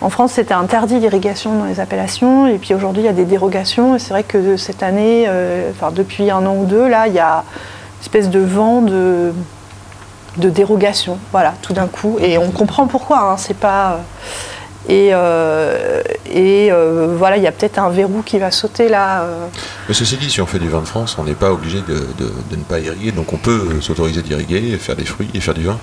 En 0.00 0.10
France, 0.10 0.32
c'était 0.32 0.54
interdit 0.54 0.98
l'irrigation 0.98 1.58
dans 1.58 1.64
les 1.64 1.80
appellations. 1.80 2.46
Et 2.46 2.58
puis 2.58 2.74
aujourd'hui, 2.74 3.02
il 3.02 3.06
y 3.06 3.10
a 3.10 3.12
des 3.12 3.26
dérogations. 3.26 3.96
Et 3.96 3.98
c'est 3.98 4.10
vrai 4.10 4.22
que 4.22 4.56
cette 4.56 4.82
année, 4.82 5.28
enfin, 5.70 5.92
depuis 5.92 6.30
un 6.30 6.46
an 6.46 6.56
ou 6.56 6.64
deux, 6.64 6.88
là, 6.88 7.06
il 7.06 7.14
y 7.14 7.20
a 7.20 7.44
une 7.98 8.00
espèce 8.02 8.30
de 8.30 8.40
vent 8.40 8.80
de, 8.80 9.32
de 10.38 10.50
dérogation. 10.50 11.18
Voilà, 11.32 11.54
tout 11.62 11.74
d'un 11.74 11.86
coup. 11.86 12.16
Et 12.20 12.38
on 12.38 12.50
comprend 12.50 12.86
pourquoi. 12.86 13.32
Hein, 13.32 13.36
c'est 13.36 13.56
pas. 13.56 14.00
Et, 14.88 15.10
euh, 15.12 16.02
et 16.30 16.70
euh, 16.70 17.14
voilà, 17.16 17.38
il 17.38 17.42
y 17.42 17.46
a 17.46 17.52
peut-être 17.52 17.78
un 17.78 17.88
verrou 17.88 18.22
qui 18.22 18.38
va 18.38 18.50
sauter 18.50 18.88
là. 18.88 19.22
Euh. 19.22 19.46
Mais 19.88 19.94
ceci 19.94 20.16
dit, 20.16 20.30
si 20.30 20.42
on 20.42 20.46
fait 20.46 20.58
du 20.58 20.68
vin 20.68 20.80
de 20.80 20.86
France, 20.86 21.16
on 21.18 21.24
n'est 21.24 21.34
pas 21.34 21.52
obligé 21.52 21.80
de, 21.80 22.06
ne 22.50 22.62
pas 22.64 22.80
irriguer. 22.80 23.10
Donc 23.10 23.32
on 23.32 23.38
peut 23.38 23.80
s'autoriser 23.80 24.20
d'irriguer, 24.20 24.76
faire 24.76 24.96
des 24.96 25.06
fruits 25.06 25.30
et 25.32 25.40
faire 25.40 25.54
du 25.54 25.64
vin. 25.64 25.78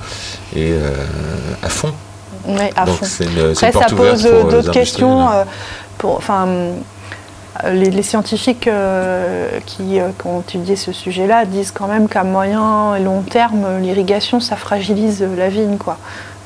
Et 0.56 0.74
à 1.64 1.70
fond. 1.70 1.94
Oui, 2.46 2.66
à 2.76 2.86
fond. 2.86 3.06
Après, 3.52 3.72
ça 3.72 3.86
pose 3.96 4.24
d'autres 4.24 4.72
questions. 4.72 5.30
pour, 5.98 6.18
enfin, 6.18 6.48
les, 7.74 8.04
scientifiques 8.04 8.70
qui, 9.66 10.00
ont 10.26 10.42
étudié 10.42 10.76
ce 10.76 10.92
sujet-là 10.92 11.46
disent 11.46 11.72
quand 11.72 11.88
même 11.88 12.08
qu'à 12.08 12.24
moyen 12.24 12.96
et 12.96 13.00
long 13.00 13.24
terme, 13.24 13.80
l'irrigation, 13.82 14.40
ça 14.40 14.56
fragilise 14.56 15.26
la 15.38 15.50
vigne. 15.50 15.78
Quoi 15.78 15.98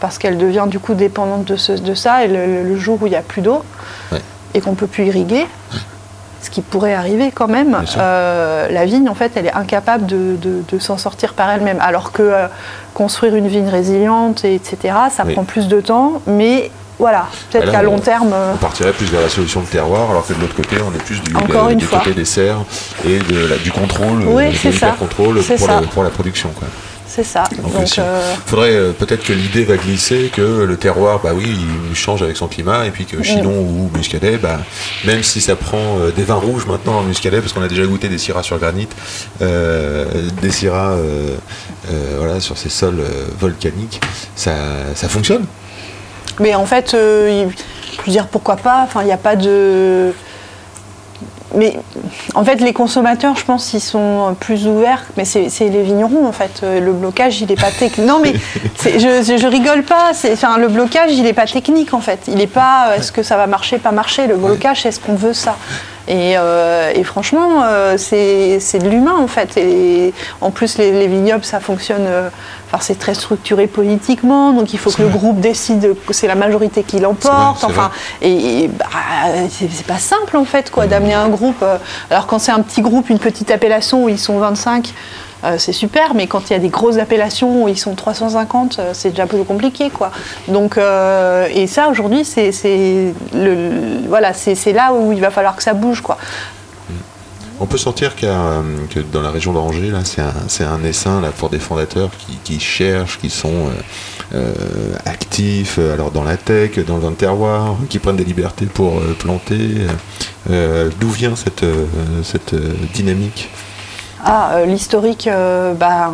parce 0.05 0.19
qu'elle 0.19 0.37
devient 0.37 0.65
du 0.67 0.77
coup 0.77 0.93
dépendante 0.93 1.45
de, 1.45 1.95
ça, 1.95 2.23
et 2.23 2.27
le, 2.27 2.77
jour 2.77 2.99
où 3.01 3.07
il 3.07 3.09
n'y 3.09 3.15
a 3.15 3.23
plus 3.23 3.41
d'eau, 3.41 3.63
et 4.53 4.61
qu'on 4.61 4.69
ne 4.69 4.75
peut 4.75 4.85
plus 4.85 5.07
irriguer, 5.07 5.47
ce 6.43 6.51
qui 6.51 6.61
pourrait 6.61 6.93
arriver 6.93 7.31
quand 7.33 7.47
même, 7.47 7.75
euh, 7.97 8.69
la 8.69 8.85
vigne, 8.85 9.09
en 9.09 9.15
fait, 9.15 9.31
elle 9.33 9.47
est 9.47 9.53
incapable 9.55 10.05
de, 10.05 10.79
s'en 10.79 10.99
sortir 10.99 11.33
par 11.33 11.49
elle-même. 11.49 11.79
Alors 11.81 12.11
que 12.11 12.21
euh, 12.21 12.45
construire 12.93 13.33
une 13.33 13.47
vigne 13.47 13.67
résiliente, 13.67 14.45
etc., 14.45 14.93
ça 15.09 15.25
prend 15.25 15.43
plus 15.43 15.67
de 15.67 15.81
temps, 15.81 16.21
mais 16.27 16.69
voilà, 16.99 17.25
peut-être 17.49 17.71
qu'à 17.71 17.81
long 17.81 17.97
terme. 17.97 18.31
Euh, 18.31 18.51
on 18.53 18.57
partirait 18.57 18.93
plus 18.93 19.07
vers 19.07 19.21
la 19.21 19.29
solution 19.29 19.61
de 19.61 19.65
terroir, 19.65 20.11
alors 20.11 20.27
que 20.27 20.33
de 20.33 20.39
l'autre 20.39 20.55
côté, 20.55 20.75
on 20.87 20.93
est 20.93 21.03
plus 21.03 21.19
du, 21.19 21.33
côté 21.87 22.13
des 22.13 22.25
serres 22.25 22.59
et 23.03 23.17
du 23.63 23.71
contrôle, 23.71 24.23
oui, 24.27 24.51
de 24.51 24.99
contrôle 24.99 25.41
pour, 25.95 26.03
la 26.03 26.11
production. 26.11 26.51
Quoi. 26.55 26.67
C'est 27.15 27.23
ça. 27.23 27.45
Il 27.54 27.99
euh, 27.99 28.36
faudrait 28.45 28.75
euh, 28.75 28.91
peut-être 28.91 29.23
que 29.23 29.32
l'idée 29.32 29.63
va 29.63 29.78
glisser 29.78 30.30
que 30.34 30.65
le 30.65 30.75
terroir, 30.75 31.21
bah 31.23 31.32
oui, 31.34 31.45
il 31.89 31.95
change 31.95 32.21
avec 32.21 32.36
son 32.36 32.49
climat, 32.49 32.86
et 32.86 32.91
puis 32.91 33.06
que 33.06 33.23
Chinon 33.23 33.58
ou 33.58 33.89
Muscadet, 33.95 34.38
bah, 34.38 34.60
même 35.06 35.23
si 35.23 35.39
ça 35.39 35.56
prend 35.56 35.97
euh, 35.97 36.12
des 36.12 36.23
vins 36.23 36.36
rouges 36.36 36.65
maintenant 36.65 36.97
en 36.97 37.04
Muscadet, 37.04 37.39
parce 37.39 37.54
qu'on 37.54 37.62
a 37.62 37.69
déjà 37.69 37.86
goûté 37.86 38.10
des 38.10 38.17
syrahs 38.17 38.43
sur 38.43 38.60
granit, 38.60 38.89
des 39.39 40.51
syrahs 40.51 40.97
voilà, 42.17 42.41
sur 42.41 42.58
ces 42.58 42.69
sols 42.69 43.01
volcaniques, 43.39 44.01
ça, 44.36 44.51
ça 44.93 45.08
fonctionne. 45.08 45.45
Mais 46.41 46.54
en 46.54 46.65
fait, 46.65 46.89
je 46.91 47.45
veux 48.06 48.12
dire 48.12 48.28
pourquoi 48.28 48.58
pas? 48.58 48.82
Enfin, 48.84 49.04
il 49.04 49.06
n'y 49.06 49.13
a 49.13 49.17
pas 49.17 49.38
de 49.38 50.12
mais 51.53 51.77
en 52.34 52.43
fait, 52.43 52.62
les 52.62 52.73
consommateurs, 52.73 53.36
je 53.36 53.45
pense, 53.45 53.73
ils 53.73 53.79
sont 53.79 54.36
plus 54.39 54.67
ouverts. 54.67 55.05
Mais 55.17 55.25
c'est 55.25 55.49
les 55.60 55.84
vignerons, 55.84 56.27
en 56.27 56.31
fait. 56.31 56.62
Le 56.63 56.91
blocage, 56.91 57.41
il 57.41 57.47
n'est 57.47 57.55
pas 57.55 57.71
technique. 57.71 58.08
Non, 58.08 58.19
mais 58.21 58.34
je, 58.84 59.38
je, 59.38 59.47
rigole 59.47 59.84
pas. 59.84 60.12
Enfin, 60.31 60.58
le 60.58 60.67
blocage, 60.67 61.13
il 61.13 61.23
n'est 61.23 61.34
pas 61.34 61.45
technique, 61.45 61.93
en 61.93 62.01
fait. 62.01 62.21
Il 62.27 62.36
n'est 62.36 62.47
pas 62.47 62.95
est-ce 62.97 63.12
que 63.12 63.23
ça 63.23 63.38
va 63.38 63.47
marcher, 63.47 63.77
pas 63.77 63.91
marcher. 63.91 64.27
Le 64.27 64.36
blocage, 64.36 64.81
c'est 64.81 64.89
est-ce 64.89 64.99
qu'on 64.99 65.15
veut 65.15 65.34
ça? 65.34 65.55
Et, 66.07 66.35
euh, 66.37 66.91
et, 66.93 67.03
franchement, 67.03 67.63
euh, 67.63 67.95
c'est 67.97 68.79
de 68.79 68.89
l'humain 68.89 69.15
en 69.17 69.27
fait. 69.27 69.57
Et 69.57 70.13
en 70.41 70.51
plus, 70.51 70.77
les, 70.77 70.91
les 70.91 71.07
vignobles, 71.07 71.43
ça 71.43 71.59
fonctionne. 71.59 72.05
Euh, 72.05 72.29
enfin, 72.67 72.77
c'est 72.81 72.99
très 72.99 73.15
structuré 73.15 73.67
politiquement, 73.67 74.53
donc 74.53 74.73
il 74.73 74.79
faut 74.79 74.91
que 74.91 75.01
le 75.01 75.07
groupe 75.07 75.39
décide 75.39 75.95
que 76.05 76.13
c'est 76.13 76.27
la 76.27 76.35
majorité 76.35 76.83
qui 76.83 76.99
l'emporte. 76.99 77.63
Enfin, 77.63 77.91
et, 78.21 78.67
bah, 78.67 78.85
c'est 79.49 79.85
pas 79.85 79.97
simple 79.97 80.37
en 80.37 80.45
fait, 80.45 80.69
quoi, 80.69 80.85
d'amener 80.85 81.13
un 81.13 81.29
groupe. 81.29 81.63
alors 82.09 82.27
quand 82.27 82.39
c'est 82.39 82.51
un 82.51 82.61
petit 82.61 82.81
groupe, 82.81 83.09
une 83.09 83.19
petite 83.19 83.49
appellation 83.49 84.03
où 84.03 84.09
ils 84.09 84.19
sont 84.19 84.37
25. 84.37 84.93
Euh, 85.45 85.55
c'est 85.58 85.73
super, 85.73 86.13
mais 86.15 86.27
quand 86.27 86.49
il 86.49 86.53
y 86.53 86.55
a 86.55 86.60
des 86.60 86.69
grosses 86.69 86.97
appellations 86.97 87.63
où 87.63 87.67
ils 87.67 87.77
sont 87.77 87.95
350, 87.95 88.79
euh, 88.79 88.91
c'est 88.93 89.12
déjà 89.12 89.27
plus 89.27 89.43
compliqué, 89.43 89.89
quoi. 89.89 90.12
Donc, 90.47 90.77
euh, 90.77 91.47
et 91.53 91.67
ça, 91.67 91.89
aujourd'hui, 91.89 92.25
c'est 92.25 92.51
voilà, 94.08 94.34
c'est 94.34 94.73
là 94.73 94.93
où 94.93 95.12
il 95.12 95.21
va 95.21 95.29
falloir 95.29 95.55
que 95.55 95.63
ça 95.63 95.73
bouge, 95.73 96.01
quoi. 96.01 96.17
On 97.60 97.67
peut 97.67 97.77
sentir 97.77 98.17
que 98.17 98.99
dans 99.13 99.21
la 99.21 99.31
région 99.31 99.53
d'Angers, 99.53 99.93
c'est 100.03 100.63
un, 100.63 100.73
un, 100.73 100.84
essaim 100.84 101.21
là, 101.21 101.29
pour 101.29 101.49
des 101.49 101.60
fondateurs 101.60 102.10
qui, 102.43 102.60
cherchent, 102.60 103.17
qui 103.17 103.29
sont 103.29 103.69
actifs 105.05 105.79
alors 105.79 106.12
dans 106.12 106.25
la 106.25 106.36
tech, 106.36 106.79
dans 106.79 107.08
un 107.08 107.13
terroir, 107.13 107.77
qui 107.88 107.99
prennent 107.99 108.17
des 108.17 108.25
libertés 108.25 108.65
pour 108.65 108.99
planter. 109.19 109.88
D'où 110.49 111.10
vient 111.10 111.36
cette 111.38 112.55
dynamique? 112.93 113.49
Ah, 114.25 114.53
euh, 114.53 114.65
l'historique, 114.65 115.27
euh, 115.27 115.73
bah, 115.73 116.11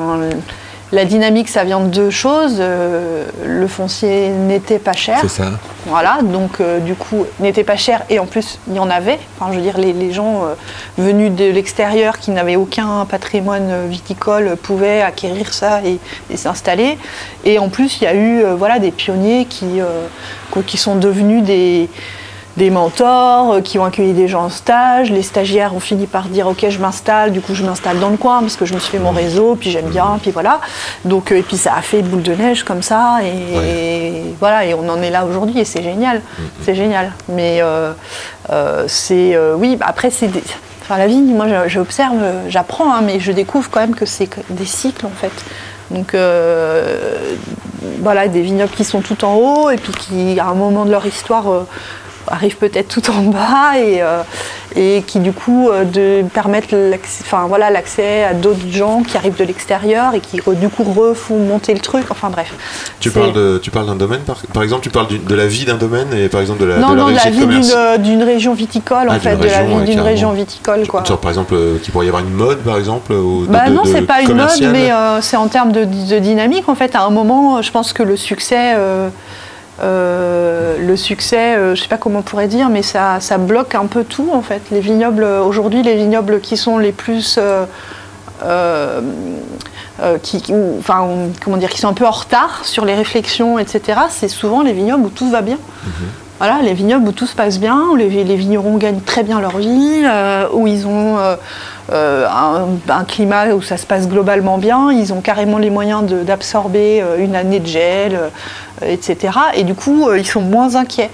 la 0.92 1.06
dynamique, 1.06 1.48
ça 1.48 1.64
vient 1.64 1.80
de 1.80 1.88
deux 1.88 2.10
choses. 2.10 2.58
Euh, 2.60 3.24
le 3.46 3.68
foncier 3.68 4.30
n'était 4.30 4.80
pas 4.80 4.92
cher. 4.92 5.20
C'est 5.22 5.30
ça. 5.30 5.52
Voilà, 5.86 6.20
donc 6.22 6.62
du 6.86 6.94
coup, 6.94 7.26
n'était 7.40 7.64
pas 7.64 7.78
cher 7.78 8.04
et 8.10 8.20
en 8.20 8.26
plus, 8.26 8.60
il 8.68 8.76
y 8.76 8.80
en 8.80 8.90
avait. 8.90 9.18
Enfin, 9.40 9.52
je 9.52 9.58
veux 9.58 9.64
dire, 9.64 9.78
les, 9.78 10.12
gens 10.12 10.44
venus 10.98 11.32
de 11.32 11.46
l'extérieur 11.46 12.20
qui 12.20 12.32
n'avaient 12.32 12.58
aucun 12.58 13.06
patrimoine 13.06 13.88
viticole 13.88 14.58
pouvaient 14.62 15.02
acquérir 15.02 15.54
ça 15.54 15.80
et, 15.84 15.98
s'installer. 16.38 17.00
Et 17.46 17.58
en 17.58 17.70
plus, 17.70 18.00
il 18.00 18.04
y 18.04 18.08
a 18.08 18.14
eu 18.14 18.44
voilà, 18.58 18.78
des 18.78 18.92
pionniers 18.92 19.46
qui, 19.46 19.80
qui 20.68 20.78
sont 20.78 20.96
devenus 20.96 21.44
des 21.44 21.90
des 22.58 22.70
mentors 22.70 23.54
euh, 23.54 23.62
qui 23.62 23.80
ont 23.80 23.86
accueilli 23.86 24.14
des 24.14 24.28
gens 24.28 24.46
en 24.46 24.50
stage. 24.50 25.10
Les 25.10 25.22
stagiaires 25.22 25.76
ont 25.76 25.80
fini 25.80 26.08
par 26.08 26.26
dire 26.26 26.48
ok 26.48 26.66
je 26.70 26.80
m'installe, 26.80 27.32
du 27.32 27.42
coup 27.42 27.56
je 27.56 27.64
m'installe 27.64 28.00
dans 28.00 28.10
le 28.10 28.18
coin 28.18 28.42
parce 28.42 28.56
que 28.56 28.66
je 28.66 28.74
me 28.74 28.80
suis 28.80 28.92
fait 28.92 29.00
mon 29.00 29.12
réseau, 29.12 29.56
puis 29.56 29.72
j'aime 29.72 29.90
bien, 29.90 30.20
puis 30.22 30.32
voilà. 30.32 30.60
Donc 31.06 31.32
euh, 31.32 31.38
et 31.38 31.42
puis 31.42 31.58
ça 31.58 31.74
a 31.76 31.82
fait 31.82 32.02
boule 32.02 32.24
de 32.24 32.34
neige 32.34 32.64
comme 32.64 32.82
ça 32.82 33.20
et, 33.24 34.34
voilà 34.40 34.66
et 34.66 34.74
on 34.74 34.88
en 34.90 35.02
est 35.02 35.10
là 35.10 35.26
aujourd'hui 35.26 35.60
et 35.60 35.66
c'est 35.66 35.84
génial, 35.84 36.18
mm-hmm. 36.18 36.44
c'est 36.64 36.76
génial. 36.76 37.14
Mais 37.30 37.60
euh, 37.62 37.94
c'est 38.88 39.38
oui 39.56 39.78
après 39.82 40.10
c'est 40.10 40.30
enfin 40.82 40.98
la 40.98 41.08
vie 41.08 41.22
moi 41.22 41.68
j'observe, 41.68 42.18
j'apprends 42.50 42.94
hein, 42.94 43.02
mais 43.04 43.20
je 43.20 43.32
découvre 43.32 43.70
quand 43.70 43.80
même 43.80 43.96
que 43.96 44.06
c'est 44.06 44.30
des 44.50 44.66
cycles 44.66 45.06
en 45.06 45.10
fait. 45.10 45.32
Donc 45.90 46.16
voilà, 48.02 48.28
des 48.28 48.42
vignobles 48.42 48.72
qui 48.72 48.84
sont 48.84 49.02
tout 49.02 49.24
en 49.26 49.36
haut 49.36 49.70
et 49.70 49.78
puis 49.78 49.92
qui, 49.92 50.40
à 50.40 50.48
un 50.48 50.54
moment 50.54 50.86
de 50.86 50.92
leur 50.92 51.06
histoire, 51.06 51.66
arrive 52.28 52.58
peut-être 52.58 52.88
tout 52.88 53.12
en 53.12 53.24
bas 53.24 53.78
et, 53.78 54.02
euh, 54.02 54.22
et 54.76 55.04
qui 55.06 55.20
du 55.20 55.34
coup 55.34 55.70
euh, 55.70 55.84
de 55.84 56.28
permettre 56.30 56.76
l'accès, 56.76 57.24
enfin, 57.26 57.46
voilà, 57.48 57.70
l'accès 57.70 58.24
à 58.24 58.34
d'autres 58.34 58.70
gens 58.70 59.04
qui 59.04 59.18
arrivent 59.18 59.38
de 59.38 59.44
l'extérieur 59.44 60.14
et 60.14 60.20
qui 60.20 60.40
du 60.56 60.70
coup 60.70 60.84
refont 60.84 61.38
monter 61.38 61.74
le 61.74 61.80
truc. 61.80 62.06
Enfin 62.10 62.30
bref. 62.30 62.54
Tu 63.00 63.12
parles, 63.12 63.34
de, 63.34 63.60
tu 63.62 63.72
parles 63.72 63.88
d'un 63.88 63.96
domaine 63.96 64.22
par, 64.54 64.64
exemple, 64.64 64.84
tu 64.84 64.90
parles 64.90 65.08
de 65.08 65.36
la 65.36 65.48
vie 65.48 65.66
d'un 65.66 65.78
domaine 65.78 66.14
et 66.14 66.30
par 66.30 66.42
exemple 66.42 66.62
de 66.62 66.66
la, 66.66 66.78
non, 66.78 66.92
de 66.92 66.96
la, 66.96 67.02
non, 67.02 67.10
de 67.10 67.16
la 67.16 67.30
vie 67.30 68.00
d'une, 68.00 68.24
région 68.24 68.54
viticole 68.54 69.10
en 69.10 69.14
ah, 69.14 69.20
fait, 69.20 69.36
de 69.36 69.46
la 69.46 69.64
vie 69.64 69.84
d'une 69.86 70.00
région 70.00 70.32
viticole 70.32 70.88
quoi. 70.88 71.04
par 71.04 71.32
exemple, 71.32 71.54
euh, 71.56 71.78
qu'il 71.80 71.92
pourrait 71.92 72.06
y 72.06 72.10
avoir 72.10 72.24
une 72.24 72.34
mode 72.34 72.60
par 72.60 72.78
exemple 72.78 73.14
bah 73.50 73.70
non, 73.70 73.84
c'est 73.86 74.04
pas 74.04 74.22
une 74.22 74.36
mode, 74.36 74.72
mais 74.72 74.92
c'est 75.22 75.38
en 75.38 75.48
termes 75.48 75.72
de, 75.72 75.84
dynamique 76.20 76.70
en 76.70 76.76
fait. 76.76 76.96
À 76.96 77.04
un 77.04 77.10
moment, 77.10 77.62
je 77.62 77.72
pense 77.72 77.94
que 77.94 78.04
le 78.04 78.18
succès 78.18 78.74
euh, 78.76 79.10
le 79.82 80.96
succès, 80.96 81.56
euh, 81.56 81.66
je 81.68 81.80
ne 81.80 81.84
sais 81.84 81.88
pas 81.88 81.98
comment 81.98 82.20
on 82.20 82.24
pourrait 82.24 82.48
dire, 82.48 82.70
mais 82.70 82.84
ça, 82.84 83.20
bloque 83.40 83.76
un 83.76 83.86
peu 83.86 84.04
tout 84.04 84.30
en 84.34 84.42
fait. 84.42 84.62
Les 84.72 84.80
vignobles, 84.80 85.24
aujourd'hui, 85.24 85.84
les 85.84 85.96
vignobles 85.96 86.42
qui 86.42 86.58
sont 86.58 86.78
les 86.78 86.92
plus. 86.92 87.40
Euh, 88.44 90.18
qui, 90.24 90.42
enfin, 90.80 91.08
comment 91.44 91.58
dire, 91.58 91.70
qui 91.70 91.80
sont 91.80 91.88
un 91.88 91.94
peu 91.94 92.08
en 92.08 92.12
retard 92.12 92.66
sur 92.66 92.86
les 92.86 92.96
réflexions, 92.96 93.60
etc., 93.60 94.00
c'est 94.10 94.30
souvent 94.30 94.64
les 94.64 94.74
vignobles 94.74 95.06
où 95.06 95.10
tout 95.10 95.30
va 95.30 95.42
bien. 95.42 95.58
Mhm. 95.84 95.92
Voilà, 96.42 96.64
les 96.64 96.74
vignobles 96.74 97.08
où 97.08 97.12
tout 97.12 97.28
se 97.28 97.36
passe 97.36 97.60
bien, 97.60 97.90
où 97.92 97.96
les, 97.96 98.10
les 98.24 98.36
vignerons 98.36 98.78
gagnent 98.78 99.02
très 99.02 99.22
bien 99.22 99.40
leur 99.40 99.58
vie, 99.58 100.02
euh, 100.04 100.48
où 100.52 100.66
ils 100.66 100.88
ont 100.88 101.20
euh, 101.20 101.36
euh, 101.92 102.26
un, 102.28 102.66
un 102.92 103.04
climat 103.04 103.54
où 103.54 103.62
ça 103.62 103.78
se 103.78 103.86
passe 103.86 104.08
globalement 104.08 104.58
bien, 104.58 104.92
ils 104.92 105.14
ont 105.14 105.22
carrément 105.22 105.60
les 105.60 105.70
moyens 105.70 106.04
d'absorber 106.04 107.04
une 107.20 107.36
année 107.36 107.60
de 107.60 107.68
gel, 107.68 108.20
etc. 108.82 109.38
Et 109.54 109.64
du 109.64 109.76
coup, 109.76 110.12
ils 110.18 110.26
sont 110.26 110.42
moins 110.42 110.74
inquiets. 110.74 111.12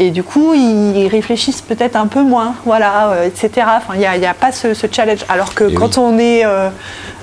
Et 0.00 0.10
du 0.10 0.22
coup, 0.22 0.54
ils 0.54 1.08
réfléchissent 1.08 1.60
peut-être 1.60 1.94
un 1.94 2.06
peu 2.06 2.22
moins, 2.22 2.54
voilà, 2.64 3.10
euh, 3.10 3.26
etc. 3.26 3.66
Enfin, 3.76 3.92
il 3.94 3.98
n'y 3.98 4.06
a, 4.06 4.16
il 4.16 4.26
pas 4.40 4.50
ce, 4.50 4.72
ce 4.72 4.86
challenge. 4.90 5.26
Alors 5.28 5.52
que 5.52 5.64
Et 5.64 5.74
quand 5.74 5.98
oui. 5.98 6.02
on 6.02 6.18
est 6.18 6.46
euh, 6.46 6.70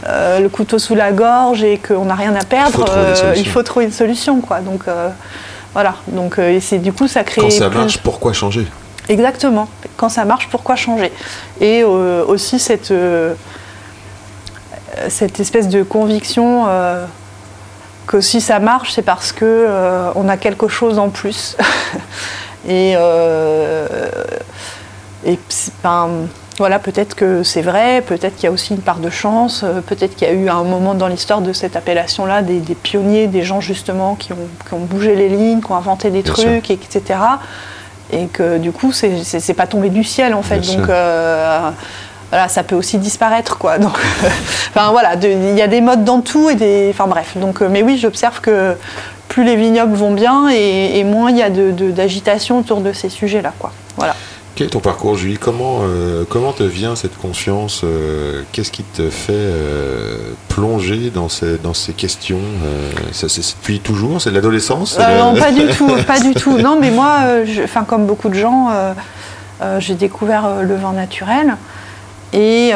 euh, 0.07 0.39
le 0.39 0.47
couteau 0.47 0.77
sous 0.77 0.93
la 0.93 1.11
gorge 1.11 1.63
et 1.63 1.79
qu'on 1.79 2.05
n'a 2.05 2.13
rien 2.13 2.35
à 2.35 2.43
perdre, 2.43 2.73
faut 2.73 2.83
trouver 2.83 3.05
des 3.07 3.15
solutions. 3.15 3.41
il 3.43 3.47
faut 3.49 3.63
trouver 3.63 3.85
une 3.85 3.91
solution, 3.91 4.41
quoi. 4.41 4.59
Donc 4.59 4.83
voilà. 5.77 5.93
Donc 6.07 6.39
euh, 6.39 6.53
et 6.55 6.59
c'est 6.59 6.79
du 6.79 6.91
coup 6.91 7.07
ça 7.07 7.23
crée. 7.23 7.39
Quand 7.39 7.51
ça 7.51 7.69
marche, 7.69 7.99
pourquoi 7.99 8.33
changer? 8.33 8.65
Exactement. 9.09 9.69
Quand 9.95 10.09
ça 10.09 10.25
marche, 10.25 10.47
pourquoi 10.49 10.75
changer? 10.75 11.11
Et 11.61 11.83
euh, 11.83 12.25
aussi 12.25 12.57
cette, 12.57 12.89
euh, 12.89 13.35
cette 15.07 15.39
espèce 15.39 15.67
de 15.67 15.83
conviction 15.83 16.65
euh, 16.67 17.05
que 18.07 18.21
si 18.21 18.41
ça 18.41 18.57
marche, 18.57 18.93
c'est 18.93 19.03
parce 19.03 19.31
que 19.31 19.67
on 20.15 20.27
a 20.27 20.37
quelque 20.37 20.67
chose 20.67 20.97
en 20.97 21.09
plus. 21.09 21.55
et 22.67 22.93
et 25.25 25.39
ben, 25.83 26.09
voilà, 26.57 26.79
peut-être 26.79 27.13
que 27.15 27.43
c'est 27.43 27.61
vrai, 27.61 28.01
peut-être 28.01 28.35
qu'il 28.35 28.45
y 28.45 28.47
a 28.47 28.51
aussi 28.51 28.73
une 28.73 28.81
part 28.81 28.97
de 28.97 29.09
chance, 29.11 29.61
euh, 29.63 29.81
peut-être 29.81 30.15
qu'il 30.15 30.27
y 30.27 30.31
a 30.31 30.33
eu 30.33 30.49
un 30.49 30.63
moment 30.63 30.95
dans 30.95 31.07
l'histoire 31.07 31.41
de 31.41 31.53
cette 31.53 31.75
appellation-là 31.75 32.41
des, 32.41 32.59
des 32.59 32.73
pionniers, 32.75 33.27
des 33.27 33.43
gens 33.43 33.61
justement 33.61 34.15
qui 34.15 34.33
ont, 34.33 34.37
qui 34.67 34.73
ont 34.73 34.79
bougé 34.79 35.15
les 35.15 35.29
lignes, 35.29 35.61
qui 35.61 35.71
ont 35.71 35.75
inventé 35.75 36.09
des 36.09 36.23
Bien 36.23 36.33
trucs, 36.33 36.71
etc. 36.71 37.01
Et 38.11 38.25
que 38.27 38.57
du 38.57 38.71
coup, 38.71 38.91
c'est- 38.91 39.53
pas 39.53 39.67
tombé 39.67 39.89
du 39.89 40.03
ciel 40.03 40.33
en 40.33 40.41
fait. 40.41 40.59
Bien 40.59 40.77
Donc 40.79 40.89
euh, 40.89 41.69
voilà, 42.31 42.47
ça 42.47 42.63
peut 42.63 42.75
aussi 42.75 42.97
disparaître 42.97 43.57
quoi. 43.57 43.77
Donc, 43.79 43.97
enfin 44.69 44.91
voilà, 44.91 45.13
il 45.21 45.55
y 45.55 45.61
a 45.61 45.67
des 45.67 45.81
modes 45.81 46.03
dans 46.05 46.21
tout 46.21 46.49
et 46.49 46.55
des. 46.55 46.87
Enfin 46.89 47.05
bref. 47.07 47.37
Donc, 47.37 47.61
euh, 47.61 47.67
mais 47.69 47.83
oui, 47.83 47.97
j'observe 47.97 48.39
que 48.41 48.75
plus 49.27 49.43
les 49.43 49.55
vignobles 49.57 49.93
vont 49.93 50.13
bien 50.13 50.49
et, 50.49 50.97
et 50.99 51.03
moins 51.03 51.29
il 51.29 51.37
y 51.37 51.43
a 51.43 51.49
de- 51.49 51.71
de- 51.71 51.91
d'agitation 51.91 52.59
autour 52.59 52.79
de 52.81 52.93
ces 52.93 53.09
sujets-là 53.09 53.51
quoi. 53.59 53.71
Voilà. 53.97 54.15
Quel 54.57 54.65
est 54.65 54.69
ton 54.71 54.79
parcours, 54.79 55.15
Julie 55.15 55.37
comment, 55.37 55.81
euh, 55.83 56.23
comment 56.27 56.51
te 56.51 56.63
vient 56.63 56.95
cette 56.95 57.15
conscience 57.15 57.81
euh, 57.83 58.41
Qu'est-ce 58.51 58.71
qui 58.71 58.81
te 58.81 59.11
fait 59.11 59.33
euh, 59.33 60.31
plonger 60.49 61.11
dans 61.11 61.29
ces, 61.29 61.59
dans 61.59 61.75
ces 61.75 61.93
questions 61.93 62.39
ça, 63.11 63.29
C'est 63.29 63.55
depuis 63.55 63.79
toujours 63.79 64.19
C'est 64.19 64.31
de 64.31 64.35
l'adolescence 64.35 64.97
non, 64.97 65.35
pas 65.35 65.51
du 65.51 65.67
tout, 65.77 65.91
pas 66.07 66.19
du 66.19 66.33
tout. 66.33 66.57
Non, 66.57 66.75
mais 66.81 66.89
moi, 66.89 67.17
enfin, 67.63 67.83
comme 67.83 68.07
beaucoup 68.07 68.29
de 68.29 68.33
gens, 68.33 68.71
j'ai 69.77 69.93
découvert 69.93 70.63
le 70.63 70.75
vin 70.75 70.93
naturel 70.93 71.55
et 72.33 72.71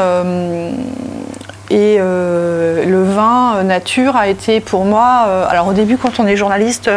et 1.72 1.98
le 1.98 3.04
vin 3.04 3.64
nature 3.64 4.16
a 4.16 4.28
été 4.28 4.60
pour 4.60 4.86
moi. 4.86 5.48
alors 5.50 5.66
au 5.66 5.74
début, 5.74 5.98
quand 5.98 6.20
on 6.20 6.28
est 6.28 6.38
journaliste. 6.38 6.92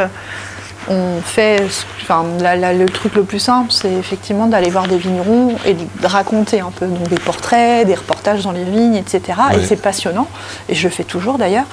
On 0.89 1.20
fait, 1.22 1.62
enfin, 2.03 2.24
la- 2.41 2.57
la- 2.57 2.72
le 2.74 2.87
truc 2.87 3.14
le 3.14 3.24
plus 3.24 3.39
simple, 3.39 3.70
c'est 3.72 3.93
effectivement 3.93 4.47
d'aller 4.47 4.70
voir 4.70 4.87
des 4.87 4.97
vignerons 4.99 5.55
et 5.66 5.74
de 5.74 6.07
raconter 6.07 6.61
un 6.61 6.70
peu, 6.70 6.87
donc 6.87 7.09
des 7.09 7.18
portraits, 7.18 7.87
des 7.87 7.95
reportages 7.95 8.43
dans 8.45 8.53
les 8.53 8.64
vignes, 8.64 8.97
etc. 8.97 9.39
Et 9.55 9.64
c'est 9.64 9.76
passionnant, 9.76 10.28
et 10.68 10.74
je 10.74 10.85
le 10.87 10.93
fais 10.93 11.05
toujours 11.05 11.39
d'ailleurs. 11.39 11.64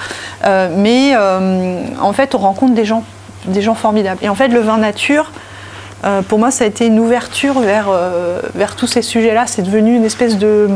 Euh, 0.44 0.68
mais 0.76 1.12
euh, 1.14 1.82
en 2.00 2.12
fait, 2.12 2.34
on 2.34 2.38
rencontre 2.38 2.74
des 2.74 2.84
gens, 2.84 3.04
des 3.46 3.62
gens 3.62 3.74
formidables. 3.74 4.18
Et 4.22 4.28
en 4.28 4.34
fait, 4.34 4.48
le 4.48 4.60
vin 4.60 4.78
nature, 4.78 5.30
euh, 6.04 6.22
pour 6.22 6.38
moi, 6.38 6.50
ça 6.50 6.64
a 6.64 6.66
été 6.66 6.86
une 6.86 6.98
ouverture 6.98 7.60
vers, 7.60 7.88
vers 8.54 8.76
tous 8.76 8.86
ces 8.86 9.02
sujets-là. 9.02 9.44
C'est 9.46 9.62
devenu 9.62 9.94
une 9.96 10.04
espèce 10.04 10.38
de 10.38 10.68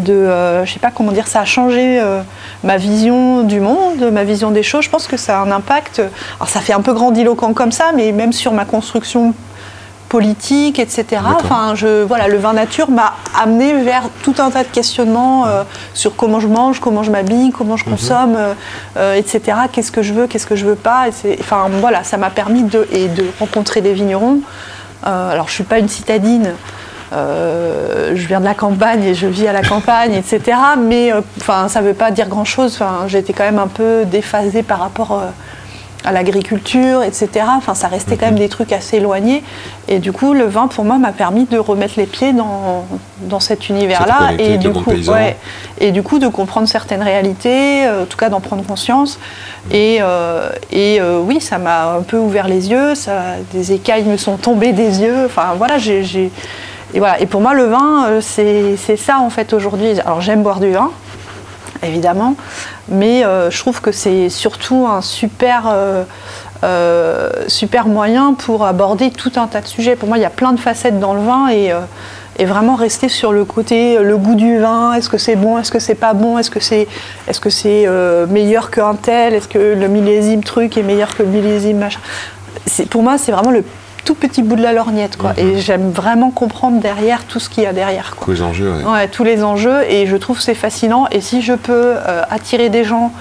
de, 0.00 0.12
euh, 0.12 0.64
je 0.64 0.72
sais 0.72 0.78
pas 0.78 0.90
comment 0.90 1.12
dire, 1.12 1.26
ça 1.26 1.40
a 1.40 1.44
changé 1.44 2.00
euh, 2.00 2.20
ma 2.62 2.76
vision 2.76 3.42
du 3.42 3.60
monde, 3.60 4.10
ma 4.12 4.24
vision 4.24 4.50
des 4.50 4.62
choses. 4.62 4.84
Je 4.84 4.90
pense 4.90 5.06
que 5.06 5.16
ça 5.16 5.40
a 5.40 5.42
un 5.42 5.50
impact. 5.50 6.02
Alors 6.36 6.48
ça 6.48 6.60
fait 6.60 6.72
un 6.72 6.82
peu 6.82 6.92
grandiloquent 6.92 7.52
comme 7.52 7.72
ça, 7.72 7.92
mais 7.94 8.12
même 8.12 8.32
sur 8.32 8.52
ma 8.52 8.64
construction 8.64 9.34
politique, 10.14 10.78
etc. 10.78 11.22
Enfin, 11.42 11.74
je, 11.74 12.04
voilà, 12.04 12.28
le 12.28 12.38
vin 12.38 12.52
nature 12.52 12.88
m'a 12.88 13.14
amené 13.36 13.82
vers 13.82 14.04
tout 14.22 14.34
un 14.38 14.50
tas 14.50 14.62
de 14.62 14.68
questionnements 14.68 15.46
euh, 15.46 15.64
sur 15.92 16.14
comment 16.14 16.38
je 16.38 16.46
mange, 16.46 16.78
comment 16.78 17.02
je 17.02 17.10
m'habille, 17.10 17.50
comment 17.50 17.76
je 17.76 17.84
consomme, 17.84 18.36
euh, 18.96 19.14
etc. 19.14 19.40
Qu'est-ce 19.72 19.90
que 19.90 20.02
je 20.02 20.14
veux, 20.14 20.28
qu'est-ce 20.28 20.46
que 20.46 20.54
je 20.54 20.66
veux 20.66 20.76
pas. 20.76 21.06
Enfin, 21.40 21.68
voilà, 21.80 22.04
ça 22.04 22.16
m'a 22.16 22.30
permis 22.30 22.62
de, 22.62 22.86
et 22.92 23.08
de 23.08 23.24
rencontrer 23.40 23.80
des 23.80 23.92
vignerons. 23.92 24.40
Euh, 25.04 25.32
alors, 25.32 25.48
je 25.48 25.54
suis 25.54 25.64
pas 25.64 25.80
une 25.80 25.88
citadine. 25.88 26.54
Euh, 27.14 28.12
je 28.14 28.26
viens 28.26 28.40
de 28.40 28.44
la 28.44 28.54
campagne 28.54 29.04
et 29.04 29.14
je 29.14 29.26
vis 29.26 29.46
à 29.46 29.52
la 29.52 29.62
campagne, 29.62 30.14
etc. 30.14 30.56
Mais 30.78 31.12
euh, 31.12 31.20
enfin, 31.38 31.68
ça 31.68 31.80
ne 31.80 31.86
veut 31.86 31.94
pas 31.94 32.10
dire 32.10 32.28
grand-chose. 32.28 32.74
Enfin, 32.74 33.04
J'étais 33.06 33.32
quand 33.32 33.44
même 33.44 33.58
un 33.58 33.68
peu 33.68 34.04
déphasée 34.04 34.62
par 34.62 34.80
rapport 34.80 35.12
euh, 35.12 35.26
à 36.04 36.12
l'agriculture, 36.12 37.02
etc. 37.02 37.46
Enfin, 37.56 37.74
ça 37.74 37.88
restait 37.88 38.16
quand 38.16 38.26
même 38.26 38.38
des 38.38 38.48
trucs 38.48 38.72
assez 38.72 38.96
éloignés. 38.96 39.42
Et 39.88 40.00
du 40.00 40.12
coup, 40.12 40.34
le 40.34 40.44
vin, 40.44 40.66
pour 40.66 40.84
moi, 40.84 40.98
m'a 40.98 41.12
permis 41.12 41.44
de 41.44 41.58
remettre 41.58 41.94
les 41.96 42.06
pieds 42.06 42.32
dans, 42.32 42.84
dans 43.22 43.40
cet 43.40 43.68
univers-là. 43.68 44.32
Et, 44.38 44.58
du 44.58 44.70
coup, 44.70 44.90
ouais, 44.90 45.36
et 45.78 45.92
du 45.92 46.02
coup, 46.02 46.18
de 46.18 46.28
comprendre 46.28 46.68
certaines 46.68 47.02
réalités, 47.02 47.88
en 47.88 48.04
tout 48.04 48.18
cas 48.18 48.28
d'en 48.28 48.40
prendre 48.40 48.64
conscience. 48.64 49.18
Et, 49.70 49.98
euh, 50.00 50.50
et 50.70 51.00
euh, 51.00 51.20
oui, 51.20 51.40
ça 51.40 51.58
m'a 51.58 51.94
un 51.94 52.02
peu 52.02 52.18
ouvert 52.18 52.48
les 52.48 52.70
yeux, 52.70 52.94
ça, 52.94 53.36
des 53.52 53.72
écailles 53.72 54.04
me 54.04 54.16
sont 54.16 54.36
tombées 54.36 54.72
des 54.72 55.00
yeux. 55.00 55.24
Enfin, 55.26 55.54
voilà, 55.56 55.78
j'ai. 55.78 56.30
Et, 56.94 57.00
voilà. 57.00 57.20
et 57.20 57.26
pour 57.26 57.40
moi, 57.40 57.54
le 57.54 57.64
vin, 57.64 58.06
euh, 58.06 58.20
c'est 58.22 58.96
ça, 58.96 59.18
en 59.18 59.28
fait, 59.28 59.52
aujourd'hui. 59.52 60.00
Alors, 60.00 60.20
j'aime 60.20 60.42
boire 60.42 60.60
du 60.60 60.70
vin, 60.70 60.92
évidemment, 61.82 62.36
mais 62.88 63.24
euh, 63.24 63.50
je 63.50 63.58
trouve 63.58 63.80
que 63.80 63.92
c'est 63.92 64.28
surtout 64.30 64.86
un 64.88 65.02
super. 65.02 65.64
euh, 65.66 66.04
super 67.46 67.88
moyen 67.88 68.32
pour 68.32 68.64
aborder 68.64 69.10
tout 69.10 69.32
un 69.36 69.46
tas 69.48 69.60
de 69.60 69.66
sujets. 69.66 69.96
Pour 69.96 70.08
moi, 70.08 70.16
il 70.16 70.22
y 70.22 70.24
a 70.24 70.30
plein 70.30 70.52
de 70.54 70.60
facettes 70.60 70.98
dans 70.98 71.12
le 71.12 71.20
vin 71.20 71.48
et, 71.50 71.74
vraiment 72.46 72.74
rester 72.74 73.10
sur 73.10 73.32
le 73.32 73.44
côté, 73.44 73.98
le 73.98 74.16
goût 74.16 74.34
du 74.34 74.58
vin, 74.58 74.94
est-ce 74.94 75.10
que 75.10 75.18
c'est 75.18 75.36
bon, 75.36 75.58
est-ce 75.58 75.70
que 75.70 75.78
c'est 75.78 75.94
pas 75.94 76.14
bon, 76.14 76.38
est-ce 76.38 76.50
que 76.50 76.60
c'est 76.60 76.88
est 77.28 77.32
-ce 77.32 77.50
c'est 77.50 77.86
meilleur 78.32 78.70
qu'un 78.70 78.94
tel, 78.94 79.34
est-ce 79.34 79.48
que 79.48 79.74
le 79.82 79.88
millésime 79.88 80.42
truc 80.42 80.78
est 80.78 80.82
meilleur 80.82 81.14
que 81.14 81.22
le 81.22 81.28
millésime 81.28 81.78
machin? 81.78 82.00
Pour 82.88 83.02
moi, 83.02 83.18
c'est 83.18 83.32
vraiment 83.32 83.50
le 83.50 83.62
tout 84.04 84.14
petit 84.14 84.42
bout 84.42 84.56
de 84.56 84.62
la 84.62 84.72
lorgnette. 84.72 85.16
Quoi. 85.16 85.32
Et 85.36 85.60
j'aime 85.60 85.90
vraiment 85.90 86.30
comprendre 86.30 86.80
derrière 86.80 87.24
tout 87.24 87.40
ce 87.40 87.48
qu'il 87.48 87.62
y 87.64 87.66
a 87.66 87.72
derrière. 87.72 88.14
Quoi. 88.16 88.24
Tous 88.26 88.32
les 88.32 88.42
enjeux, 88.42 88.72
ouais. 88.72 88.84
Ouais, 88.84 89.08
tous 89.08 89.24
les 89.24 89.42
enjeux 89.42 89.82
et 89.88 90.06
je 90.06 90.16
trouve 90.16 90.40
c'est 90.40 90.54
fascinant. 90.54 91.06
Et 91.10 91.20
si 91.20 91.42
je 91.42 91.54
peux 91.54 91.94
euh, 91.96 92.22
attirer 92.30 92.68
des 92.68 92.84
gens 92.84 93.12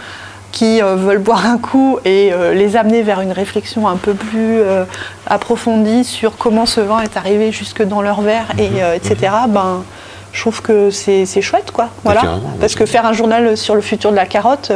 qui 0.52 0.82
euh, 0.82 0.96
veulent 0.96 1.18
boire 1.18 1.48
un 1.48 1.58
coup 1.58 1.98
et 2.06 2.32
euh, 2.32 2.54
les 2.54 2.78
amener 2.78 3.02
vers 3.02 3.22
une 3.22 3.32
réflexion 3.32 3.88
un 3.88 3.98
peu 3.98 4.14
plus 4.14 4.60
euh, 4.60 4.86
approfondie 5.26 6.04
sur 6.04 6.38
comment 6.38 6.66
ce 6.66 6.80
vin 6.80 7.02
est 7.02 7.18
arrivé 7.18 7.52
jusque 7.52 7.82
dans 7.82 8.02
leur 8.02 8.22
verre, 8.22 8.46
et, 8.60 8.84
euh, 8.84 8.94
etc., 8.94 9.34
ben, 9.50 9.84
je 10.32 10.42
trouve 10.42 10.62
que 10.62 10.90
c'est 10.92 11.26
chouette. 11.42 11.72
Quoi. 11.72 11.90
Voilà. 12.04 12.22
carrément, 12.22 12.54
Parce 12.60 12.76
que 12.76 12.86
faire 12.86 13.06
un 13.06 13.14
journal 13.14 13.58
sur 13.58 13.76
le 13.76 13.82
futur 13.82 14.12
de 14.12 14.16
la 14.16 14.26
carotte, 14.26 14.72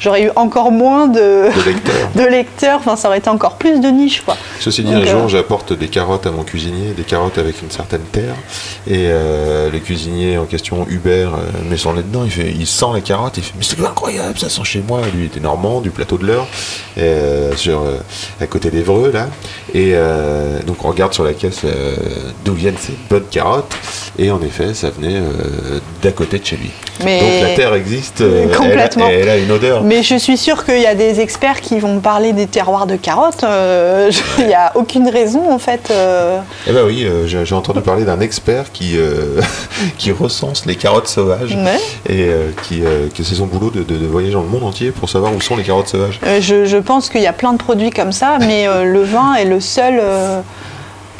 j'aurais 0.00 0.24
eu 0.24 0.30
encore 0.34 0.72
moins 0.72 1.06
de, 1.06 1.18
De 1.54 1.64
lecteurs. 1.66 2.08
de 2.16 2.22
lecteurs, 2.22 2.78
enfin, 2.78 2.96
ça 2.96 3.08
aurait 3.08 3.18
été 3.18 3.28
encore 3.28 3.56
plus 3.56 3.80
de 3.80 3.88
niche. 3.88 4.22
Quoi. 4.22 4.36
Ceci 4.58 4.82
dit, 4.82 4.92
Donc, 4.92 5.04
un 5.04 5.06
jour, 5.10 5.20
euh, 5.24 5.28
j'apporte 5.28 5.72
des 5.72 5.88
carottes 5.88 6.26
à 6.26 6.30
mon 6.32 6.42
cuisinier, 6.42 6.92
des 6.96 7.04
carottes 7.04 7.38
avec 7.38 7.62
une 7.62 7.70
certaine 7.70 8.02
terre, 8.10 8.34
et 8.88 9.06
euh, 9.08 9.70
le 9.70 9.78
cuisinier 9.78 10.38
en 10.38 10.46
question, 10.46 10.86
Hubert, 10.88 11.34
euh, 11.34 11.68
met 11.70 11.76
son 11.76 11.92
nez 11.92 12.02
dedans, 12.02 12.22
il, 12.24 12.30
fait, 12.30 12.50
il 12.50 12.66
sent 12.66 12.86
les 12.94 13.02
carottes, 13.02 13.36
il 13.36 13.44
fait 13.44 13.52
Mais 13.56 13.64
c'est 13.64 13.80
incroyable, 13.84 14.38
ça 14.38 14.48
sent 14.48 14.64
chez 14.64 14.82
moi. 14.86 15.02
Lui 15.14 15.20
il 15.20 15.26
était 15.26 15.40
normand, 15.40 15.80
du 15.80 15.90
plateau 15.90 16.16
de 16.16 16.26
l'Eure, 16.26 16.46
euh, 16.98 17.54
sur, 17.54 17.82
à 18.40 18.46
côté 18.46 18.70
d'Evreux, 18.70 19.10
là. 19.12 19.28
Et 19.74 19.94
donc, 20.66 20.84
on 20.84 20.88
regarde 20.88 21.12
sur 21.12 21.24
la 21.24 21.32
caisse 21.34 21.60
d'où 22.44 22.54
viennent 22.54 22.76
ces 22.78 22.94
bonnes 23.08 23.26
carottes, 23.30 23.72
et 24.18 24.30
en 24.30 24.40
effet, 24.42 24.74
ça 24.74 24.90
venait 24.90 25.20
d'à 26.02 26.12
côté 26.12 26.38
de 26.38 26.44
chez 26.46 26.56
lui. 26.56 26.70
Mais- 27.04 27.20
Donc, 27.20 27.48
la 27.48 27.54
terre 27.54 27.74
existe, 27.74 28.20
euh, 28.20 28.44
elle 28.46 28.52
a- 28.52 28.56
Complètement. 28.56 29.08
elle, 29.08 29.28
a, 29.28 29.36
une 29.38 29.50
odeur. 29.50 29.82
Mais 29.90 30.04
je 30.04 30.14
suis 30.14 30.36
sûre 30.38 30.64
qu'il 30.64 30.78
y 30.80 30.86
a 30.86 30.94
des 30.94 31.18
experts 31.18 31.60
qui 31.60 31.80
vont 31.80 31.98
parler 31.98 32.32
des 32.32 32.46
terroirs 32.46 32.86
de 32.86 32.94
carottes. 32.94 33.42
euh, 33.42 34.08
je- 34.12 34.20
Il 34.38 34.46
n'y 34.46 34.54
a 34.54 34.70
aucune 34.76 35.08
raison 35.08 35.50
en 35.50 35.58
fait. 35.58 35.88
euh, 35.90 36.38
Eh 36.68 36.72
ben 36.72 36.84
oui, 36.86 37.02
euh, 37.04 37.26
j'ai 37.26 37.54
entendu 37.56 37.80
parler 37.80 38.04
d'un 38.04 38.20
expert 38.20 38.70
qui, 38.72 38.96
qui 39.98 40.12
recense 40.12 40.64
les 40.64 40.76
carottes 40.76 41.08
sauvages 41.08 41.56
Ouais. 41.56 41.80
et 42.08 42.30
qui, 42.62 42.82
que 43.16 43.24
c'est 43.24 43.34
son 43.34 43.46
boulot 43.46 43.70
de, 43.70 43.82
de- 43.82 43.96
de 43.96 44.06
voyager 44.06 44.34
dans 44.34 44.42
le 44.42 44.48
monde 44.48 44.62
entier 44.62 44.92
pour 44.92 45.08
savoir 45.10 45.34
où 45.34 45.40
sont 45.40 45.56
les 45.56 45.64
carottes 45.64 45.88
sauvages. 45.88 46.20
Je, 46.40 46.64
je 46.66 46.76
pense 46.76 47.08
qu'il 47.10 47.22
y 47.22 47.26
a 47.26 47.32
plein 47.32 47.52
de 47.52 47.58
produits 47.58 47.90
comme 47.90 48.12
ça, 48.12 48.38
mais 48.38 48.66
le 48.84 49.02
vin 49.02 49.34
est 49.34 49.44
le 49.44 49.58
seul 49.58 50.00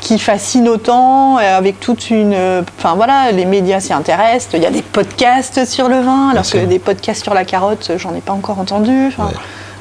qui 0.01 0.19
fascine 0.19 0.69
autant, 0.69 1.39
euh, 1.39 1.59
avec 1.59 1.79
toute 1.81 2.11
une. 2.11 2.33
euh, 2.35 2.63
Enfin 2.79 2.95
voilà, 2.95 3.33
les 3.33 3.45
médias 3.45 3.81
s'y 3.81 3.93
intéressent. 3.93 4.51
Il 4.55 4.63
y 4.63 4.67
a 4.67 4.71
des 4.71 4.83
podcasts 4.83 5.65
sur 5.67 5.89
le 5.89 6.01
vin, 6.01 6.31
alors 6.31 6.49
que 6.49 6.59
des 6.59 6.79
podcasts 6.79 7.23
sur 7.23 7.35
la 7.35 7.45
carotte, 7.45 7.93
j'en 7.97 8.15
ai 8.15 8.21
pas 8.21 8.33
encore 8.33 8.59
entendu. 8.59 9.07
Enfin, 9.09 9.27
Ouais. 9.27 9.35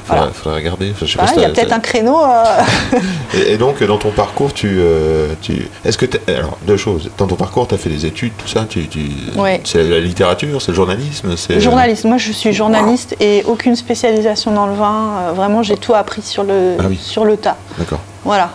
Voilà. 0.06 0.32
regarder. 0.44 0.90
Enfin, 0.90 1.06
je 1.06 1.12
sais 1.12 1.18
Bah, 1.18 1.24
pas 1.24 1.28
si 1.28 1.36
il 1.38 1.42
y 1.42 1.44
a 1.44 1.50
peut-être 1.50 1.72
un 1.72 1.78
créneau. 1.78 2.18
euh, 2.20 2.44
Et, 3.34 3.52
et 3.52 3.56
donc, 3.58 3.80
dans 3.84 3.96
ton 3.96 4.10
parcours, 4.10 4.52
tu, 4.52 4.66
euh, 4.80 5.34
tu 5.40 5.68
est-ce 5.84 5.96
que 5.96 6.06
alors 6.28 6.58
deux 6.66 6.76
choses. 6.76 7.10
Dans 7.16 7.28
ton 7.28 7.36
parcours, 7.36 7.68
tu 7.68 7.76
as 7.76 7.78
fait 7.78 7.90
des 7.90 8.06
études, 8.06 8.32
tout 8.36 8.48
ça. 8.48 8.66
Tu, 8.68 8.88
tu- 8.88 9.08
Ouais. 9.36 9.60
C'est 9.62 9.84
la 9.84 10.00
littérature, 10.00 10.60
c'est 10.60 10.72
le 10.72 10.76
journalisme, 10.76 11.36
c'est 11.36 11.60
Journaliste, 11.60 12.06
moi 12.06 12.16
je 12.18 12.32
suis 12.32 12.52
journaliste 12.52 13.14
et 13.20 13.44
aucune 13.46 13.76
spécialisation 13.76 14.50
dans 14.50 14.66
le 14.66 14.74
vin. 14.74 15.30
Vraiment, 15.36 15.62
j'ai 15.62 15.76
tout 15.76 15.94
appris 15.94 16.22
sur 16.22 16.42
le, 16.42 16.74
Ah 16.80 16.84
oui. 16.88 16.98
sur 17.00 17.24
le 17.24 17.36
tas. 17.36 17.56
D'accord, 17.78 18.00
Voilà. 18.24 18.50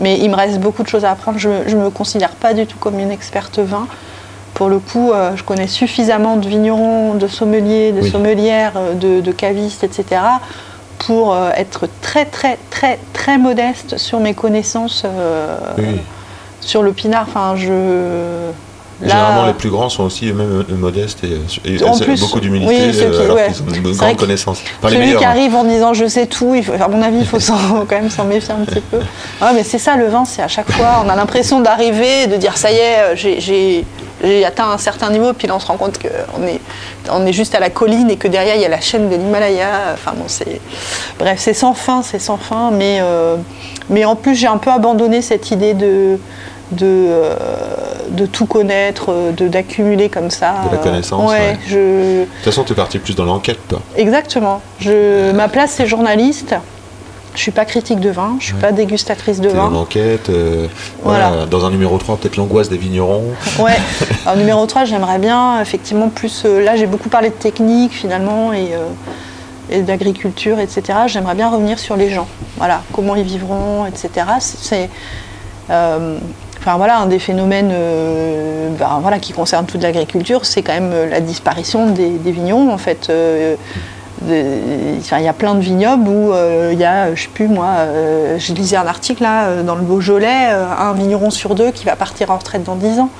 Mais 0.00 0.18
il 0.18 0.30
me 0.30 0.36
reste 0.36 0.58
beaucoup 0.58 0.82
de 0.82 0.88
choses 0.88 1.04
à 1.04 1.10
apprendre. 1.10 1.38
Je 1.38 1.48
ne 1.48 1.82
me 1.82 1.90
considère 1.90 2.30
pas 2.30 2.54
du 2.54 2.66
tout 2.66 2.78
comme 2.78 2.98
une 2.98 3.10
experte 3.10 3.58
vin. 3.58 3.86
Pour 4.54 4.68
le 4.68 4.78
coup, 4.78 5.12
euh, 5.12 5.36
je 5.36 5.42
connais 5.44 5.66
suffisamment 5.68 6.36
de 6.36 6.48
vignerons, 6.48 7.14
de 7.14 7.28
sommeliers, 7.28 7.92
de 7.92 8.02
Oui. 8.02 8.10
sommelières, 8.10 8.72
euh, 8.76 8.94
de, 8.94 9.20
de 9.20 9.32
cavistes, 9.32 9.84
etc. 9.84 10.20
pour 10.98 11.32
euh, 11.32 11.50
être 11.56 11.88
très 12.02 12.26
très 12.26 12.58
très 12.68 12.98
très 13.12 13.38
modeste 13.38 13.96
sur 13.96 14.20
mes 14.20 14.34
connaissances 14.34 15.06
oui. 15.78 16.00
sur 16.60 16.82
le 16.82 16.92
pinard. 16.92 17.26
Enfin, 17.28 17.54
je... 17.56 18.50
Là, 19.02 19.08
Généralement, 19.08 19.46
les 19.46 19.54
plus 19.54 19.70
grands 19.70 19.88
sont 19.88 20.04
aussi 20.04 20.28
eux-mêmes 20.28 20.64
euh, 20.70 20.74
modestes 20.76 21.20
et, 21.24 21.40
et 21.74 21.82
En 21.84 21.98
plus, 21.98 22.20
beaucoup 22.20 22.38
d'humilité 22.40 22.70
oui, 22.88 22.92
ceux 22.94 23.10
qui- 23.10 23.16
euh, 23.16 23.24
alors 23.24 23.36
ouais. 23.36 23.46
qu'ils 23.50 23.62
ont 23.62 23.66
une 23.68 23.74
C'est 23.74 23.80
grande 23.82 23.94
vrai 23.96 24.14
que 24.14 24.20
connaissance. 24.20 24.60
Enfin, 24.78 24.90
les 24.90 24.96
Celui 24.96 25.16
qui 25.16 25.24
hein. 25.24 25.28
arrive 25.30 25.54
en 25.54 25.64
disant 25.64 25.94
je 25.94 26.06
sais 26.06 26.26
tout, 26.26 26.54
il 26.54 26.62
faut, 26.64 26.72
à 26.74 26.88
mon 26.88 27.00
avis, 27.00 27.18
il 27.20 27.26
faut 27.26 27.38
quand 27.88 27.90
même 27.92 28.10
s'en 28.10 28.24
méfier 28.24 28.52
un 28.52 28.64
petit 28.64 28.80
peu. 28.82 28.98
Ouais, 28.98 29.52
mais 29.54 29.64
c'est 29.64 29.78
ça 29.78 29.96
le 29.96 30.06
vin, 30.08 30.24
c'est 30.26 30.42
à 30.42 30.48
chaque 30.48 30.70
fois, 30.70 31.02
on 31.04 31.08
a 31.08 31.16
l'impression 31.16 31.60
d'arriver, 31.60 32.26
de 32.26 32.36
dire 32.36 32.58
ça 32.58 32.70
y 32.70 32.76
est, 32.76 32.98
euh, 32.98 33.16
j'ai- 33.16 33.40
j'ai 33.40 33.84
j'ai 34.22 34.44
atteint 34.44 34.68
un 34.70 34.76
certain 34.76 35.08
niveau, 35.08 35.32
puis 35.32 35.48
là 35.48 35.56
on 35.56 35.58
se 35.60 35.66
rend 35.66 35.78
compte 35.78 35.98
qu'on 35.98 36.46
est, 36.46 36.60
on 37.10 37.24
est 37.24 37.32
juste 37.32 37.54
à 37.54 37.58
la 37.58 37.70
colline 37.70 38.10
et 38.10 38.16
que 38.16 38.28
derrière 38.28 38.54
il 38.54 38.60
y 38.60 38.66
a 38.66 38.68
la 38.68 38.82
chaîne 38.82 39.08
de 39.08 39.14
l'Himalaya. 39.16 39.94
Enfin 39.94 40.12
bon, 40.14 40.24
c'est. 40.26 40.60
Bref, 41.18 41.38
c'est 41.38 41.54
sans 41.54 41.72
fin, 41.72 42.02
c'est 42.02 42.18
sans 42.18 42.36
fin, 42.36 42.70
mais, 42.70 42.98
euh, 43.00 43.36
mais 43.88 44.04
en 44.04 44.16
plus 44.16 44.34
j'ai 44.34 44.46
un 44.46 44.58
peu 44.58 44.70
abandonné 44.70 45.22
cette 45.22 45.50
idée 45.50 45.72
de. 45.72 46.18
De, 46.72 46.86
euh, 46.86 47.34
de 48.10 48.26
tout 48.26 48.46
connaître, 48.46 49.06
euh, 49.10 49.32
d'accumuler 49.32 50.08
comme 50.08 50.30
ça. 50.30 50.54
De 50.70 50.76
la 50.76 50.80
euh, 50.80 50.84
connaissance, 50.84 51.28
ouais, 51.30 51.38
ouais. 51.38 51.58
je, 51.66 52.20
De 52.20 52.24
toute 52.36 52.44
façon, 52.44 52.62
tu 52.62 52.72
es 52.72 52.76
parti 52.76 52.98
plus 53.00 53.16
dans 53.16 53.24
l'enquête, 53.24 53.58
toi. 53.68 53.80
Exactement. 53.96 54.60
Je, 54.78 55.32
ma 55.32 55.48
place, 55.48 55.72
c'est 55.72 55.86
journaliste. 55.86 56.54
Je 57.34 57.40
suis 57.40 57.50
pas 57.52 57.64
critique 57.64 58.00
de 58.00 58.10
vin, 58.10 58.36
je 58.40 58.46
suis 58.46 58.54
pas 58.54 58.72
dégustatrice 58.72 59.40
de 59.40 59.48
es 59.48 59.52
dans 59.52 59.68
vin. 59.68 59.70
l'enquête. 59.70 60.28
euh, 60.30 60.66
voilà. 61.02 61.28
Voilà. 61.28 61.46
Dans 61.46 61.64
un 61.64 61.70
numéro 61.70 61.96
3, 61.98 62.16
peut-être 62.16 62.36
l'angoisse 62.36 62.68
des 62.68 62.76
vignerons. 62.76 63.24
Ouais. 63.60 63.76
Alors, 64.26 64.36
numéro 64.36 64.64
3, 64.66 64.84
j'aimerais 64.84 65.18
bien, 65.18 65.60
effectivement, 65.60 66.08
plus. 66.08 66.42
euh, 66.44 66.62
là, 66.64 66.74
j'ai 66.76 66.86
beaucoup 66.86 67.08
parlé 67.08 67.30
de 67.30 67.34
technique, 67.34 67.92
finalement, 67.92 68.52
et, 68.52 68.70
euh, 68.74 68.86
et 69.70 69.82
d'agriculture, 69.82 70.58
etc. 70.58 70.82
J'aimerais 71.06 71.34
bien 71.36 71.48
revenir 71.50 71.78
sur 71.78 71.96
les 71.96 72.10
gens. 72.10 72.26
Voilà, 72.58 72.82
comment 72.92 73.14
ils 73.16 73.24
vivront, 73.24 73.86
etc. 73.86 74.26
C'est- 74.40 74.90
euh, 75.70 76.18
Enfin 76.60 76.76
voilà, 76.76 76.98
un 76.98 77.06
des 77.06 77.18
phénomènes 77.18 77.70
euh, 77.72 78.68
ben, 78.78 78.98
voilà, 79.00 79.18
qui 79.18 79.32
concerne 79.32 79.64
toute 79.64 79.82
l'agriculture, 79.82 80.44
c'est 80.44 80.60
quand 80.60 80.74
même 80.74 80.92
euh, 80.92 81.08
la 81.08 81.20
disparition 81.20 81.86
des, 81.86 82.10
des 82.10 82.32
vignerons 82.32 82.70
en 82.70 82.76
fait. 82.78 83.08
Euh, 83.08 83.56
il 84.28 85.22
y 85.22 85.28
a 85.28 85.32
plein 85.32 85.54
de 85.54 85.60
vignobles 85.60 86.06
où 86.06 86.32
euh, 86.34 86.70
il 86.74 86.78
y 86.78 86.84
a, 86.84 87.14
je 87.14 87.22
sais 87.22 87.28
plus 87.32 87.48
moi, 87.48 87.68
euh, 87.78 88.38
je 88.38 88.52
lisais 88.52 88.76
un 88.76 88.86
article 88.86 89.22
là 89.22 89.62
dans 89.62 89.74
le 89.74 89.80
Beaujolais, 89.80 90.48
un 90.48 90.92
vigneron 90.92 91.30
sur 91.30 91.54
deux 91.54 91.70
qui 91.70 91.86
va 91.86 91.96
partir 91.96 92.30
en 92.30 92.36
retraite 92.36 92.62
dans 92.62 92.76
10 92.76 93.00
ans. 93.00 93.10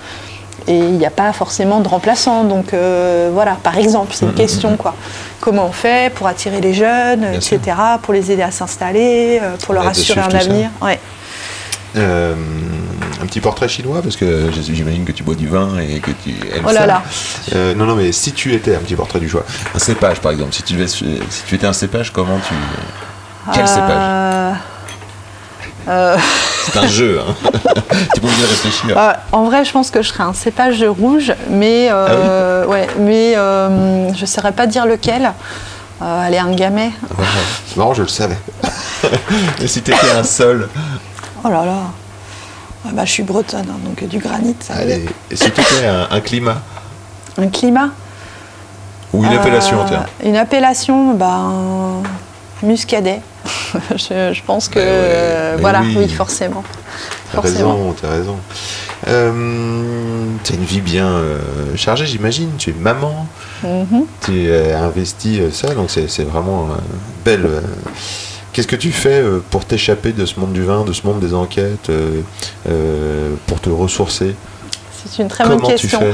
Et 0.68 0.76
il 0.76 0.92
n'y 0.98 1.06
a 1.06 1.10
pas 1.10 1.32
forcément 1.32 1.80
de 1.80 1.88
remplaçant. 1.88 2.44
Donc 2.44 2.74
euh, 2.74 3.30
voilà, 3.32 3.56
par 3.62 3.78
exemple, 3.78 4.12
c'est 4.12 4.26
une 4.26 4.34
question 4.34 4.76
quoi. 4.76 4.94
Comment 5.40 5.64
on 5.64 5.72
fait 5.72 6.12
pour 6.14 6.26
attirer 6.26 6.60
les 6.60 6.74
jeunes, 6.74 7.20
Bien 7.20 7.32
etc., 7.32 7.58
pour 8.02 8.12
les 8.12 8.30
aider 8.30 8.42
à 8.42 8.50
s'installer, 8.50 9.40
pour 9.64 9.72
leur 9.72 9.86
assurer 9.86 10.20
un 10.20 10.34
avenir? 10.34 10.68
Ouais. 10.82 11.00
Euh, 13.20 13.24
un 13.24 13.26
petit 13.26 13.40
portrait 13.40 13.68
chinois, 13.68 14.02
parce 14.02 14.16
que 14.16 14.50
j'imagine 14.52 15.04
que 15.04 15.12
tu 15.12 15.22
bois 15.22 15.34
du 15.34 15.48
vin 15.48 15.78
et 15.78 16.00
que 16.00 16.10
tu 16.10 16.30
aimes 16.54 16.64
Oh 16.64 16.72
là 16.72 16.80
ça. 16.80 16.86
là. 16.86 17.02
Euh, 17.54 17.74
non, 17.74 17.84
non, 17.86 17.94
mais 17.94 18.12
si 18.12 18.32
tu 18.32 18.54
étais 18.54 18.74
un 18.74 18.80
petit 18.80 18.94
portrait 18.96 19.20
du 19.20 19.28
choix, 19.28 19.44
un 19.74 19.78
cépage 19.78 20.20
par 20.20 20.32
exemple, 20.32 20.52
si 20.54 20.62
tu, 20.62 20.74
devais, 20.74 20.86
si 20.88 21.04
tu 21.46 21.54
étais 21.54 21.66
un 21.66 21.72
cépage, 21.72 22.12
comment 22.12 22.38
tu. 22.38 22.54
Quel 23.52 23.66
cépage 23.66 23.88
Euh, 23.96 24.52
euh, 25.88 26.16
C'est 26.66 26.78
un 26.78 26.86
jeu, 26.86 27.20
hein. 27.20 27.34
tu 28.14 28.20
peux 28.20 28.28
bien 28.28 28.46
réfléchir. 28.46 28.96
Euh, 28.96 29.12
en 29.32 29.44
vrai, 29.44 29.64
je 29.64 29.72
pense 29.72 29.90
que 29.90 30.02
je 30.02 30.08
serais 30.08 30.24
un 30.24 30.34
cépage 30.34 30.82
rouge, 30.84 31.32
mais, 31.48 31.88
euh, 31.90 32.64
ouais, 32.66 32.86
mais 32.98 33.36
euh, 33.36 34.12
je 34.14 34.20
ne 34.20 34.26
saurais 34.26 34.52
pas 34.52 34.66
dire 34.66 34.86
lequel. 34.86 35.32
Euh, 36.02 36.26
allez, 36.26 36.38
un 36.38 36.52
gamay. 36.52 36.92
Ouais, 37.18 37.24
C'est 37.66 37.76
marrant, 37.76 37.92
je 37.92 38.02
le 38.02 38.08
savais. 38.08 38.38
et 39.60 39.66
si 39.66 39.82
tu 39.82 39.90
étais 39.90 40.10
un 40.18 40.24
sol, 40.24 40.68
Oh 41.44 41.48
là 41.48 41.64
là. 41.64 41.76
Ouais, 42.84 42.92
bah, 42.94 43.04
je 43.04 43.10
suis 43.12 43.22
bretonne, 43.22 43.66
hein, 43.68 43.78
donc 43.84 44.02
euh, 44.02 44.06
du 44.06 44.18
granit. 44.18 44.56
ça 44.60 44.74
allez, 44.74 45.04
et 45.30 45.36
si 45.36 45.50
tu 45.50 45.60
étais 45.60 45.86
un, 45.86 46.08
un 46.10 46.20
climat 46.20 46.62
Un 47.38 47.48
climat 47.48 47.90
ou 49.12 49.24
une 49.24 49.32
Euh, 49.32 49.38
appellation, 49.40 49.78
tiens. 49.86 50.06
Une 50.24 50.36
appellation, 50.36 51.14
ben, 51.14 52.02
muscadet. 52.62 53.20
je, 53.96 54.32
je 54.32 54.42
pense 54.44 54.68
que. 54.68 54.78
Ouais, 54.78 54.84
euh, 54.86 55.54
mais 55.56 55.60
voilà, 55.60 55.80
oui. 55.82 55.94
oui, 55.98 56.08
forcément. 56.08 56.62
T'as 57.32 57.40
raison, 57.42 57.94
t'as 58.00 58.10
raison. 58.10 58.36
Euh, 59.08 60.24
t'as 60.44 60.54
une 60.54 60.64
vie 60.64 60.80
bien 60.80 61.06
euh, 61.06 61.38
chargée, 61.76 62.06
j'imagine. 62.06 62.50
Tu 62.58 62.70
es 62.70 62.74
maman, 62.74 63.26
Mhm. 63.62 64.04
tu 64.22 64.42
es 64.44 64.48
euh, 64.48 64.78
investi 64.82 65.40
euh, 65.40 65.50
ça, 65.50 65.74
donc 65.74 65.90
c'est 65.90 66.24
vraiment 66.24 66.68
euh, 66.70 66.76
belle. 67.24 67.48
Qu'est-ce 68.60 68.68
que 68.68 68.76
tu 68.76 68.92
fais 68.92 69.22
euh, 69.22 69.42
pour 69.48 69.64
t'échapper 69.64 70.12
de 70.12 70.26
ce 70.26 70.38
monde 70.38 70.52
du 70.52 70.62
vin, 70.62 70.84
de 70.84 70.92
ce 70.92 71.06
monde 71.06 71.18
des 71.18 71.32
enquêtes, 71.32 71.88
euh, 71.88 72.20
euh, 72.68 73.30
pour 73.46 73.58
te 73.58 73.70
ressourcer? 73.70 74.36
C'est 75.06 75.22
une 75.22 75.28
très 75.30 75.44
Comment 75.44 75.56
bonne 75.56 75.76
tu 75.76 75.88
question. 75.88 75.98
fais? 75.98 76.12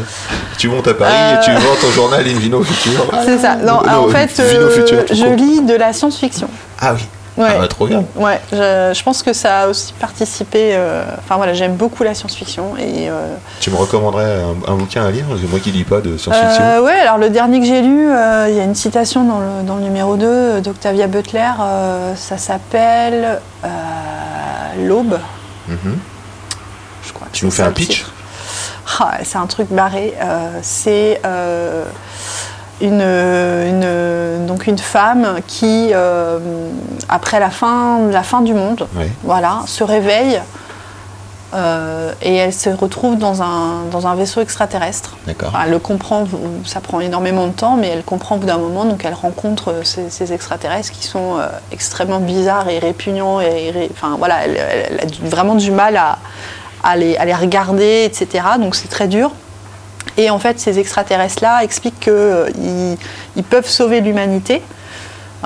Tu 0.57 0.69
montes 0.69 0.87
à 0.87 0.95
Paris 0.95 1.13
et 1.13 1.45
tu 1.45 1.51
vends 1.51 1.75
ton 1.81 1.91
journal 1.91 2.25
Invino 2.25 2.63
Futur. 2.63 3.05
C'est 3.25 3.39
ça. 3.39 3.57
Non, 3.57 3.81
en 3.85 4.09
fait, 4.11 4.31
Vino 4.41 4.61
euh, 4.61 5.07
je 5.11 5.35
lis 5.35 5.63
de 5.63 5.75
la 5.75 5.93
science-fiction. 5.93 6.49
Ah 6.79 6.95
oui, 6.95 7.01
Ouais. 7.37 7.49
ah, 7.55 7.59
bah, 7.61 7.69
trop 7.69 7.87
bien. 7.87 8.03
Ouais, 8.15 8.41
je, 8.51 8.93
je 8.97 9.03
pense 9.03 9.23
que 9.23 9.33
ça 9.35 9.61
a 9.63 9.67
aussi 9.69 9.93
participé. 10.01 10.71
euh, 10.73 11.05
Enfin 11.19 11.37
voilà, 11.37 11.53
j'aime 11.53 11.75
beaucoup 11.77 12.03
la 12.03 12.15
science-fiction 12.15 12.77
et. 12.79 13.11
euh, 13.11 13.35
Tu 13.61 13.71
me 13.71 13.77
recommanderais 13.77 14.41
un, 14.43 14.73
un 14.73 14.77
bouquin 14.77 15.05
à 15.05 15.11
lire? 15.11 15.27
Parce 15.29 15.41
que 15.43 15.47
moi 15.47 15.59
qui 15.61 15.71
lis 15.71 15.85
pas 15.85 16.01
de 16.01 16.17
science-fiction. 16.17 16.65
euh, 16.65 16.81
ouais, 16.83 16.99
alors 16.99 17.19
le 17.19 17.29
dernier 17.29 17.61
que 17.61 17.67
j'ai 17.67 17.83
lu, 17.83 18.09
euh, 18.11 18.47
il 18.49 18.57
y 18.57 18.61
a 18.61 18.65
une 18.65 18.75
citation 18.75 19.25
dans 19.25 19.41
le, 19.41 19.63
dans 19.67 19.77
le 19.77 19.83
numéro 19.83 20.17
2 20.17 20.61
d'Octavia 20.63 21.07
Butler. 21.09 21.51
ça 22.17 22.39
s'appelle 22.39 23.41
L'aube, 24.79 25.19
Mhm. 25.69 25.99
je 27.07 27.13
crois. 27.13 27.27
que 27.31 27.37
Tu 27.37 27.45
nous 27.45 27.51
fais 27.51 27.63
un 27.63 27.73
pitch? 27.73 28.07
Ah, 29.01 29.19
C'est 29.25 29.39
un 29.39 29.47
truc 29.47 29.69
barré. 29.71 30.15
c'est 30.63 31.21
une, 32.81 33.01
une- 33.01 34.47
donc 34.47 34.67
une 34.67 34.79
femme 34.79 35.39
qui, 35.47 35.91
euh, 35.93 36.39
après 37.09 37.41
la 37.41 37.51
fin, 37.51 38.01
la 38.11 38.23
fin 38.23 38.41
du 38.43 38.55
monde, 38.55 38.87
voilà, 39.25 39.61
se 39.67 39.83
réveille 39.85 40.41
euh, 41.55 42.13
et 42.23 42.35
elle 42.35 42.53
se 42.53 42.69
retrouve 42.71 43.17
dans 43.19 43.41
un, 43.43 43.85
dans 43.91 44.07
un 44.07 44.15
vaisseau 44.15 44.41
extraterrestre. 44.41 45.17
Enfin, 45.49 45.61
elle 45.65 45.71
le 45.71 45.79
comprend, 45.79 46.25
ça 46.65 46.81
prend 46.81 47.01
énormément 47.01 47.47
de 47.47 47.53
temps, 47.53 47.77
mais 47.77 47.89
elle 47.89 48.03
comprend 48.03 48.35
au 48.35 48.39
bout 48.39 48.47
d'un 48.47 48.59
moment, 48.59 48.85
donc 48.85 49.05
elle 49.05 49.15
rencontre 49.15 49.73
ces, 49.85 50.11
ces 50.11 50.33
extraterrestres 50.33 50.91
qui 50.91 51.07
sont 51.07 51.39
euh, 51.39 51.47
extrêmement 51.73 52.19
bizarres 52.21 52.69
et 52.69 52.79
répugnants, 52.79 53.41
et, 53.41 53.89
enfin 53.93 54.17
voilà, 54.19 54.45
elle, 54.47 55.01
a 55.01 55.27
vraiment 55.29 55.55
du 55.55 55.71
mal 55.71 55.97
à, 55.97 56.19
à 56.83 56.97
les, 56.97 57.17
à 57.17 57.25
les 57.25 57.35
regarder, 57.35 58.05
etc. 58.05 58.45
Donc 58.61 58.75
c'est 58.75 58.89
très 58.89 59.07
dur. 59.09 59.31
Et 60.17 60.31
en 60.31 60.39
fait, 60.39 60.59
ces 60.59 60.79
extraterrestres-là 60.79 61.63
expliquent 61.63 62.01
qu'ils 62.01 62.97
ils 63.37 63.45
peuvent 63.45 63.69
sauver 63.69 64.01
l'humanité 64.01 64.63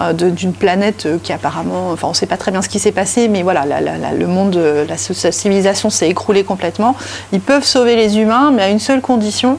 euh, 0.00 0.12
d'une 0.12 0.52
planète 0.52 1.06
euh, 1.06 1.18
qui 1.22 1.32
apparemment, 1.32 1.90
enfin 1.90 2.06
on 2.06 2.10
ne 2.10 2.14
sait 2.14 2.26
pas 2.26 2.36
très 2.36 2.52
bien 2.52 2.62
ce 2.62 2.68
qui 2.68 2.78
s'est 2.78 2.92
passé, 2.92 3.26
mais 3.28 3.42
voilà, 3.42 3.64
la- 3.66 3.80
le 4.12 4.26
monde, 4.26 4.56
euh, 4.56 4.86
la, 4.86 4.96
civilisation 4.96 5.90
s'est 5.90 6.08
écroulée 6.08 6.44
complètement. 6.44 6.94
Ils 7.32 7.40
peuvent 7.40 7.64
sauver 7.64 7.96
les 7.96 8.18
humains, 8.18 8.52
mais 8.54 8.62
à 8.62 8.68
une 8.70 8.78
seule 8.78 9.00
condition, 9.00 9.58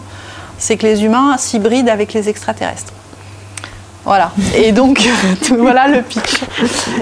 c'est 0.57 0.77
que 0.77 0.87
les 0.87 1.03
humains 1.03 1.35
s'hybrident 1.37 1.89
avec 1.89 2.13
les 2.13 2.29
extraterrestres. 2.29 2.93
Voilà. 4.05 4.31
Et 4.55 4.71
donc, 4.71 5.05
voilà 5.59 5.87
le 5.87 6.01
pitch. 6.01 6.41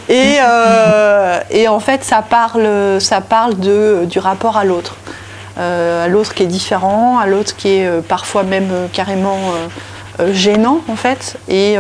Et, 0.10 0.38
euh, 0.42 1.40
en 1.70 1.80
fait, 1.80 2.04
ça 2.04 2.22
parle, 2.22 3.00
ça 3.00 3.22
parle 3.22 3.54
du 3.56 4.20
rapport 4.20 4.58
à 4.58 4.66
l'autre. 4.66 4.96
Euh, 5.58 6.06
à 6.06 6.08
l'autre 6.08 6.34
qui 6.34 6.44
est 6.44 6.48
différent, 6.48 7.18
à 7.18 7.28
l'autre 7.28 7.56
qui 7.56 7.70
est 7.70 7.88
euh, 7.88 8.02
parfois 8.02 8.44
même 8.44 8.70
euh, 8.72 8.88
carrément 8.92 9.40
gênant 10.34 10.82
en 10.90 10.98
fait. 10.98 11.38
Et 11.48 11.78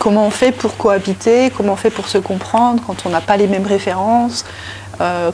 comment 0.00 0.26
on 0.26 0.30
fait 0.30 0.50
pour 0.50 0.76
cohabiter, 0.76 1.52
comment 1.56 1.74
on 1.74 1.76
fait 1.76 1.90
pour 1.90 2.08
se 2.08 2.18
comprendre 2.18 2.82
quand 2.84 3.06
on 3.06 3.10
n'a 3.10 3.20
pas 3.20 3.36
les 3.36 3.46
mêmes 3.46 3.64
références, 3.64 4.44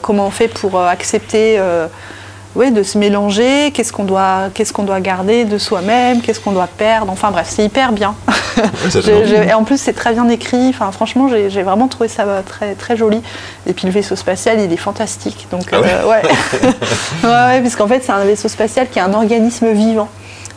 comment 0.03 0.27
on 0.27 0.29
fait 0.29 0.49
pour 0.49 0.79
accepter 0.79 1.59
oui, 2.55 2.71
de 2.71 2.83
se 2.83 2.97
mélanger, 2.97 3.71
qu'est-ce 3.73 3.91
qu'on 3.91 4.03
doit, 4.03 4.49
qu'est-ce 4.53 4.71
qu'on 4.73 4.83
doit 4.83 4.99
garder 4.99 5.43
de 5.45 5.57
soi-même, 5.57 6.21
qu'est-ce 6.21 6.39
qu'on 6.39 6.51
doit 6.51 6.67
perdre. 6.67 7.11
Enfin 7.11 7.31
bref, 7.31 7.47
c'est 7.49 7.65
hyper 7.65 7.91
bien. 7.91 8.13
Je- 8.85 9.01
je- 9.01 9.47
et 9.49 9.53
en 9.53 9.63
plus, 9.63 9.79
c'est 9.81 9.93
très 9.93 10.13
bien 10.13 10.29
écrit. 10.29 10.69
Enfin, 10.69 10.91
franchement, 10.91 11.27
j'ai 11.29 11.63
vraiment 11.63 11.87
trouvé 11.87 12.07
ça 12.09 12.23
euh, 12.23 12.41
très, 12.47 12.75
très 12.75 12.95
joli. 12.95 13.21
Et 13.65 13.73
puis 13.73 13.87
le 13.87 13.93
vaisseau 13.93 14.15
spatial, 14.15 14.59
il 14.59 14.71
est 14.71 14.77
fantastique. 14.77 15.47
Donc, 15.51 15.63
Ah 15.71 15.81
ouais 15.81 15.87
euh, 15.91 16.07
ouais, 16.09 16.21
ouais, 17.23 17.29
ouais, 17.29 17.61
puisqu'en 17.61 17.87
fait, 17.87 18.03
c'est 18.05 18.11
un 18.11 18.23
vaisseau 18.23 18.47
spatial 18.47 18.87
qui 18.89 18.99
est 18.99 19.03
un 19.03 19.13
organisme 19.13 19.71
vivant. 19.71 20.09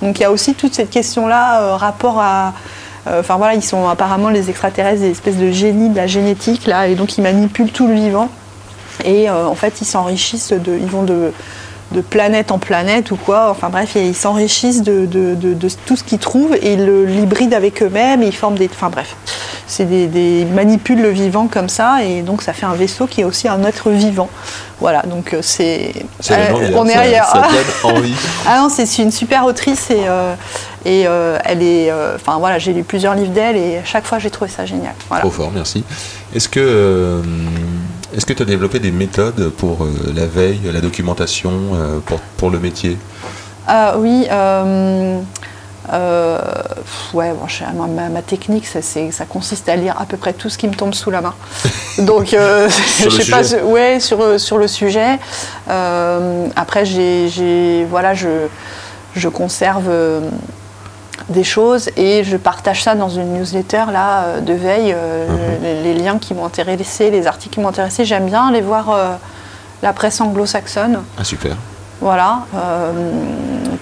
Donc, 0.02 0.18
il 0.18 0.22
y 0.22 0.26
a 0.26 0.30
aussi 0.30 0.54
toute 0.54 0.74
cette 0.74 0.90
question-là, 0.90 1.62
euh, 1.62 1.76
rapport 1.76 2.20
à. 2.20 2.52
euh, 3.08 3.20
Enfin 3.20 3.36
voilà, 3.36 3.54
ils 3.54 3.62
sont 3.64 3.88
apparemment 3.88 4.28
les 4.28 4.50
extraterrestres 4.50 5.00
des 5.00 5.10
espèces 5.12 5.36
de 5.36 5.50
génies 5.50 5.88
de 5.88 5.96
la 5.96 6.06
génétique 6.06 6.66
là, 6.66 6.88
et 6.88 6.94
donc 6.96 7.16
ils 7.16 7.22
manipulent 7.22 7.70
tout 7.72 7.86
le 7.86 7.94
vivant. 7.94 8.28
Et 9.04 9.30
en 9.30 9.54
fait, 9.54 9.80
ils 9.80 9.84
s'enrichissent 9.86 10.52
de, 10.52 10.76
ils 10.76 10.86
vont 10.90 11.02
de, 11.02 11.32
de 11.92 12.00
planète 12.00 12.50
en 12.50 12.58
planète 12.58 13.10
ou 13.12 13.16
quoi. 13.16 13.48
Enfin 13.50 13.68
bref, 13.68 13.92
ils 13.94 14.14
s'enrichissent 14.14 14.82
de, 14.82 15.06
de- 15.06 15.34
de- 15.34 15.54
de 15.54 15.68
tout 15.86 15.96
ce 15.96 16.02
qu'ils 16.04 16.18
trouvent 16.18 16.54
et 16.54 16.72
ils 16.74 16.84
l'hybrident 17.06 17.54
avec 17.54 17.82
eux-mêmes 17.82 18.22
et 18.22 18.26
ils 18.26 18.34
forment 18.34 18.58
des. 18.58 18.68
Enfin 18.72 18.90
bref, 18.90 19.14
c'est 19.68 19.84
des, 19.84 20.06
des- 20.08 20.40
ils 20.40 20.52
manipulent 20.52 21.02
le 21.02 21.10
vivant 21.10 21.46
comme 21.46 21.68
ça 21.68 22.02
et 22.04 22.22
donc 22.22 22.42
ça 22.42 22.52
fait 22.52 22.66
un 22.66 22.74
vaisseau 22.74 23.06
qui 23.06 23.20
est 23.20 23.24
aussi 23.24 23.46
un 23.48 23.62
être 23.64 23.90
vivant. 23.90 24.28
Voilà, 24.80 25.02
donc 25.02 25.32
euh, 25.32 25.38
c'est. 25.42 25.92
Euh, 26.30 26.70
on 26.74 26.86
est 26.86 26.94
ailleurs. 26.94 27.26
Ça 27.26 27.42
donne 27.82 27.96
envie. 27.96 28.14
Ah 28.46 28.58
non, 28.58 28.68
c'est 28.68 29.02
une 29.02 29.12
super 29.12 29.44
autrice 29.46 29.88
et, 29.90 30.02
euh, 30.08 30.34
et 30.84 31.04
euh, 31.06 31.38
elle 31.44 31.62
est. 31.62 31.90
Enfin 32.16 32.38
voilà, 32.38 32.58
j'ai 32.58 32.72
lu 32.72 32.82
plusieurs 32.82 33.14
livres 33.14 33.32
d'elle 33.32 33.56
et 33.56 33.78
à 33.78 33.84
chaque 33.84 34.04
fois 34.06 34.18
j'ai 34.18 34.30
trouvé 34.30 34.50
ça 34.50 34.66
génial. 34.66 34.92
Voilà. 35.08 35.22
Trop 35.22 35.30
fort, 35.30 35.50
merci. 35.54 35.84
Est-ce 36.34 36.48
que 36.48 37.22
est-ce 38.16 38.24
que 38.26 38.32
tu 38.32 38.42
as 38.42 38.46
développé 38.46 38.78
des 38.78 38.90
méthodes 38.90 39.50
pour 39.50 39.84
euh, 39.84 39.92
la 40.14 40.26
veille, 40.26 40.60
la 40.72 40.80
documentation, 40.80 41.52
euh, 41.74 41.98
pour, 42.04 42.18
pour 42.38 42.50
le 42.50 42.58
métier? 42.58 42.96
Ah 43.68 43.96
oui. 43.98 44.26
euh, 44.30 45.20
ouais, 47.14 47.32
bon, 47.32 47.46
je- 47.46 47.64
ma, 47.76 48.08
ma- 48.08 48.22
technique, 48.22 48.66
ça, 48.66 48.80
ça 48.82 49.24
consiste 49.28 49.68
à 49.68 49.76
lire 49.76 49.94
à 50.00 50.06
peu 50.06 50.16
près 50.16 50.32
tout 50.32 50.48
ce 50.48 50.56
qui 50.58 50.66
me 50.66 50.74
tombe 50.74 50.94
sous 50.94 51.10
la 51.10 51.20
main. 51.20 51.34
Donc, 51.98 52.28
je 53.00 53.08
sais 53.10 53.30
pas, 53.30 53.42
ouais, 53.64 54.00
sur, 54.00 54.40
sur 54.40 54.58
le 54.58 54.66
sujet. 54.66 55.18
Après, 55.68 56.84
j'ai, 56.86 57.84
voilà, 57.90 58.14
je, 58.14 58.46
je 59.14 59.28
conserve 59.28 59.90
des 61.28 61.44
choses 61.44 61.88
et 61.96 62.24
je 62.24 62.36
partage 62.36 62.82
ça 62.82 62.94
dans 62.94 63.08
une 63.08 63.32
newsletter 63.34 63.84
là 63.92 64.24
euh, 64.24 64.40
de 64.40 64.52
veille. 64.52 64.92
euh, 64.94 65.26
Mhm. 65.28 65.62
les, 65.62 65.82
les 65.82 65.94
liens 65.94 66.18
qui 66.18 66.34
m'ont 66.34 66.44
intéressé, 66.46 67.10
les 67.10 67.26
articles 67.26 67.54
qui 67.54 67.60
m'ont 67.60 67.68
intéressé, 67.68 68.04
j'aime 68.04 68.26
bien 68.26 68.46
aller 68.48 68.60
voir 68.60 68.90
euh, 68.90 69.08
la 69.82 69.92
presse 69.92 70.20
anglo-saxonne. 70.20 71.02
Ah 71.18 71.24
super. 71.24 71.56
Voilà, 72.00 72.40
euh, 72.54 72.92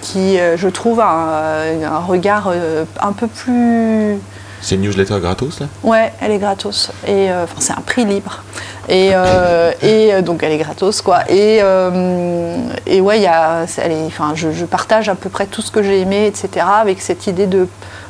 qui, 0.01 0.39
je 0.57 0.69
trouve, 0.69 1.01
a 1.01 1.09
un, 1.09 1.83
un 1.83 1.99
regard 1.99 2.53
un 3.01 3.13
peu 3.13 3.27
plus. 3.27 4.19
C'est 4.65 4.77
une 4.77 4.81
newsletter 4.81 5.21
gratos 5.21 5.61
là? 5.61 5.67
Ouais, 5.83 6.11
elle 6.23 6.31
est 6.31 6.39
gratos. 6.39 6.91
Et 7.07 7.31
euh, 7.31 7.45
enfin, 7.45 7.57
c'est 7.59 7.73
un 7.75 7.83
prix 7.83 8.07
libre. 8.07 8.43
Et, 8.89 9.11
euh, 9.13 9.73
et 9.83 10.15
euh, 10.15 10.23
donc, 10.23 10.43
elle 10.43 10.53
est 10.53 10.59
gratos, 10.59 11.03
quoi. 11.03 11.21
Et, 11.31 11.59
euh, 11.63 12.57
et 12.87 13.01
ouais, 13.03 13.19
il 13.19 13.23
y 13.23 13.27
a, 13.27 13.67
elle 13.79 13.93
est- 13.93 14.07
enfin, 14.07 14.33
je, 14.35 14.53
je 14.53 14.65
partage 14.65 15.11
à 15.11 15.15
peu 15.15 15.29
près 15.29 15.45
tout 15.47 15.61
ce 15.61 15.71
que 15.71 15.83
j'ai 15.83 16.01
aimé, 16.01 16.27
etc. 16.27 16.65
Avec 16.81 17.03
cette 17.03 17.27
idée 17.27 17.47
de. 17.47 17.69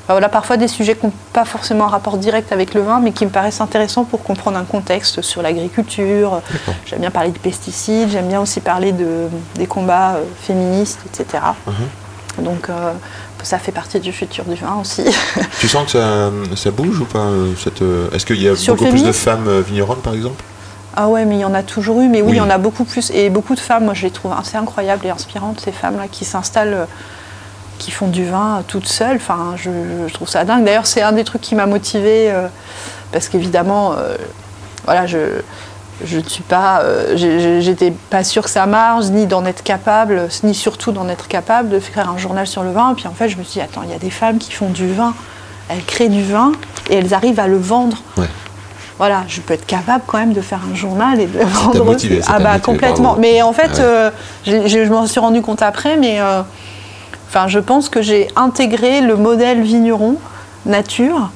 voilà, 0.08 0.28
parfois 0.28 0.56
des 0.56 0.68
sujets 0.68 0.94
qui 0.94 1.06
n'ont 1.06 1.12
pas 1.32 1.44
forcément 1.44 1.86
un 1.86 1.88
rapport 1.88 2.18
direct 2.18 2.52
avec 2.52 2.72
le 2.74 2.82
vin, 2.82 3.00
mais 3.00 3.10
qui 3.10 3.24
me 3.24 3.30
paraissent 3.30 3.60
intéressants 3.60 4.04
pour 4.04 4.22
comprendre 4.22 4.56
un 4.56 4.64
contexte 4.64 5.22
sur 5.22 5.42
l'agriculture. 5.42 6.40
J'aime 6.86 7.00
bien 7.00 7.10
parler 7.10 7.30
de 7.30 7.38
pesticides, 7.38 8.10
j'aime 8.10 8.28
bien 8.28 8.40
aussi 8.40 8.60
parler 8.60 8.92
de, 8.92 9.26
des 9.56 9.66
combats 9.66 10.16
féministes, 10.42 11.00
etc. 11.06 11.42
Mhm. 11.66 12.44
Donc 12.44 12.68
ça 13.44 13.58
fait 13.58 13.72
partie 13.72 14.00
du 14.00 14.12
futur 14.12 14.44
du 14.44 14.54
vin 14.56 14.76
aussi. 14.80 15.04
Tu 15.60 15.68
sens 15.68 15.84
que 15.84 15.92
ça, 15.92 16.30
ça 16.56 16.70
bouge 16.70 17.00
ou 17.00 17.04
pas 17.04 17.18
euh, 17.20 17.52
cette, 17.62 17.82
euh, 17.82 18.10
Est-ce 18.12 18.26
qu'il 18.26 18.42
y 18.42 18.48
a 18.48 18.56
Sur 18.56 18.74
beaucoup 18.76 18.90
plus 18.90 19.04
de 19.04 19.12
femmes 19.12 19.46
euh, 19.48 19.60
vigneronnes 19.60 20.00
par 20.00 20.14
exemple? 20.14 20.42
Ah 20.96 21.08
ouais, 21.08 21.24
mais 21.24 21.36
il 21.36 21.40
y 21.40 21.44
en 21.44 21.54
a 21.54 21.62
toujours 21.62 22.00
eu, 22.00 22.08
mais 22.08 22.22
oui, 22.22 22.28
Oui. 22.30 22.36
il 22.36 22.38
y 22.38 22.40
en 22.40 22.50
a 22.50 22.58
beaucoup 22.58 22.84
plus. 22.84 23.10
Et 23.10 23.28
beaucoup 23.30 23.54
de 23.54 23.60
femmes, 23.60 23.84
moi 23.84 23.94
je 23.94 24.02
les 24.02 24.10
trouve 24.10 24.32
assez 24.32 24.56
incroyables 24.56 25.04
et 25.06 25.10
inspirantes, 25.10 25.60
ces 25.60 25.72
femmes-là 25.72 26.06
qui 26.10 26.24
s'installent, 26.24 26.86
qui 27.78 27.90
font 27.90 28.06
du 28.08 28.24
vin 28.24 28.62
toutes 28.68 28.86
seules. 28.86 29.16
Enfin, 29.16 29.54
je, 29.56 29.70
je 30.06 30.14
trouve 30.14 30.28
ça 30.28 30.44
dingue. 30.44 30.64
D'ailleurs, 30.64 30.86
c'est 30.86 31.02
un 31.02 31.12
des 31.12 31.24
trucs 31.24 31.42
qui 31.42 31.54
m'a 31.56 31.66
motivée, 31.66 32.30
euh, 32.30 32.46
parce 33.12 33.28
qu'évidemment, 33.28 33.94
euh, 33.98 34.16
voilà, 34.84 35.06
je. 35.06 35.18
Je 36.04 36.18
ne 36.18 36.24
suis 36.24 36.42
pas, 36.42 36.80
euh, 36.80 37.16
j'étais 37.60 37.92
pas 38.10 38.24
sûre 38.24 38.42
que 38.42 38.50
ça 38.50 38.66
marche, 38.66 39.06
ni 39.06 39.26
d'en 39.26 39.44
être 39.44 39.62
capable, 39.62 40.28
ni 40.42 40.54
surtout 40.54 40.90
d'en 40.92 41.08
être 41.08 41.28
capable 41.28 41.68
de 41.68 41.78
faire 41.78 42.10
un 42.10 42.18
journal 42.18 42.46
sur 42.46 42.62
le 42.64 42.72
vin. 42.72 42.92
Et 42.92 42.94
puis 42.94 43.06
en 43.06 43.12
fait, 43.14 43.28
je 43.28 43.36
me 43.36 43.44
suis 43.44 43.54
dit, 43.54 43.60
attends, 43.60 43.82
il 43.84 43.90
y 43.90 43.94
a 43.94 43.98
des 43.98 44.10
femmes 44.10 44.38
qui 44.38 44.50
font 44.52 44.70
du 44.70 44.92
vin, 44.92 45.14
elles 45.68 45.84
créent 45.84 46.08
du 46.08 46.22
vin 46.24 46.52
et 46.90 46.96
elles 46.96 47.14
arrivent 47.14 47.38
à 47.38 47.46
le 47.46 47.58
vendre. 47.58 47.98
Ouais. 48.16 48.26
Voilà, 48.98 49.22
je 49.28 49.40
peux 49.40 49.54
être 49.54 49.66
capable 49.66 50.02
quand 50.06 50.18
même 50.18 50.32
de 50.32 50.40
faire 50.40 50.60
un 50.70 50.74
journal 50.74 51.20
et 51.20 51.26
de 51.26 51.38
le 51.38 51.44
vendre. 51.44 51.84
motivé, 51.84 52.20
ah 52.26 52.38
bah 52.38 52.52
motivé, 52.54 52.60
complètement. 52.62 53.16
Mais 53.18 53.42
en 53.42 53.52
fait, 53.52 53.70
Ouais. 53.78 53.80
euh, 53.80 54.10
je 54.46 54.88
m'en 54.88 55.06
suis 55.06 55.20
rendu 55.20 55.42
compte 55.42 55.62
après, 55.62 55.96
mais 55.96 56.20
euh, 56.20 56.42
enfin, 57.28 57.46
je 57.48 57.58
pense 57.60 57.88
que 57.88 58.02
j'ai 58.02 58.28
intégré 58.36 59.00
le 59.00 59.16
modèle 59.16 59.62
vigneron 59.62 60.16
nature. 60.66 61.30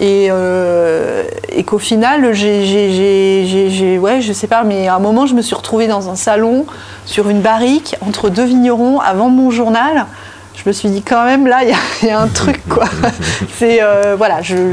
Et, 0.00 0.28
euh, 0.30 1.22
et 1.50 1.64
qu'au 1.64 1.78
final, 1.78 2.32
j'ai, 2.32 3.98
ouais, 3.98 4.20
je 4.20 4.32
sais 4.32 4.46
pas, 4.46 4.64
mais 4.64 4.88
à 4.88 4.96
un 4.96 4.98
moment, 4.98 5.26
je 5.26 5.34
me 5.34 5.42
suis 5.42 5.54
retrouvée 5.54 5.86
dans 5.86 6.08
un 6.10 6.16
salon, 6.16 6.66
sur 7.04 7.28
une 7.28 7.40
barrique, 7.40 7.96
entre 8.06 8.28
deux 8.30 8.44
vignerons, 8.44 9.00
avant 9.00 9.28
mon 9.28 9.50
journal. 9.50 10.06
Je 10.54 10.68
me 10.68 10.72
suis 10.72 10.88
dit, 10.90 11.02
quand 11.02 11.24
même, 11.24 11.46
là, 11.46 11.62
il 11.62 11.70
y, 11.70 11.72
a- 11.72 11.76
il 12.02 12.08
y 12.08 12.10
a 12.10 12.20
un 12.20 12.28
truc, 12.28 12.60
quoi. 12.68 12.84
C'est, 13.58 13.82
euh, 13.82 14.14
voilà, 14.16 14.42
je 14.42 14.72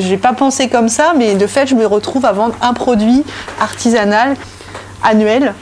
j'ai 0.00 0.16
pas 0.16 0.32
pensé 0.32 0.68
comme 0.68 0.88
ça, 0.88 1.12
mais 1.16 1.34
de 1.34 1.46
fait, 1.46 1.66
je 1.66 1.74
me 1.74 1.86
retrouve 1.86 2.24
à 2.24 2.32
vendre 2.32 2.54
un 2.60 2.72
produit 2.72 3.24
artisanal, 3.60 4.36
annuel, 5.02 5.54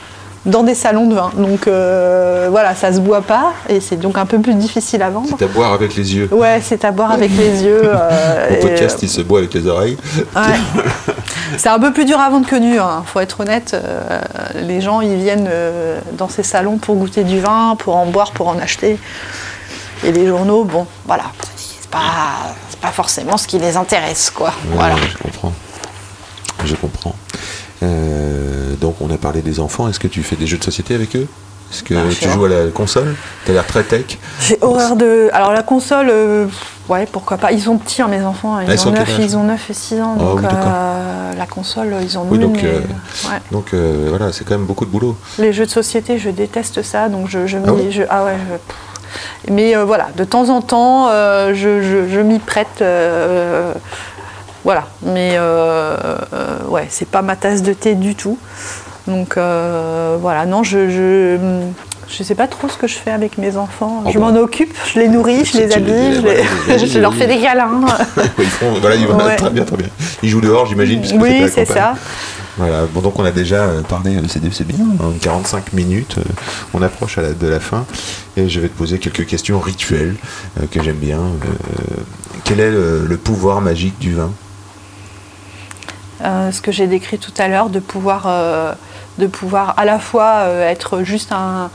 dans 0.47 0.63
des 0.63 0.75
salons 0.75 1.07
de 1.07 1.15
vin. 1.15 1.31
Donc, 1.37 1.67
euh, 1.67 2.49
voilà, 2.51 2.75
ça 2.75 2.93
se 2.93 3.01
boit 3.01 3.21
pas, 3.23 3.53
et 3.69 3.81
c'est 3.81 3.97
donc 3.97 4.17
un 4.17 4.25
peu 4.27 4.39
plus 4.39 4.55
difficile 4.55 5.03
à 5.03 5.11
vendre. 5.11 5.29
C'est 5.39 5.45
à 5.45 5.49
boire 5.49 5.73
avec 5.73 5.95
les 5.97 6.15
yeux. 6.15 6.29
Ouais, 6.33 6.61
c'est 6.63 6.85
à 6.85 6.91
boire 6.93 7.11
avec 7.13 7.31
les 7.37 7.63
yeux. 7.63 7.83
euh, 7.85 8.57
Au 8.59 8.63
podcast, 8.63 8.99
il 9.03 9.11
se 9.11 9.21
boit 9.21 9.41
avec 9.41 9.53
les 9.53 9.67
oreilles. 9.67 9.99
Ouais. 10.35 10.43
C'est 11.59 11.69
un 11.69 11.79
peu 11.79 11.93
plus 11.93 12.05
dur 12.05 12.19
à 12.19 12.31
vendre 12.31 12.47
que 12.47 12.57
nu, 12.57 12.79
hein. 12.79 13.03
faut 13.07 13.21
être 13.21 13.41
honnête. 13.41 13.73
euh, 13.75 14.21
les 14.55 14.81
gens, 14.81 15.01
ils 15.01 15.17
viennent 15.17 15.49
euh, 15.51 15.99
dans 16.13 16.29
ces 16.29 16.43
salons 16.43 16.79
pour 16.79 16.95
goûter 16.97 17.25
du 17.25 17.41
vin, 17.41 17.77
pour 17.79 17.97
en 17.97 18.07
boire, 18.07 18.31
pour 18.33 18.49
en 18.49 18.59
acheter. 18.59 18.99
Et 20.05 20.13
les 20.13 20.27
journaux, 20.27 20.65
bon, 20.65 20.87
voilà, 21.07 21.25
c'est 21.57 21.91
pas, 21.91 22.55
pas 22.81 22.93
forcément 22.93 23.37
ce 23.37 23.47
qui 23.47 23.59
les 23.59 23.77
intéresse, 23.77 24.31
quoi. 24.31 24.49
Ouais, 24.49 24.77
Voilà. 24.77 24.95
je 24.97 25.19
comprends. 25.19 25.53
Je 26.65 26.75
comprends. 26.77 27.15
Euh, 27.83 28.75
donc, 28.81 28.97
on 29.01 29.11
a 29.11 29.17
parlé 29.17 29.43
des 29.43 29.61
enfants. 29.61 29.89
Est-ce 29.89 30.01
que 30.01 30.09
tu 30.09 30.23
fais 30.23 30.37
des 30.37 30.47
jeux 30.47 30.59
de 30.59 30.65
société 30.65 30.95
avec 30.95 31.17
eux? 31.17 31.27
Est-ce 31.73 31.83
que 31.85 31.95
Ah, 31.95 32.11
je 32.11 32.19
tu 32.19 32.29
joues 32.29 32.45
à 32.47 32.49
la 32.49 32.67
console? 32.69 33.15
Tu 33.45 33.53
as 33.53 33.55
l'air 33.55 33.67
très 33.67 33.85
tech. 33.85 34.19
J'ai 34.41 34.59
horreur 34.61 34.97
de. 34.97 35.31
Alors 35.33 35.53
la 35.53 35.63
console, 35.63 36.09
euh, 36.11 36.47
ouais, 36.89 37.07
pourquoi 37.11 37.37
pas. 37.39 37.53
Ils 37.53 37.61
sont 37.63 37.79
petits, 37.79 38.03
hein, 38.03 38.09
mes 38.09 38.23
enfants. 38.23 38.59
Ils, 38.59 38.69
Ah, 38.69 38.73
ont, 38.73 38.93
quel 38.93 38.93
9, 38.95 39.09
âge? 39.09 39.17
ils 39.21 39.37
ont 39.37 39.45
9 39.45 39.71
et 39.71 39.75
6 39.75 40.01
ans. 40.01 40.17
Ah 40.19 40.23
Donc 40.23 40.41
oui, 40.41 40.47
euh, 40.53 41.33
la 41.39 41.47
console, 41.47 41.95
ils 42.03 42.19
en 42.19 42.23
ont 42.23 42.27
Oui, 42.29 42.39
une. 42.39 42.43
donc, 42.43 42.61
mais, 42.63 42.69
ouais. 43.31 43.39
Donc, 43.53 43.73
voilà, 44.09 44.33
c'est 44.33 44.45
quand 44.45 44.55
même 44.57 44.67
beaucoup 44.67 44.85
de 44.85 44.91
boulot. 44.91 45.17
Les 45.39 45.53
jeux 45.53 45.65
de 45.67 45.71
société, 45.71 46.19
je 46.19 46.31
déteste 46.31 46.83
ça, 46.83 47.09
donc 47.09 47.29
je, 47.29 47.47
je 47.47 47.57
Ah 47.59 47.71
je- 47.89 48.03
ah 48.11 48.25
ouais, 48.25 48.35
je-. 48.37 49.53
Mais 49.53 49.75
voilà, 49.77 50.09
de 50.17 50.25
temps 50.25 50.49
en 50.51 50.61
temps, 50.63 51.09
je- 51.55 52.07
je 52.11 52.21
m'y 52.21 52.41
prête. 52.41 52.83
Voilà, 54.65 54.87
mais 55.03 55.33
euh, 55.37 55.97
euh, 56.35 56.59
ouais, 56.69 56.87
c'est 56.91 57.09
pas 57.09 57.23
ma 57.23 57.37
tasse 57.37 57.63
de 57.63 57.73
thé 57.73 57.95
du 57.95 58.15
tout. 58.15 58.39
Donc 59.07 59.37
euh, 59.37 60.17
voilà, 60.21 60.47
non, 60.47 60.63
je, 60.63 60.91
je 60.91 61.39
je 62.09 62.23
sais 62.25 62.35
pas 62.35 62.49
trop 62.49 62.69
ce 62.69 62.77
que 62.77 62.87
je 62.89 62.95
fais 62.97 63.13
avec 63.13 63.39
mes 63.39 63.57
enfants. 63.57 64.03
Oh 64.05 64.11
je 64.13 64.19
bah. 64.19 64.31
m'en 64.33 64.37
occupe, 64.39 64.75
je 64.93 64.99
les 64.99 65.09
nourris, 65.09 65.45
je 65.45 65.59
les 65.59 65.73
habille, 65.73 66.17
je, 66.17 66.73
les- 66.73 66.87
je 66.89 66.99
leur 66.99 67.15
fais 67.15 67.27
des 67.29 67.39
câlins. 67.41 67.71
ils 68.39 68.45
font, 68.47 68.73
voilà, 68.81 68.97
ils 68.97 69.07
vont 69.07 69.17
Ouais. 69.17 69.37
très 69.37 69.51
bien, 69.51 69.65
très 69.65 69.77
bien. 69.77 69.87
Ils 70.23 70.29
jouent 70.29 70.41
dehors, 70.41 70.67
j'imagine. 70.67 71.03
oui, 71.21 71.45
c'est 71.53 71.65
ça. 71.65 71.95
Voilà, 72.59 72.85
bon, 72.93 73.01
donc 73.01 73.19
on 73.19 73.25
a 73.25 73.31
déjà 73.31 73.69
parlé, 73.89 74.19
c'est 74.29 74.41
c'est 74.53 74.67
bien, 74.67 74.85
hein, 75.01 75.13
45 75.23 75.73
minutes, 75.73 76.17
on 76.75 76.83
approche 76.83 77.17
à 77.17 77.23
la- 77.23 77.33
de 77.33 77.47
la 77.47 77.61
fin, 77.61 77.87
et 78.37 78.49
je 78.49 78.61
vais 78.61 78.69
te 78.69 78.77
poser 78.77 78.99
quelques 78.99 79.25
questions 79.25 79.61
rituelles 79.61 80.17
euh, 80.61 80.67
que 80.71 80.83
j'aime 80.83 80.97
bien. 80.97 81.21
Euh, 81.21 81.95
quel 82.45 82.59
est 82.61 82.71
le, 82.71 83.07
le 83.09 83.17
pouvoir 83.17 83.61
magique 83.61 83.99
du 84.01 84.15
vin? 84.15 84.31
Ce 86.23 86.61
que 86.61 86.73
j'ai 86.73 86.87
décrit 86.87 87.19
tout 87.19 87.33
à 87.39 87.49
l'heure, 87.49 87.71
de 87.71 87.81
pouvoir, 87.81 88.25
euh, 88.27 88.73
de 89.19 89.27
pouvoir 89.27 89.75
à 89.77 89.85
la 89.85 89.99
fois 89.99 90.41
euh, 90.41 90.69
être 90.69 91.03
juste 91.03 91.33
un, 91.33 91.71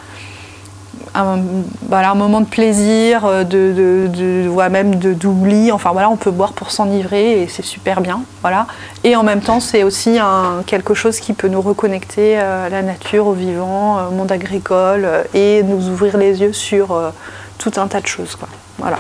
moment 2.16 2.42
de 2.42 2.46
plaisir, 2.46 3.26
euh, 3.26 3.44
de, 3.44 4.48
ouais, 4.48 4.70
même 4.70 4.96
d'oubli. 4.96 5.72
Enfin 5.72 5.92
voilà, 5.92 6.10
on 6.10 6.18
peut 6.18 6.32
boire 6.32 6.54
pour 6.54 6.72
s'enivrer 6.72 7.42
et 7.42 7.48
c'est 7.48 7.66
super 7.66 8.02
bien. 8.02 8.22
Voilà. 8.42 8.68
Et 9.04 9.16
en 9.16 9.24
même 9.24 9.42
temps, 9.42 9.60
c'est 9.60 9.84
aussi 9.84 10.18
un, 10.20 10.64
quelque 10.66 10.94
chose 10.94 11.20
qui 11.20 11.34
peut 11.34 11.48
nous 11.48 11.62
reconnecter 11.62 12.40
euh, 12.40 12.68
à 12.68 12.70
la 12.70 12.82
nature, 12.82 13.28
au 13.28 13.34
vivant, 13.34 14.00
euh, 14.00 14.08
au 14.08 14.12
monde 14.12 14.32
agricole 14.32 15.06
euh, 15.06 15.24
et 15.34 15.64
nous 15.64 15.90
ouvrir 15.90 16.18
les 16.18 16.42
yeux 16.42 16.54
sur 16.54 16.92
euh, 16.92 17.10
tout 17.58 17.72
un 17.78 17.88
tas 17.88 18.02
de 18.02 18.08
choses. 18.08 18.36
Quoi. 18.36 18.50
Voilà. 18.78 18.98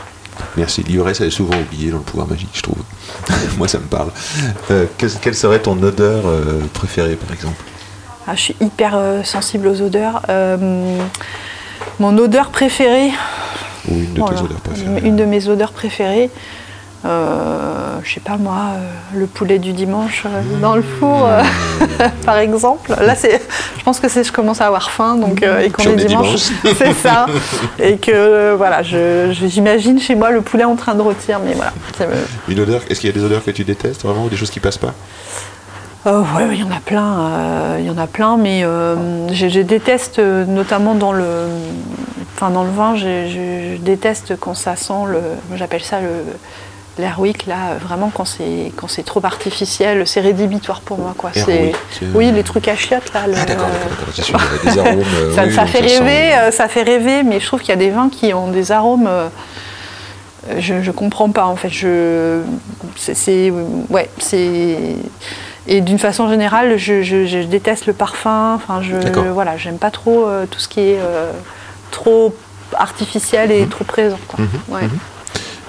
Merci. 0.57 0.83
L'ivresse, 0.83 1.21
elle 1.21 1.27
est 1.27 1.31
souvent 1.31 1.57
oubliée 1.59 1.91
dans 1.91 1.97
le 1.97 2.03
pouvoir 2.03 2.27
magique, 2.27 2.49
je 2.53 2.61
trouve. 2.61 2.77
Moi, 3.57 3.67
ça 3.67 3.79
me 3.79 3.85
parle. 3.85 4.09
Euh, 4.71 4.85
quelle 4.97 5.35
serait 5.35 5.59
ton 5.59 5.81
odeur 5.81 6.23
euh, 6.25 6.59
préférée, 6.73 7.15
par 7.15 7.31
exemple? 7.33 7.63
Ah, 8.27 8.35
je 8.35 8.41
suis 8.41 8.55
hyper 8.61 8.95
euh, 8.95 9.23
sensible 9.23 9.67
aux 9.67 9.81
odeurs. 9.81 10.21
Mon 11.99 12.17
odeur 12.17 12.49
préférée, 12.49 13.11
Ou 13.87 13.95
une 13.95 14.13
de 14.13 14.19
Voilà. 14.19 14.37
tes 14.39 14.43
odeurs 14.45 14.59
préférées 14.61 15.01
Une 15.07 15.15
de 15.15 15.25
mes 15.25 15.47
odeurs 15.47 15.71
préférées, 15.71 16.29
euh, 17.05 17.99
je 18.03 18.13
sais 18.15 18.19
pas 18.19 18.37
moi, 18.37 18.55
euh, 18.73 19.19
le 19.19 19.25
poulet 19.27 19.59
du 19.59 19.73
dimanche 19.73 20.23
euh, 20.25 20.59
dans 20.61 20.75
le 20.75 20.81
four, 20.81 21.25
euh, 21.27 21.41
par 22.25 22.37
exemple. 22.37 22.91
Là, 22.99 23.15
c'est, 23.15 23.41
je 23.77 23.83
pense 23.83 23.99
que 23.99 24.09
c'est, 24.09 24.23
je 24.23 24.31
commence 24.31 24.61
à 24.61 24.67
avoir 24.67 24.89
faim, 24.91 25.15
donc 25.15 25.43
et 25.43 25.69
qu'on 25.69 25.83
est 25.83 26.05
dimanche, 26.05 26.49
c'est 26.77 26.93
ça. 26.93 27.27
Et 27.79 27.97
que 27.97 28.53
voilà, 28.55 28.81
je, 28.83 29.31
je- 29.31 29.47
j'imagine 29.47 29.99
chez 29.99 30.15
moi 30.15 30.31
le 30.31 30.41
poulet 30.41 30.63
en 30.63 30.75
train 30.75 30.95
de 30.95 31.01
rôtir, 31.01 31.39
mais 31.45 31.53
voilà. 31.53 31.71
me- 31.99 32.51
Une 32.53 32.59
odeur 32.59 32.81
Est-ce 32.89 32.99
qu'il 32.99 33.09
y 33.09 33.13
a 33.13 33.15
des 33.15 33.23
odeurs 33.23 33.43
que 33.43 33.51
tu 33.51 33.63
détestes 33.63 34.03
vraiment 34.03 34.25
ou 34.25 34.29
des 34.29 34.37
choses 34.37 34.49
qui 34.51 34.59
passent 34.59 34.77
pas? 34.77 34.93
Euh, 36.07 36.19
ouais, 36.37 36.43
ouais, 36.45 36.53
il 36.55 36.59
y 36.59 36.63
en 36.63 36.71
a 36.71 36.79
plein, 36.79 37.19
euh, 37.19 37.77
il 37.79 37.85
y 37.85 37.89
en 37.89 37.97
a 37.97 38.05
plein, 38.07 38.37
mais 38.37 38.63
euh, 38.63 39.27
je, 39.33 39.47
je 39.47 39.59
déteste, 39.61 40.19
notamment 40.19 40.93
dans 40.93 41.11
le, 41.11 41.25
enfin 42.35 42.51
dans 42.51 42.63
le 42.63 42.69
vin, 42.69 42.95
je, 42.95 43.27
je- 43.27 43.75
je 43.77 43.81
déteste 43.81 44.35
quand 44.39 44.53
ça 44.53 44.75
sent 44.75 44.93
le, 45.07 45.19
j'appelle 45.55 45.83
ça 45.83 45.99
le 46.01 46.09
l'airwick 46.97 47.45
là, 47.45 47.71
euh, 47.71 47.77
vraiment 47.79 48.09
quand 48.13 48.25
c'est 48.25 48.71
quand 48.75 48.87
c'est 48.87 49.03
trop 49.03 49.19
artificiel, 49.25 50.07
c'est 50.07 50.21
rédhibitoire 50.21 50.81
pour 50.81 50.97
moi 50.97 51.13
quoi. 51.17 51.31
C'est, 51.33 51.39
Airwick, 51.51 51.75
euh, 52.03 52.11
oui, 52.15 52.31
les 52.31 52.43
trucs 52.43 52.67
à 52.67 52.75
chiottes 52.75 53.13
là. 53.13 53.27
le- 53.27 53.33
Ah 53.37 53.45
d'accord, 53.45 53.67
d'accord, 53.67 54.13
d'accord. 54.15 54.41
Des 54.73 54.79
arômes. 54.79 54.99
euh, 55.15 55.35
ça, 55.35 55.43
oui, 55.45 55.53
ça 55.53 55.61
donc 55.61 55.69
fait 55.71 55.79
rêver, 55.81 56.51
ça 56.51 56.67
fait 56.67 56.83
rêver, 56.83 57.23
mais 57.23 57.39
je 57.39 57.45
trouve 57.45 57.59
qu'il 57.61 57.69
y 57.69 57.73
a 57.73 57.75
des 57.77 57.89
vins 57.89 58.09
qui 58.09 58.33
ont 58.33 58.47
des 58.49 58.71
arômes. 58.71 59.09
je, 60.59 60.81
je 60.81 60.91
comprends 60.91 61.29
pas 61.31 61.45
en 61.45 61.55
fait. 61.55 61.69
Je, 61.69 62.41
c'est, 62.95 63.15
c'est- 63.15 63.51
ouais, 63.89 64.09
c'est. 64.19 64.77
Et 65.67 65.81
d'une 65.81 65.97
façon 65.97 66.29
générale, 66.29 66.77
je, 66.77 67.01
je- 67.01 67.25
je 67.25 67.39
déteste 67.39 67.87
le 67.87 67.93
parfum. 67.93 68.53
Enfin, 68.55 68.81
je, 68.83 68.95
voilà, 69.31 69.57
j'aime 69.57 69.79
pas 69.79 69.89
trop 69.89 70.27
euh, 70.27 70.45
tout 70.45 70.59
ce 70.59 70.67
qui 70.67 70.79
est 70.81 70.99
euh, 70.99 71.31
trop 71.89 72.35
artificiel 72.77 73.51
et 73.51 73.65
trop 73.67 73.83
présent. 73.83 74.19
quoi. 74.27 74.39
Mhm, 74.43 74.49
Ouais. 74.75 74.81
mhm. 74.83 74.99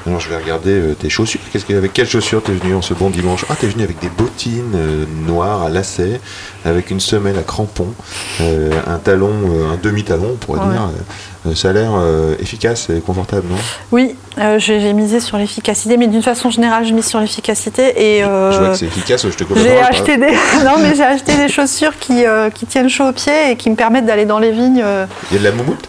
Alors 0.06 0.20
je 0.20 0.28
vais 0.28 0.36
regarder 0.36 0.70
euh, 0.70 0.94
tes 0.94 1.08
chaussures. 1.08 1.40
Que, 1.52 1.76
avec 1.76 1.92
quelles 1.92 2.08
chaussures 2.08 2.42
t'es 2.42 2.52
venu 2.52 2.74
en 2.74 2.82
ce 2.82 2.94
bon 2.94 3.10
dimanche? 3.10 3.44
Ah, 3.50 3.54
t'es 3.58 3.66
venu 3.66 3.82
avec 3.82 3.98
des 3.98 4.08
bottines 4.08 4.72
euh, 4.76 5.04
noires 5.26 5.64
à 5.64 5.68
lacets, 5.68 6.20
avec 6.64 6.90
une 6.90 7.00
semelle 7.00 7.36
à 7.38 7.42
crampons, 7.42 7.92
euh, 8.40 8.70
un 8.86 8.98
talon, 8.98 9.32
un 9.72 9.76
demi-talon, 9.82 10.30
on 10.34 10.36
pourrait 10.36 10.60
Ouais. 10.60 10.66
dire. 10.72 11.54
Ça 11.54 11.70
a 11.70 11.72
l'air 11.72 11.92
efficace 12.40 12.90
et 12.90 12.98
confortable, 12.98 13.44
non? 13.48 13.56
Oui, 13.92 14.16
j'ai, 14.58 14.92
misé 14.92 15.20
sur 15.20 15.38
l'efficacité, 15.38 15.96
mais 15.96 16.08
d'une 16.08 16.22
façon 16.22 16.50
générale, 16.50 16.84
je 16.84 16.92
mise 16.92 17.06
sur 17.06 17.20
l'efficacité 17.20 18.16
et. 18.16 18.22
Je 18.22 18.58
vois 18.58 18.70
que 18.70 18.74
c'est 18.76 18.86
efficace, 18.86 19.24
je 19.24 19.44
te 19.44 19.44
J'ai 19.54 19.78
acheté 19.78 20.16
des 20.16 20.26
non 20.64 20.78
mais 20.80 20.96
j'ai 20.96 21.04
acheté 21.04 21.36
des 21.36 21.48
chaussures 21.48 21.96
qui, 22.00 22.24
qui 22.54 22.66
tiennent 22.66 22.88
chaud 22.88 23.08
aux 23.08 23.12
pieds 23.12 23.52
et 23.52 23.56
qui 23.56 23.70
me 23.70 23.76
permettent 23.76 24.06
d'aller 24.06 24.24
dans 24.24 24.40
les 24.40 24.50
vignes. 24.50 24.82
Il 25.30 25.34
y 25.34 25.36
a 25.36 25.38
de 25.38 25.44
la 25.44 25.52
moumoute? 25.52 25.88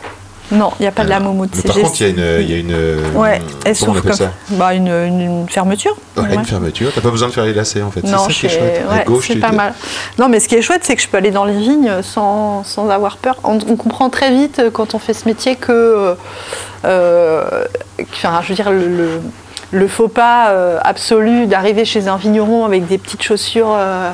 Non, 0.51 0.71
il 0.79 0.83
n'y 0.83 0.87
a 0.87 0.91
pas 0.93 1.03
de 1.03 1.09
la 1.09 1.19
moumoute. 1.19 1.51
Par 1.63 1.75
juste- 1.75 1.85
contre, 1.87 2.01
il 2.01 2.03
y 2.03 2.05
a 2.05 2.09
une. 2.09 2.41
Il 2.41 2.51
y 2.51 2.53
a 2.53 2.57
une 2.57 2.71
euh, 2.71 3.11
Ouais, 3.15 3.41
elle 3.65 3.75
comme 3.77 4.13
ça 4.13 4.31
bah, 4.51 4.73
une, 4.73 4.87
une- 4.87 5.45
fermeture. 5.49 5.95
Ouais, 6.15 6.23
Ouais. 6.23 6.35
Une 6.35 6.45
fermeture. 6.45 6.89
T'as 6.95 7.01
pas 7.01 7.11
besoin 7.11 7.27
de 7.27 7.33
faire 7.33 7.43
les 7.45 7.53
lacets 7.53 7.81
en 7.81 7.91
fait. 7.91 8.01
Non, 8.03 8.19
c'est 8.27 8.33
ça 8.33 8.39
qui 8.39 8.45
est 8.45 8.49
chouette. 8.49 8.81
À 8.89 8.93
ouais, 8.93 9.03
gauche, 9.05 9.25
c'est 9.27 9.35
pas 9.35 9.51
mal. 9.51 9.73
Non, 10.17 10.29
mais 10.29 10.39
ce 10.39 10.47
qui 10.47 10.55
est 10.55 10.61
chouette, 10.61 10.81
c'est 10.83 10.95
que 10.95 11.01
je 11.01 11.07
peux 11.09 11.17
aller 11.17 11.31
dans 11.31 11.43
les 11.45 11.57
vignes 11.57 12.01
sans, 12.01 12.63
sans 12.63 12.89
avoir 12.89 13.17
peur. 13.17 13.35
On, 13.43 13.57
on 13.67 13.75
comprend 13.75 14.09
très 14.09 14.31
vite 14.31 14.59
euh, 14.59 14.69
quand 14.71 14.95
on 14.95 14.99
fait 14.99 15.13
ce 15.13 15.25
métier 15.27 15.55
que, 15.57 15.71
euh, 15.71 16.13
euh, 16.85 17.65
enfin, 18.13 18.39
je 18.43 18.49
veux 18.49 18.55
dire, 18.55 18.71
le, 18.71 18.87
le- 18.87 19.21
le 19.71 19.87
faux 19.87 20.07
pas 20.07 20.49
euh, 20.49 20.79
absolu 20.83 21.45
d'arriver 21.45 21.83
chez 21.85 22.07
un 22.07 22.15
vigneron 22.15 22.65
avec 22.65 22.87
des 22.87 22.97
petites 22.97 23.23
chaussures 23.23 23.73
euh, 23.77 24.11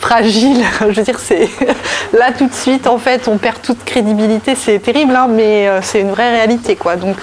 fragiles, 0.00 0.64
je 0.80 0.84
veux 0.86 1.02
dire, 1.02 1.18
c'est 1.20 1.48
là 2.12 2.32
tout 2.36 2.46
de 2.48 2.54
suite, 2.54 2.86
en 2.86 2.98
fait, 2.98 3.28
on 3.28 3.38
perd 3.38 3.62
toute 3.62 3.84
crédibilité. 3.84 4.54
C'est 4.56 4.78
terrible, 4.80 5.14
hein, 5.14 5.28
mais 5.30 5.68
euh, 5.68 5.80
c'est 5.82 6.00
une 6.00 6.10
vraie 6.10 6.30
réalité, 6.30 6.74
quoi. 6.76 6.96
Donc 6.96 7.18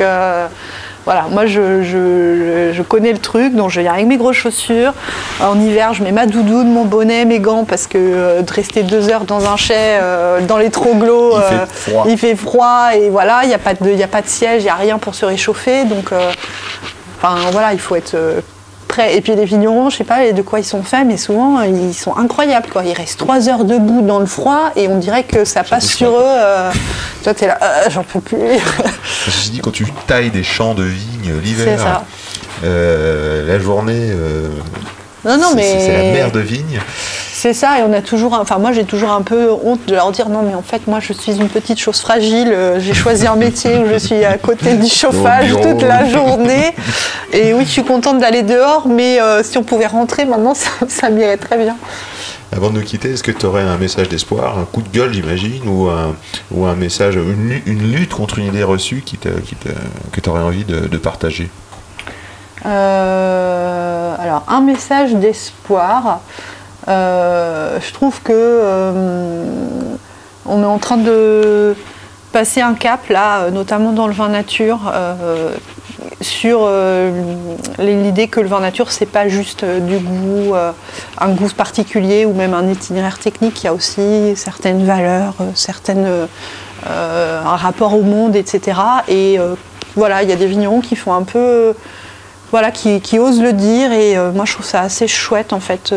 voilà, 1.06 1.26
moi 1.32 1.46
je, 1.46 1.84
je- 1.84 2.72
je 2.74 2.82
connais 2.82 3.12
le 3.12 3.18
truc, 3.18 3.54
donc 3.54 3.70
je 3.70 3.82
viens 3.82 3.92
avec 3.92 4.06
mes 4.06 4.16
grosses 4.16 4.38
chaussures. 4.38 4.94
En 5.42 5.60
hiver, 5.60 5.94
je 5.94 6.02
mets 6.02 6.14
ma 6.14 6.26
doudoune, 6.26 6.72
mon 6.72 6.86
bonnet, 6.86 7.26
mes 7.26 7.40
gants, 7.42 7.66
parce 7.66 7.88
que 7.88 7.98
euh, 7.98 8.42
de 8.42 8.54
rester 8.54 8.84
deux 8.84 9.10
heures 9.10 9.26
dans 9.26 9.46
un 9.52 9.58
chai, 9.58 9.74
euh, 9.78 10.40
dans 10.40 10.58
les 10.58 10.70
troglots, 10.70 11.34
Il 11.36 11.42
fait 11.42 11.56
euh, 11.56 11.66
froid. 11.66 12.06
il 12.08 12.18
fait 12.18 12.36
froid, 12.38 12.88
et 12.96 13.10
voilà, 13.10 13.42
il 13.44 13.50
n'y 13.50 13.54
a, 13.54 13.58
pas 13.58 13.74
de- 13.74 13.90
y 13.92 14.02
a 14.04 14.08
pas 14.08 14.22
de 14.22 14.30
siège, 14.30 14.62
il 14.62 14.66
n'y 14.66 14.70
a 14.70 14.76
rien 14.76 14.98
pour 14.98 15.14
se 15.14 15.26
réchauffer. 15.26 15.84
Donc 15.84 16.14
enfin 17.24 17.50
voilà, 17.52 17.74
il 17.74 17.80
faut 17.80 17.96
être 17.96 18.16
euh, 18.16 18.42
prêt. 18.88 19.16
Et 19.16 19.22
puis 19.22 19.36
les 19.36 19.46
vignerons, 19.46 19.90
je 19.90 19.98
sais 19.98 20.04
pas 20.04 20.32
de 20.32 20.42
quoi 20.42 20.60
ils 20.60 20.66
sont 20.66 20.84
faits, 20.84 21.06
mais 21.08 21.18
souvent 21.18 21.60
euh, 21.60 21.66
ils 21.68 21.94
sont 21.94 22.16
incroyables. 22.18 22.68
Quoi. 22.72 22.84
Ils 22.84 22.94
restent 22.94 23.18
trois 23.20 23.48
heures 23.50 23.64
debout 23.66 24.02
dans 24.02 24.20
le 24.20 24.26
froid 24.26 24.72
et 24.76 24.88
on 24.88 24.98
dirait 25.00 25.24
que 25.24 25.46
ça 25.46 25.64
passe 25.64 25.88
sur 25.88 26.10
eux. 26.10 26.24
euh, 26.24 26.72
toi, 27.24 27.34
t'es 27.34 27.48
là, 27.48 27.58
euh, 27.62 27.90
j'en 27.90 28.04
peux 28.04 28.20
plus. 28.20 28.38
Ceci 29.26 29.50
dit, 29.52 29.60
quand 29.60 29.72
tu 29.72 29.86
tailles 30.08 30.30
des 30.32 30.44
champs 30.44 30.74
de 30.76 30.84
vignes 30.84 31.34
l'hiver, 31.42 32.02
euh, 32.64 33.48
la 33.48 33.60
journée, 33.60 34.12
Non, 35.26 35.38
non, 35.38 35.50
c'est- 35.52 35.56
mais- 35.56 35.80
c'est 35.80 35.94
la 35.94 36.12
mer 36.12 36.32
de 36.32 36.40
vignes. 36.40 36.80
C'est 37.44 37.54
ça, 37.54 37.78
et 37.78 37.84
on 37.84 37.92
a 37.92 38.00
toujours, 38.02 38.36
enfin 38.40 38.58
moi 38.58 38.72
j'ai 38.72 38.86
toujours 38.86 39.12
un 39.12 39.22
peu 39.22 39.52
honte 39.52 39.86
de 39.86 39.96
leur 39.96 40.14
dire 40.14 40.30
non 40.30 40.44
mais 40.44 40.56
en 40.56 40.62
fait 40.62 40.88
moi 40.88 41.02
je 41.02 41.12
suis 41.12 41.34
une 41.36 41.50
petite 41.50 41.78
chose 41.78 42.00
fragile, 42.00 42.48
euh, 42.54 42.80
j'ai 42.80 42.94
choisi 42.94 43.28
un 43.28 43.36
métier 43.36 43.80
où 43.80 43.86
je 43.86 43.98
suis 43.98 44.24
à 44.24 44.38
côté 44.38 44.76
du 44.78 44.88
chauffage 44.88 45.52
toute 45.62 45.82
la 45.82 46.08
journée, 46.10 46.74
et 47.34 47.54
oui 47.54 47.66
je 47.66 47.70
suis 47.70 47.84
contente 47.84 48.20
d'aller 48.20 48.44
dehors, 48.44 48.88
mais 48.88 49.20
euh, 49.20 49.44
si 49.44 49.58
on 49.58 49.64
pouvait 49.64 49.88
rentrer 49.88 50.24
maintenant 50.24 50.54
ça, 50.64 50.70
ça 50.88 51.10
m'irait 51.10 51.36
très 51.36 51.58
bien. 51.58 51.76
Avant 52.56 52.70
de 52.70 52.76
nous 52.76 52.82
quitter, 52.86 53.12
est-ce 53.12 53.24
que 53.24 53.32
tu 53.32 53.46
aurais 53.46 53.64
un 53.64 53.78
message 53.78 54.08
d'espoir, 54.08 54.58
un 54.58 54.64
coup 54.64 54.82
de 54.82 54.88
gueule, 54.98 55.14
j'imagine, 55.14 55.68
ou 55.68 55.90
un, 55.90 56.16
ou 56.52 56.66
un 56.66 56.76
message, 56.76 57.16
une, 57.16 57.50
lu- 57.50 57.64
une 57.66 57.92
lutte 57.92 58.14
contre 58.14 58.40
une 58.40 58.46
idée 58.46 58.64
reçue 58.64 59.04
qui 59.06 59.18
te- 59.18 59.28
qui 59.42 59.56
te- 59.56 59.68
que 60.14 60.22
tu 60.22 60.30
aurais 60.30 60.44
envie 60.44 60.64
de, 60.64 60.88
de 60.88 60.98
partager? 60.98 61.50
Euh, 62.66 64.16
alors, 64.18 64.44
un 64.48 64.62
message 64.62 65.14
d'espoir. 65.16 66.22
Euh, 66.88 67.80
je 67.80 67.94
trouve 67.94 68.22
que 68.22 68.34
euh, 68.34 68.92
on 70.46 70.62
est 70.62 70.66
en 70.66 70.80
train 70.80 70.98
de 70.98 71.76
passer 72.32 72.62
un 72.62 72.74
cap 72.74 73.10
là, 73.10 73.50
notamment 73.52 73.92
dans 73.92 74.08
le 74.08 74.14
vin 74.14 74.30
nature, 74.30 74.92
euh, 74.94 75.56
sur 76.20 76.70
l'idée 77.80 78.28
que 78.28 78.40
le 78.40 78.48
vin 78.48 78.62
nature 78.62 78.92
c'est 78.92 79.06
pas 79.06 79.28
juste 79.28 79.66
du 79.66 79.98
goût, 79.98 80.54
un 81.20 81.30
goût 81.30 81.50
particulier 81.50 82.26
ou 82.26 82.34
même 82.34 82.54
un 82.54 82.68
itinéraire 82.68 83.20
technique. 83.20 83.62
Il 83.64 83.66
y 83.66 83.70
a 83.70 83.74
aussi 83.74 84.34
certaines 84.36 84.86
valeurs, 84.86 85.36
certaines 85.54 86.28
un 86.88 87.56
rapport 87.56 87.94
au 87.94 88.02
monde, 88.02 88.36
etc. 88.36 88.80
Et 89.08 89.38
voilà, 89.96 90.24
il 90.24 90.30
y 90.30 90.34
a 90.34 90.38
des 90.38 90.48
vignerons 90.48 90.82
qui 90.82 90.96
font 90.96 91.14
un 91.14 91.24
peu 91.24 91.74
voilà, 92.52 92.72
qui, 92.72 93.20
osent 93.20 93.42
le 93.42 93.54
dire 93.54 93.92
et 93.92 94.16
moi 94.34 94.46
je 94.46 94.54
trouve 94.54 94.66
ça 94.66 94.82
assez 94.82 95.08
chouette 95.08 95.54
en 95.54 95.60
fait. 95.60 95.94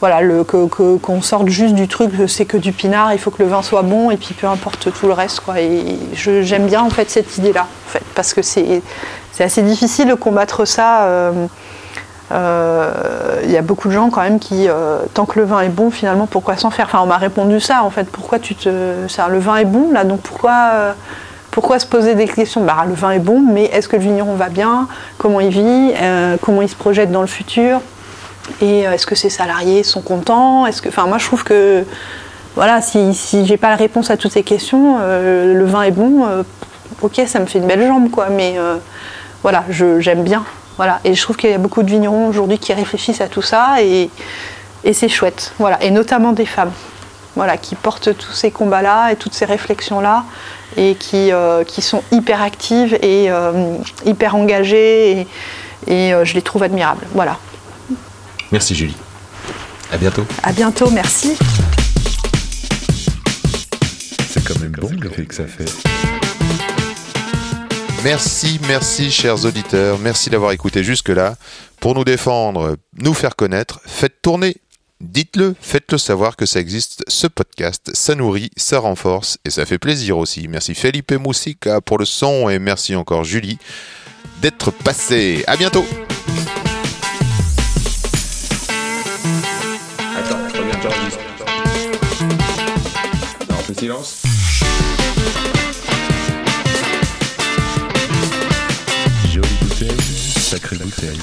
Voilà, 0.00 0.22
le, 0.22 0.44
que- 0.44 0.96
qu'on 0.96 1.20
sorte 1.22 1.48
juste 1.48 1.74
du 1.74 1.86
truc, 1.86 2.10
c'est 2.26 2.46
que 2.46 2.56
du 2.56 2.72
pinard, 2.72 3.12
il 3.12 3.18
faut 3.18 3.30
que 3.30 3.42
le 3.42 3.48
vin 3.48 3.62
soit 3.62 3.82
bon 3.82 4.10
et 4.10 4.16
puis 4.16 4.34
peu 4.34 4.46
importe 4.46 4.90
tout 4.92 5.06
le 5.06 5.12
reste 5.12 5.40
quoi. 5.40 5.60
Et 5.60 5.98
j'aime 6.14 6.66
bien 6.66 6.80
en 6.82 6.90
fait 6.90 7.10
cette 7.10 7.36
idée-là, 7.36 7.66
en 7.86 7.90
fait, 7.90 8.02
parce 8.14 8.32
que 8.32 8.40
c'est, 8.42 8.82
assez 9.38 9.62
difficile 9.62 10.08
de 10.08 10.14
combattre 10.14 10.64
ça. 10.66 11.04
euh, 11.04 11.46
euh, 12.32 13.40
Il 13.44 13.50
y 13.50 13.56
a 13.56 13.62
beaucoup 13.62 13.88
de 13.88 13.92
gens 13.92 14.10
quand 14.10 14.20
même 14.22 14.38
qui, 14.38 14.68
euh, 14.68 15.00
tant 15.14 15.24
que 15.26 15.38
le 15.38 15.44
vin 15.44 15.60
est 15.60 15.68
bon, 15.68 15.90
finalement, 15.90 16.26
pourquoi 16.26 16.56
s'en 16.56 16.70
faire? 16.70 16.86
Enfin, 16.86 17.00
on 17.02 17.06
m'a 17.06 17.16
répondu 17.18 17.60
ça 17.60 17.82
en 17.82 17.90
fait. 17.90 18.04
Pourquoi 18.04 18.38
tu 18.38 18.54
te, 18.54 19.06
ça, 19.08 19.28
le 19.28 19.38
vin 19.38 19.56
est 19.56 19.64
bon 19.64 19.92
là, 19.92 20.04
donc 20.04 20.20
pourquoi 20.20 20.94
pourquoi 21.50 21.78
se 21.80 21.86
poser 21.86 22.14
des 22.14 22.28
questions? 22.28 22.62
Bah, 22.64 22.84
Le 22.86 22.94
vin 22.94 23.10
est 23.10 23.18
bon, 23.18 23.40
mais 23.40 23.64
est-ce 23.64 23.88
que 23.88 23.96
le 23.96 24.02
vigneron 24.02 24.34
va 24.34 24.48
bien? 24.48 24.86
Comment 25.18 25.40
il 25.40 25.50
vit? 25.50 25.92
Comment 26.42 26.62
il 26.62 26.68
se 26.68 26.76
projette 26.76 27.10
dans 27.10 27.22
le 27.22 27.26
futur? 27.26 27.80
Et 28.60 28.86
euh, 28.86 28.92
est-ce 28.92 29.06
que 29.06 29.14
ses 29.14 29.30
salariés 29.30 29.82
sont 29.82 30.02
contents? 30.02 30.66
Moi, 31.06 31.18
je 31.18 31.24
trouve 31.26 31.44
que 31.44 31.84
voilà, 32.54 32.82
si, 32.82 33.14
si 33.14 33.46
j'ai 33.46 33.56
pas 33.56 33.70
la 33.70 33.76
réponse 33.76 34.10
à 34.10 34.16
toutes 34.16 34.32
ces 34.32 34.42
questions, 34.42 34.98
euh, 35.00 35.54
le 35.54 35.64
vin 35.64 35.82
est 35.82 35.90
bon. 35.90 36.26
euh, 36.26 36.42
ok, 37.02 37.22
ça 37.26 37.38
me 37.38 37.46
fait 37.46 37.58
une 37.58 37.66
belle 37.66 37.86
jambe, 37.86 38.10
quoi. 38.10 38.28
Mais 38.30 38.56
voilà, 39.42 39.64
j'aime 39.70 40.22
bien. 40.24 40.44
Voilà, 40.76 41.00
et 41.04 41.14
je 41.14 41.22
trouve 41.22 41.36
qu'il 41.36 41.50
y 41.50 41.54
a 41.54 41.58
beaucoup 41.58 41.82
de 41.82 41.90
vignerons 41.90 42.28
aujourd'hui 42.28 42.58
qui 42.58 42.72
réfléchissent 42.72 43.20
à 43.20 43.28
tout 43.28 43.42
ça 43.42 43.82
et, 43.82 44.10
c'est 44.92 45.08
chouette. 45.08 45.52
Et 45.82 45.90
notamment 45.90 46.32
des 46.32 46.46
femmes. 46.46 46.72
voilà, 47.36 47.56
qui 47.56 47.74
portent 47.74 48.16
tous 48.16 48.32
ces 48.32 48.50
combats-là 48.50 49.12
et 49.12 49.16
toutes 49.16 49.34
ces 49.34 49.44
réflexions-là 49.44 50.24
et 50.76 50.94
qui, 50.94 51.32
sont 51.80 52.02
hyper 52.12 52.42
actives 52.42 52.98
et 53.02 53.28
hyper 54.04 54.34
engagées 54.34 55.20
et, 55.20 55.26
et, 55.86 56.24
je 56.24 56.34
les 56.34 56.42
trouve 56.42 56.62
admirables. 56.62 57.06
Voilà. 57.14 57.36
Merci 58.52 58.74
Julie. 58.74 58.96
À 59.92 59.96
bientôt. 59.96 60.26
À 60.42 60.52
bientôt, 60.52 60.90
merci. 60.90 61.36
C'est 64.28 64.44
quand 64.44 64.58
même 64.60 64.72
bon 64.72 64.90
l'effet 65.02 65.24
que 65.24 65.34
ça 65.34 65.46
fait. 65.46 65.70
Merci, 68.02 68.58
merci 68.66 69.10
chers 69.10 69.44
auditeurs, 69.44 69.98
merci 69.98 70.30
d'avoir 70.30 70.52
écouté 70.52 70.82
jusque-là. 70.82 71.36
Pour 71.80 71.94
nous 71.94 72.04
défendre, 72.04 72.76
nous 72.98 73.14
faire 73.14 73.36
connaître, 73.36 73.80
faites 73.84 74.22
tourner. 74.22 74.56
Dites-le, 75.00 75.54
faites-le 75.60 75.98
savoir 75.98 76.36
que 76.36 76.44
ça 76.44 76.60
existe, 76.60 77.04
ce 77.08 77.26
podcast, 77.26 77.90
ça 77.94 78.14
nourrit, 78.14 78.50
ça 78.56 78.78
renforce 78.78 79.38
et 79.44 79.50
ça 79.50 79.64
fait 79.64 79.78
plaisir 79.78 80.18
aussi. 80.18 80.46
Merci 80.46 80.74
Felipe 80.74 81.12
Moussica 81.12 81.80
pour 81.80 81.98
le 81.98 82.04
son 82.04 82.48
et 82.48 82.58
merci 82.58 82.94
encore 82.94 83.24
Julie 83.24 83.58
d'être 84.40 84.70
passée. 84.70 85.44
À 85.46 85.56
bientôt 85.56 85.84
silence. 93.80 94.22
Jolie 99.32 99.48
bouteille, 99.62 99.96
sacrée 100.36 100.76
bouteille. 100.76 101.18